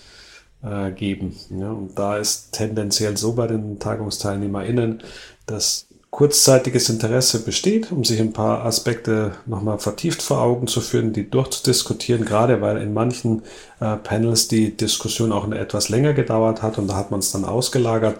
äh, 0.63 0.91
geben? 0.91 1.35
Ja, 1.49 1.71
und 1.71 1.99
da 1.99 2.17
ist 2.17 2.53
tendenziell 2.53 3.17
so 3.17 3.33
bei 3.33 3.47
den 3.47 3.77
TagungsteilnehmerInnen, 3.79 5.03
dass 5.47 5.87
kurzzeitiges 6.11 6.89
Interesse 6.89 7.43
besteht, 7.43 7.91
um 7.91 8.03
sich 8.03 8.19
ein 8.19 8.33
paar 8.33 8.65
Aspekte 8.65 9.33
nochmal 9.45 9.77
vertieft 9.77 10.21
vor 10.21 10.41
Augen 10.41 10.67
zu 10.67 10.81
führen, 10.81 11.13
die 11.13 11.29
durchzudiskutieren, 11.29 12.25
gerade 12.25 12.61
weil 12.61 12.77
in 12.77 12.93
manchen 12.93 13.43
äh, 13.79 13.95
Panels 13.97 14.47
die 14.47 14.75
Diskussion 14.75 15.31
auch 15.31 15.49
etwas 15.51 15.89
länger 15.89 16.13
gedauert 16.13 16.61
hat 16.61 16.77
und 16.77 16.87
da 16.87 16.95
hat 16.95 17.11
man 17.11 17.19
es 17.19 17.31
dann 17.31 17.45
ausgelagert. 17.45 18.17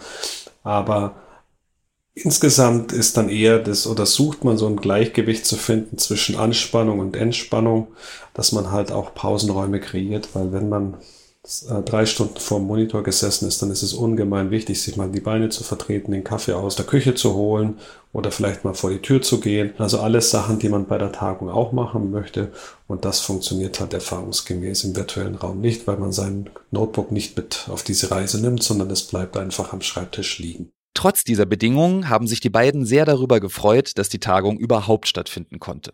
Aber 0.63 1.15
Insgesamt 2.22 2.91
ist 2.91 3.15
dann 3.15 3.30
eher 3.30 3.59
das, 3.59 3.88
oder 3.88 4.05
sucht 4.05 4.43
man 4.43 4.57
so 4.57 4.67
ein 4.67 4.76
Gleichgewicht 4.76 5.45
zu 5.45 5.55
finden 5.55 5.97
zwischen 5.97 6.36
Anspannung 6.36 6.99
und 6.99 7.15
Entspannung, 7.15 7.88
dass 8.34 8.51
man 8.51 8.72
halt 8.72 8.91
auch 8.91 9.13
Pausenräume 9.13 9.80
kreiert, 9.80 10.30
weil 10.34 10.51
wenn 10.51 10.67
man 10.67 10.97
äh, 11.70 11.82
drei 11.84 12.05
Stunden 12.05 12.38
vor 12.38 12.59
dem 12.59 12.67
Monitor 12.67 13.03
gesessen 13.03 13.47
ist, 13.47 13.61
dann 13.61 13.72
ist 13.72 13.84
es 13.84 13.93
ungemein 13.93 14.51
wichtig, 14.51 14.82
sich 14.82 14.97
mal 14.97 15.09
die 15.09 15.22
Beine 15.22 15.47
zu 15.47 15.63
vertreten, 15.63 16.11
den 16.11 16.26
Kaffee 16.26 16.53
aus 16.53 16.76
der 16.76 16.86
Küche 16.86 17.15
zu 17.15 17.36
holen 17.36 17.80
oder 18.11 18.32
vielleicht 18.32 18.65
mal 18.65 18.74
vor 18.74 18.89
die 18.89 19.01
Tür 19.01 19.22
zu 19.22 19.39
gehen. 19.39 19.74
Also 19.78 19.99
alles 19.99 20.30
Sachen, 20.30 20.59
die 20.59 20.67
man 20.67 20.88
bei 20.88 20.97
der 20.97 21.13
Tagung 21.13 21.49
auch 21.49 21.72
machen 21.72 22.11
möchte. 22.11 22.51
Und 22.88 23.05
das 23.05 23.22
funktioniert 23.22 23.80
halt 23.80 23.93
erfahrungsgemäß 23.93 24.84
im 24.84 24.95
virtuellen 24.97 25.36
Raum 25.36 25.61
nicht, 25.61 25.88
weil 25.88 25.97
man 25.97 26.11
sein 26.11 26.49
Notebook 26.72 27.13
nicht 27.13 27.38
mit 27.38 27.70
auf 27.70 27.84
diese 27.84 28.11
Reise 28.11 28.41
nimmt, 28.41 28.61
sondern 28.61 28.91
es 28.91 29.03
bleibt 29.03 29.38
einfach 29.38 29.72
am 29.72 29.82
Schreibtisch 29.82 30.39
liegen. 30.39 30.72
Trotz 31.00 31.24
dieser 31.24 31.45
Bedingungen 31.45 32.10
haben 32.10 32.28
sich 32.28 32.41
die 32.41 32.50
beiden 32.50 32.86
sehr 32.86 33.06
darüber 33.06 33.39
gefreut, 33.39 33.97
dass 33.97 34.10
die 34.10 34.20
Tagung 34.20 34.60
überhaupt 34.60 35.08
stattfinden 35.08 35.58
konnte. 35.58 35.93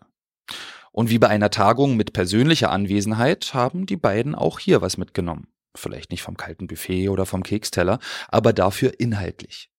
Und 0.90 1.10
wie 1.10 1.20
bei 1.20 1.28
einer 1.28 1.50
Tagung 1.50 1.96
mit 1.96 2.12
persönlicher 2.12 2.72
Anwesenheit 2.72 3.54
haben 3.54 3.86
die 3.86 3.96
beiden 3.96 4.34
auch 4.34 4.58
hier 4.58 4.82
was 4.82 4.96
mitgenommen. 4.96 5.46
Vielleicht 5.76 6.10
nicht 6.10 6.22
vom 6.22 6.36
kalten 6.36 6.66
Buffet 6.66 7.08
oder 7.08 7.24
vom 7.24 7.44
Keksteller, 7.44 8.00
aber 8.26 8.52
dafür 8.52 8.98
inhaltlich. 8.98 9.70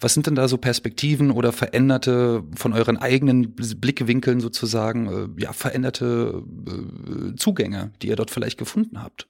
Was 0.00 0.14
sind 0.14 0.26
denn 0.26 0.36
da 0.36 0.48
so 0.48 0.56
Perspektiven 0.56 1.32
oder 1.32 1.52
veränderte, 1.52 2.42
von 2.54 2.72
euren 2.72 2.96
eigenen 2.96 3.54
Blickwinkeln 3.54 4.40
sozusagen, 4.40 5.36
äh, 5.36 5.42
ja, 5.42 5.52
veränderte 5.52 6.42
äh, 6.66 7.36
Zugänge, 7.36 7.92
die 8.00 8.08
ihr 8.08 8.16
dort 8.16 8.30
vielleicht 8.30 8.56
gefunden 8.56 9.02
habt? 9.02 9.28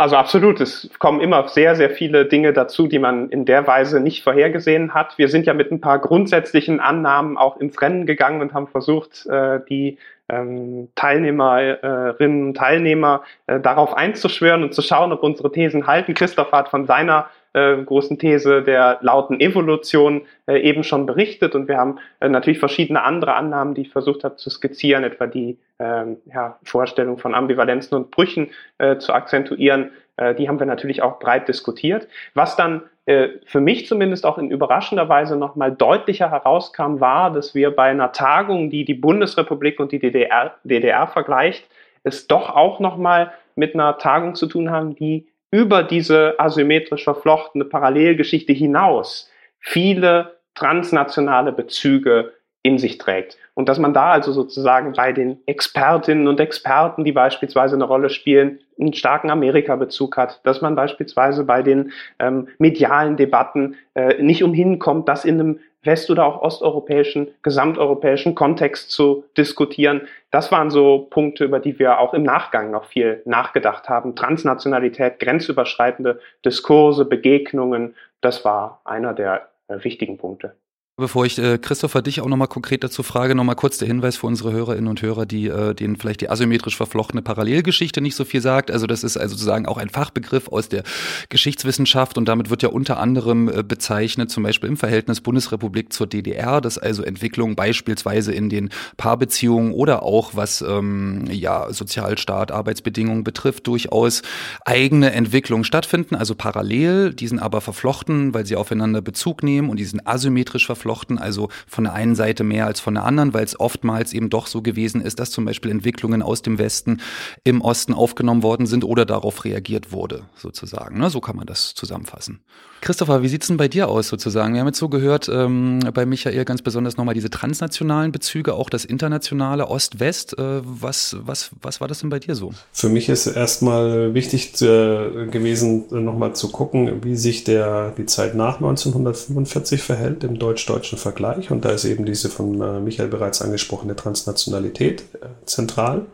Also 0.00 0.14
absolut, 0.14 0.60
es 0.60 0.88
kommen 1.00 1.20
immer 1.20 1.48
sehr, 1.48 1.74
sehr 1.74 1.90
viele 1.90 2.24
Dinge 2.24 2.52
dazu, 2.52 2.86
die 2.86 3.00
man 3.00 3.30
in 3.30 3.44
der 3.44 3.66
Weise 3.66 3.98
nicht 3.98 4.22
vorhergesehen 4.22 4.94
hat. 4.94 5.18
Wir 5.18 5.28
sind 5.28 5.44
ja 5.44 5.54
mit 5.54 5.72
ein 5.72 5.80
paar 5.80 5.98
grundsätzlichen 5.98 6.78
Annahmen 6.78 7.36
auch 7.36 7.56
ins 7.56 7.82
Rennen 7.82 8.06
gegangen 8.06 8.40
und 8.40 8.54
haben 8.54 8.68
versucht, 8.68 9.26
äh, 9.26 9.58
die 9.68 9.98
ähm, 10.28 10.88
Teilnehmerinnen 10.94 12.46
und 12.46 12.56
Teilnehmer 12.56 13.22
äh, 13.48 13.58
darauf 13.58 13.92
einzuschwören 13.96 14.62
und 14.62 14.72
zu 14.72 14.82
schauen, 14.82 15.12
ob 15.12 15.24
unsere 15.24 15.50
Thesen 15.50 15.88
halten. 15.88 16.14
Christoph 16.14 16.52
hat 16.52 16.68
von 16.68 16.86
seiner 16.86 17.28
äh, 17.52 17.76
großen 17.82 18.18
These 18.18 18.62
der 18.62 18.98
lauten 19.00 19.40
Evolution 19.40 20.22
äh, 20.46 20.60
eben 20.60 20.84
schon 20.84 21.06
berichtet 21.06 21.54
und 21.54 21.68
wir 21.68 21.78
haben 21.78 21.98
äh, 22.20 22.28
natürlich 22.28 22.58
verschiedene 22.58 23.02
andere 23.02 23.34
Annahmen, 23.34 23.74
die 23.74 23.82
ich 23.82 23.90
versucht 23.90 24.24
habe 24.24 24.36
zu 24.36 24.50
skizzieren, 24.50 25.04
etwa 25.04 25.26
die 25.26 25.58
ähm, 25.78 26.18
ja, 26.26 26.58
Vorstellung 26.62 27.18
von 27.18 27.34
Ambivalenzen 27.34 27.96
und 27.96 28.10
Brüchen 28.10 28.50
äh, 28.78 28.98
zu 28.98 29.12
akzentuieren. 29.12 29.90
Äh, 30.16 30.34
die 30.34 30.48
haben 30.48 30.58
wir 30.58 30.66
natürlich 30.66 31.02
auch 31.02 31.18
breit 31.18 31.48
diskutiert. 31.48 32.08
Was 32.34 32.56
dann 32.56 32.82
äh, 33.06 33.28
für 33.46 33.60
mich 33.60 33.86
zumindest 33.86 34.26
auch 34.26 34.38
in 34.38 34.50
überraschender 34.50 35.08
Weise 35.08 35.36
nochmal 35.36 35.72
deutlicher 35.72 36.30
herauskam, 36.30 37.00
war, 37.00 37.32
dass 37.32 37.54
wir 37.54 37.70
bei 37.74 37.84
einer 37.84 38.12
Tagung, 38.12 38.70
die 38.70 38.84
die 38.84 38.94
Bundesrepublik 38.94 39.80
und 39.80 39.92
die 39.92 39.98
DDR, 39.98 40.54
DDR 40.64 41.06
vergleicht, 41.06 41.66
es 42.02 42.26
doch 42.26 42.54
auch 42.54 42.80
nochmal 42.80 43.32
mit 43.54 43.74
einer 43.74 43.98
Tagung 43.98 44.34
zu 44.34 44.46
tun 44.46 44.70
haben, 44.70 44.94
die 44.94 45.26
über 45.50 45.82
diese 45.82 46.38
asymmetrisch 46.38 47.04
verflochtene 47.04 47.64
Parallelgeschichte 47.64 48.52
hinaus 48.52 49.30
viele 49.60 50.38
transnationale 50.54 51.52
Bezüge 51.52 52.32
in 52.62 52.78
sich 52.78 52.98
trägt. 52.98 53.38
Und 53.54 53.68
dass 53.68 53.78
man 53.78 53.94
da 53.94 54.10
also 54.10 54.32
sozusagen 54.32 54.92
bei 54.92 55.12
den 55.12 55.38
Expertinnen 55.46 56.26
und 56.28 56.40
Experten, 56.40 57.04
die 57.04 57.12
beispielsweise 57.12 57.76
eine 57.76 57.84
Rolle 57.84 58.10
spielen, 58.10 58.60
einen 58.78 58.92
starken 58.92 59.30
Amerika-Bezug 59.30 60.16
hat, 60.16 60.40
dass 60.44 60.60
man 60.60 60.74
beispielsweise 60.74 61.44
bei 61.44 61.62
den 61.62 61.92
ähm, 62.18 62.48
medialen 62.58 63.16
Debatten 63.16 63.76
äh, 63.94 64.20
nicht 64.22 64.42
umhin 64.42 64.78
kommt, 64.78 65.08
das 65.08 65.24
in 65.24 65.40
einem 65.40 65.60
west- 65.82 66.10
oder 66.10 66.26
auch 66.26 66.42
osteuropäischen, 66.42 67.28
gesamteuropäischen 67.42 68.34
Kontext 68.34 68.90
zu 68.90 69.24
diskutieren. 69.36 70.08
Das 70.30 70.50
waren 70.50 70.70
so 70.70 71.06
Punkte, 71.10 71.44
über 71.44 71.60
die 71.60 71.78
wir 71.78 71.98
auch 72.00 72.14
im 72.14 72.22
Nachgang 72.22 72.70
noch 72.70 72.86
viel 72.86 73.22
nachgedacht 73.24 73.88
haben. 73.88 74.16
Transnationalität, 74.16 75.18
grenzüberschreitende 75.20 76.20
Diskurse, 76.44 77.04
Begegnungen, 77.04 77.94
das 78.20 78.44
war 78.44 78.80
einer 78.84 79.14
der 79.14 79.48
äh, 79.68 79.82
wichtigen 79.84 80.18
Punkte. 80.18 80.56
Bevor 81.00 81.24
ich 81.26 81.38
äh, 81.38 81.58
Christopher 81.58 82.02
dich 82.02 82.20
auch 82.20 82.26
nochmal 82.26 82.48
konkret 82.48 82.82
dazu 82.82 83.04
frage, 83.04 83.36
nochmal 83.36 83.54
kurz 83.54 83.78
der 83.78 83.86
Hinweis 83.86 84.16
für 84.16 84.26
unsere 84.26 84.50
Hörerinnen 84.50 84.88
und 84.88 85.00
Hörer, 85.00 85.26
die 85.26 85.46
äh, 85.46 85.72
denen 85.72 85.94
vielleicht 85.94 86.22
die 86.22 86.28
asymmetrisch 86.28 86.76
verflochtene 86.76 87.22
Parallelgeschichte 87.22 88.00
nicht 88.00 88.16
so 88.16 88.24
viel 88.24 88.40
sagt. 88.40 88.68
Also 88.72 88.88
das 88.88 89.04
ist 89.04 89.16
also 89.16 89.36
sozusagen 89.36 89.66
auch 89.66 89.76
ein 89.76 89.90
Fachbegriff 89.90 90.48
aus 90.48 90.68
der 90.68 90.82
Geschichtswissenschaft 91.28 92.18
und 92.18 92.24
damit 92.26 92.50
wird 92.50 92.64
ja 92.64 92.70
unter 92.70 92.98
anderem 92.98 93.48
äh, 93.48 93.62
bezeichnet, 93.62 94.32
zum 94.32 94.42
Beispiel 94.42 94.68
im 94.68 94.76
Verhältnis 94.76 95.20
Bundesrepublik 95.20 95.92
zur 95.92 96.08
DDR, 96.08 96.60
dass 96.60 96.78
also 96.78 97.04
Entwicklungen 97.04 97.54
beispielsweise 97.54 98.32
in 98.32 98.50
den 98.50 98.70
Paarbeziehungen 98.96 99.74
oder 99.74 100.02
auch 100.02 100.34
was 100.34 100.62
ähm, 100.62 101.26
ja 101.30 101.72
Sozialstaat, 101.72 102.50
Arbeitsbedingungen 102.50 103.22
betrifft, 103.22 103.68
durchaus 103.68 104.22
eigene 104.64 105.12
Entwicklungen 105.12 105.62
stattfinden, 105.62 106.16
also 106.16 106.34
parallel, 106.34 107.14
die 107.14 107.28
sind 107.28 107.38
aber 107.38 107.60
verflochten, 107.60 108.34
weil 108.34 108.46
sie 108.46 108.56
aufeinander 108.56 109.00
Bezug 109.00 109.44
nehmen 109.44 109.70
und 109.70 109.76
die 109.76 109.84
sind 109.84 110.04
asymmetrisch 110.04 110.66
verflochten 110.66 110.87
verflochten, 110.88 111.18
also 111.18 111.48
von 111.66 111.84
der 111.84 111.92
einen 111.92 112.14
Seite 112.14 112.44
mehr 112.44 112.66
als 112.66 112.80
von 112.80 112.94
der 112.94 113.04
anderen, 113.04 113.34
weil 113.34 113.44
es 113.44 113.58
oftmals 113.60 114.12
eben 114.12 114.30
doch 114.30 114.46
so 114.46 114.62
gewesen 114.62 115.00
ist, 115.02 115.20
dass 115.20 115.30
zum 115.30 115.44
Beispiel 115.44 115.70
Entwicklungen 115.70 116.22
aus 116.22 116.42
dem 116.42 116.58
Westen 116.58 117.00
im 117.44 117.60
Osten 117.60 117.92
aufgenommen 117.92 118.42
worden 118.42 118.66
sind 118.66 118.84
oder 118.84 119.04
darauf 119.04 119.44
reagiert 119.44 119.92
wurde, 119.92 120.24
sozusagen. 120.34 120.98
Ne? 120.98 121.10
So 121.10 121.20
kann 121.20 121.36
man 121.36 121.46
das 121.46 121.74
zusammenfassen. 121.74 122.40
Christopher, 122.80 123.22
wie 123.22 123.28
sieht's 123.28 123.48
denn 123.48 123.56
bei 123.56 123.68
dir 123.68 123.88
aus 123.88 124.08
sozusagen? 124.08 124.54
Wir 124.54 124.60
haben 124.60 124.68
jetzt 124.68 124.78
so 124.78 124.88
gehört, 124.88 125.28
ähm, 125.28 125.80
bei 125.92 126.06
Michael 126.06 126.44
ganz 126.44 126.62
besonders 126.62 126.96
nochmal 126.96 127.14
diese 127.14 127.30
transnationalen 127.30 128.12
Bezüge, 128.12 128.54
auch 128.54 128.70
das 128.70 128.84
internationale 128.84 129.68
Ost-West. 129.68 130.38
Äh, 130.38 130.60
was, 130.62 131.16
was, 131.20 131.50
was 131.60 131.80
war 131.80 131.88
das 131.88 132.00
denn 132.00 132.10
bei 132.10 132.18
dir 132.18 132.34
so? 132.34 132.52
Für 132.72 132.88
mich 132.88 133.08
ist 133.08 133.26
erstmal 133.26 134.14
wichtig 134.14 134.60
äh, 134.62 135.26
gewesen, 135.26 135.86
nochmal 135.90 136.34
zu 136.34 136.50
gucken, 136.50 137.02
wie 137.02 137.16
sich 137.16 137.44
der, 137.44 137.92
die 137.96 138.06
Zeit 138.06 138.34
nach 138.34 138.56
1945 138.56 139.82
verhält 139.82 140.24
im 140.24 140.38
deutsch-deutschen 140.38 140.98
Vergleich. 140.98 141.50
Und 141.50 141.64
da 141.64 141.70
ist 141.70 141.84
eben 141.84 142.04
diese 142.04 142.28
von 142.28 142.60
äh, 142.60 142.80
Michael 142.80 143.08
bereits 143.08 143.42
angesprochene 143.42 143.96
Transnationalität 143.96 145.02
äh, 145.14 145.26
zentral. 145.46 146.06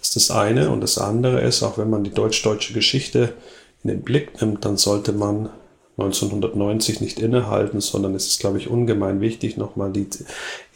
Das 0.00 0.08
ist 0.08 0.16
das 0.16 0.36
eine. 0.36 0.70
Und 0.70 0.82
das 0.82 0.98
andere 0.98 1.40
ist, 1.40 1.62
auch 1.62 1.78
wenn 1.78 1.90
man 1.90 2.04
die 2.04 2.12
deutsch-deutsche 2.12 2.74
Geschichte 2.74 3.32
in 3.82 3.90
den 3.90 4.02
Blick 4.02 4.40
nimmt, 4.40 4.64
dann 4.64 4.76
sollte 4.76 5.12
man 5.12 5.48
1990 5.98 7.00
nicht 7.00 7.18
innehalten, 7.18 7.80
sondern 7.80 8.14
es 8.14 8.26
ist, 8.26 8.40
glaube 8.40 8.58
ich, 8.58 8.68
ungemein 8.68 9.20
wichtig, 9.20 9.56
nochmal 9.56 9.92
die 9.92 10.08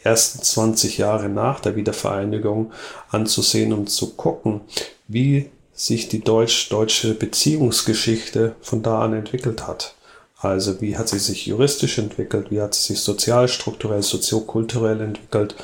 ersten 0.03 0.43
20 0.43 0.99
Jahre 0.99 1.27
nach 1.27 1.59
der 1.59 1.75
Wiedervereinigung 1.75 2.71
anzusehen, 3.09 3.73
um 3.73 3.87
zu 3.87 4.13
gucken, 4.13 4.61
wie 5.07 5.49
sich 5.73 6.07
die 6.09 6.21
deutsch-deutsche 6.21 7.13
Beziehungsgeschichte 7.13 8.55
von 8.61 8.83
da 8.83 9.01
an 9.01 9.13
entwickelt 9.13 9.67
hat. 9.67 9.95
Also 10.39 10.81
wie 10.81 10.97
hat 10.97 11.09
sie 11.09 11.19
sich 11.19 11.47
juristisch 11.47 11.97
entwickelt, 11.97 12.51
wie 12.51 12.61
hat 12.61 12.75
sie 12.75 12.93
sich 12.93 13.01
sozial, 13.01 13.47
strukturell, 13.47 14.03
soziokulturell 14.03 15.01
entwickelt. 15.01 15.55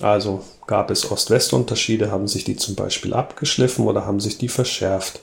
Also 0.00 0.44
gab 0.66 0.90
es 0.90 1.10
Ost-West-Unterschiede, 1.10 2.10
haben 2.10 2.28
sich 2.28 2.44
die 2.44 2.56
zum 2.56 2.76
Beispiel 2.76 3.14
abgeschliffen 3.14 3.84
oder 3.84 4.06
haben 4.06 4.20
sich 4.20 4.38
die 4.38 4.48
verschärft 4.48 5.20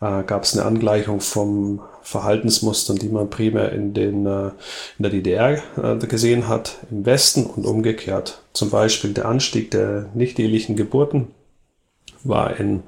äh, 0.00 0.22
gab 0.22 0.44
es 0.44 0.56
eine 0.56 0.66
Angleichung 0.66 1.20
vom 1.20 1.80
Verhaltensmustern, 2.02 2.96
die 2.96 3.08
man 3.08 3.30
primär 3.30 3.72
in, 3.72 3.94
den, 3.94 4.26
äh, 4.26 4.50
in 4.98 5.02
der 5.02 5.10
DDR 5.10 5.62
äh, 5.76 5.96
gesehen 6.06 6.48
hat, 6.48 6.76
im 6.90 7.04
Westen 7.04 7.44
und 7.44 7.66
umgekehrt. 7.66 8.42
Zum 8.52 8.70
Beispiel 8.70 9.12
der 9.12 9.26
Anstieg 9.26 9.70
der 9.70 10.06
nicht-ehelichen 10.14 10.76
Geburten 10.76 11.28
war 12.24 12.58
in 12.58 12.82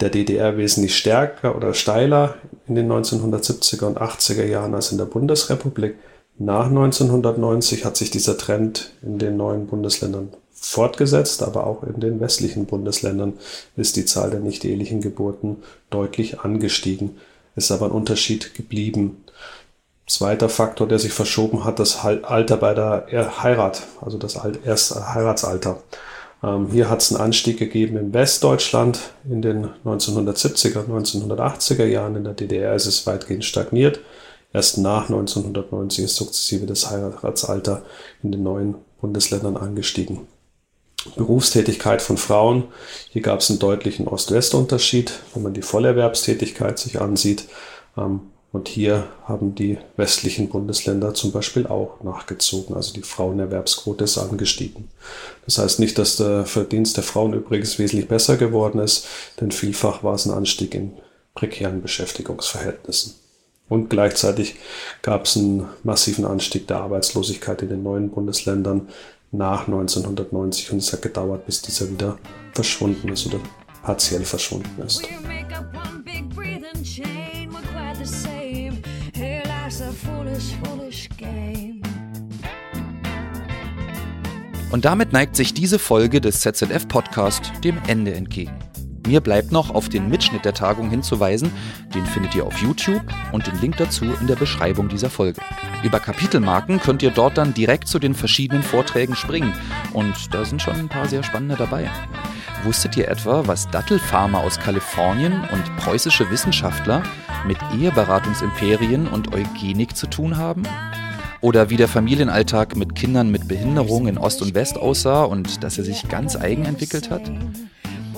der 0.00 0.10
DDR 0.10 0.56
wesentlich 0.56 0.96
stärker 0.96 1.56
oder 1.56 1.72
steiler 1.72 2.36
in 2.68 2.74
den 2.74 2.90
1970er 2.90 3.84
und 3.84 3.98
80er 3.98 4.44
Jahren 4.44 4.74
als 4.74 4.92
in 4.92 4.98
der 4.98 5.06
Bundesrepublik. 5.06 5.96
Nach 6.38 6.66
1990 6.66 7.86
hat 7.86 7.96
sich 7.96 8.10
dieser 8.10 8.36
Trend 8.36 8.92
in 9.02 9.18
den 9.18 9.38
neuen 9.38 9.66
Bundesländern 9.66 10.34
fortgesetzt, 10.70 11.42
aber 11.42 11.66
auch 11.66 11.82
in 11.82 12.00
den 12.00 12.20
westlichen 12.20 12.66
Bundesländern 12.66 13.34
ist 13.76 13.96
die 13.96 14.04
Zahl 14.04 14.30
der 14.30 14.40
nicht-ehelichen 14.40 15.00
Geburten 15.00 15.62
deutlich 15.90 16.40
angestiegen, 16.40 17.16
ist 17.54 17.70
aber 17.70 17.86
ein 17.86 17.92
Unterschied 17.92 18.54
geblieben. 18.54 19.24
Zweiter 20.06 20.48
Faktor, 20.48 20.86
der 20.86 20.98
sich 20.98 21.12
verschoben 21.12 21.64
hat, 21.64 21.78
das 21.78 22.04
Alter 22.04 22.56
bei 22.56 22.74
der 22.74 23.42
Heirat, 23.42 23.82
also 24.00 24.18
das 24.18 24.38
erste 24.64 25.14
Heiratsalter. 25.14 25.82
Ähm, 26.42 26.68
hier 26.70 26.88
hat 26.88 27.02
es 27.02 27.12
einen 27.12 27.20
Anstieg 27.20 27.58
gegeben 27.58 27.96
in 27.96 28.14
Westdeutschland 28.14 29.00
in 29.28 29.42
den 29.42 29.68
1970er, 29.84 30.86
1980er 30.86 31.86
Jahren. 31.86 32.16
In 32.16 32.24
der 32.24 32.34
DDR 32.34 32.74
ist 32.74 32.86
es 32.86 33.06
weitgehend 33.06 33.44
stagniert. 33.44 34.00
Erst 34.52 34.78
nach 34.78 35.08
1990 35.08 36.04
ist 36.04 36.16
sukzessive 36.16 36.66
das 36.66 36.90
Heiratsalter 36.90 37.82
in 38.22 38.32
den 38.32 38.42
neuen 38.42 38.76
Bundesländern 39.00 39.56
angestiegen. 39.56 40.28
Berufstätigkeit 41.14 42.02
von 42.02 42.16
Frauen. 42.16 42.64
Hier 43.10 43.22
gab 43.22 43.40
es 43.40 43.50
einen 43.50 43.58
deutlichen 43.58 44.08
Ost-West-Unterschied, 44.08 45.12
wenn 45.34 45.42
man 45.42 45.54
die 45.54 45.62
Vollerwerbstätigkeit 45.62 46.78
sich 46.78 47.00
ansieht. 47.00 47.44
Ähm, 47.96 48.20
und 48.52 48.68
hier 48.68 49.08
haben 49.24 49.54
die 49.54 49.76
westlichen 49.96 50.48
Bundesländer 50.48 51.12
zum 51.12 51.30
Beispiel 51.30 51.66
auch 51.66 52.02
nachgezogen. 52.02 52.74
Also 52.74 52.94
die 52.94 53.02
Frauenerwerbsquote 53.02 54.04
ist 54.04 54.16
angestiegen. 54.16 54.88
Das 55.44 55.58
heißt 55.58 55.78
nicht, 55.78 55.98
dass 55.98 56.16
der 56.16 56.46
Verdienst 56.46 56.96
der 56.96 57.04
Frauen 57.04 57.34
übrigens 57.34 57.78
wesentlich 57.78 58.08
besser 58.08 58.36
geworden 58.38 58.78
ist, 58.78 59.06
denn 59.40 59.50
vielfach 59.50 60.02
war 60.02 60.14
es 60.14 60.24
ein 60.24 60.32
Anstieg 60.32 60.74
in 60.74 60.92
prekären 61.34 61.82
Beschäftigungsverhältnissen. 61.82 63.14
Und 63.68 63.90
gleichzeitig 63.90 64.54
gab 65.02 65.24
es 65.26 65.36
einen 65.36 65.68
massiven 65.82 66.24
Anstieg 66.24 66.68
der 66.68 66.78
Arbeitslosigkeit 66.78 67.62
in 67.62 67.68
den 67.68 67.82
neuen 67.82 68.10
Bundesländern 68.10 68.88
nach 69.32 69.66
1990 69.66 70.72
und 70.72 70.78
es 70.78 70.92
hat 70.92 71.02
gedauert, 71.02 71.46
bis 71.46 71.62
dieser 71.62 71.90
wieder 71.90 72.18
verschwunden 72.52 73.08
ist 73.08 73.26
oder 73.26 73.40
partiell 73.82 74.24
verschwunden 74.24 74.82
ist. 74.82 75.02
Und 84.72 84.84
damit 84.84 85.12
neigt 85.12 85.36
sich 85.36 85.54
diese 85.54 85.78
Folge 85.78 86.20
des 86.20 86.40
ZZF 86.40 86.88
Podcast 86.88 87.52
dem 87.62 87.78
Ende 87.86 88.14
entgegen. 88.14 88.65
Mir 89.06 89.20
bleibt 89.20 89.52
noch 89.52 89.70
auf 89.70 89.88
den 89.88 90.08
Mitschnitt 90.08 90.44
der 90.44 90.52
Tagung 90.52 90.90
hinzuweisen, 90.90 91.52
den 91.94 92.04
findet 92.06 92.34
ihr 92.34 92.44
auf 92.44 92.58
YouTube 92.58 93.02
und 93.30 93.46
den 93.46 93.60
Link 93.60 93.76
dazu 93.76 94.04
in 94.20 94.26
der 94.26 94.34
Beschreibung 94.34 94.88
dieser 94.88 95.10
Folge. 95.10 95.40
Über 95.84 96.00
Kapitelmarken 96.00 96.80
könnt 96.80 97.04
ihr 97.04 97.12
dort 97.12 97.38
dann 97.38 97.54
direkt 97.54 97.86
zu 97.86 98.00
den 98.00 98.14
verschiedenen 98.14 98.64
Vorträgen 98.64 99.14
springen 99.14 99.52
und 99.92 100.34
da 100.34 100.44
sind 100.44 100.60
schon 100.60 100.74
ein 100.74 100.88
paar 100.88 101.06
sehr 101.06 101.22
spannende 101.22 101.54
dabei. 101.54 101.88
Wusstet 102.64 102.96
ihr 102.96 103.06
etwa, 103.06 103.46
was 103.46 103.70
Dattelfarmer 103.70 104.40
aus 104.40 104.58
Kalifornien 104.58 105.42
und 105.52 105.76
preußische 105.76 106.28
Wissenschaftler 106.32 107.04
mit 107.46 107.58
Eheberatungsimperien 107.78 109.06
und 109.06 109.32
Eugenik 109.32 109.96
zu 109.96 110.08
tun 110.08 110.36
haben? 110.36 110.64
Oder 111.40 111.70
wie 111.70 111.76
der 111.76 111.86
Familienalltag 111.86 112.74
mit 112.74 112.96
Kindern 112.96 113.30
mit 113.30 113.46
Behinderung 113.46 114.08
in 114.08 114.18
Ost 114.18 114.42
und 114.42 114.54
West 114.54 114.78
aussah 114.78 115.22
und 115.22 115.62
dass 115.62 115.78
er 115.78 115.84
sich 115.84 116.08
ganz 116.08 116.34
eigen 116.34 116.64
entwickelt 116.64 117.08
hat? 117.08 117.30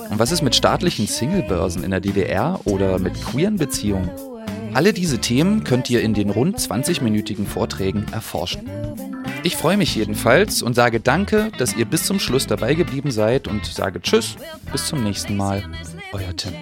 Und 0.09 0.19
was 0.19 0.31
ist 0.31 0.41
mit 0.41 0.55
staatlichen 0.55 1.07
Singlebörsen 1.07 1.83
in 1.83 1.91
der 1.91 1.99
DDR 1.99 2.59
oder 2.65 2.99
mit 2.99 3.13
queeren 3.13 3.57
Beziehungen? 3.57 4.09
Alle 4.73 4.93
diese 4.93 5.19
Themen 5.19 5.63
könnt 5.63 5.89
ihr 5.89 6.01
in 6.01 6.13
den 6.13 6.29
rund 6.29 6.57
20-minütigen 6.57 7.45
Vorträgen 7.45 8.05
erforschen. 8.11 8.69
Ich 9.43 9.55
freue 9.55 9.77
mich 9.77 9.95
jedenfalls 9.95 10.61
und 10.61 10.73
sage 10.73 10.99
danke, 10.99 11.51
dass 11.57 11.75
ihr 11.75 11.85
bis 11.85 12.03
zum 12.03 12.19
Schluss 12.19 12.45
dabei 12.45 12.73
geblieben 12.73 13.11
seid 13.11 13.47
und 13.47 13.65
sage 13.65 14.01
Tschüss, 14.01 14.35
bis 14.71 14.87
zum 14.87 15.03
nächsten 15.03 15.37
Mal. 15.37 15.63
Euer 16.11 16.35
Tim. 16.35 16.53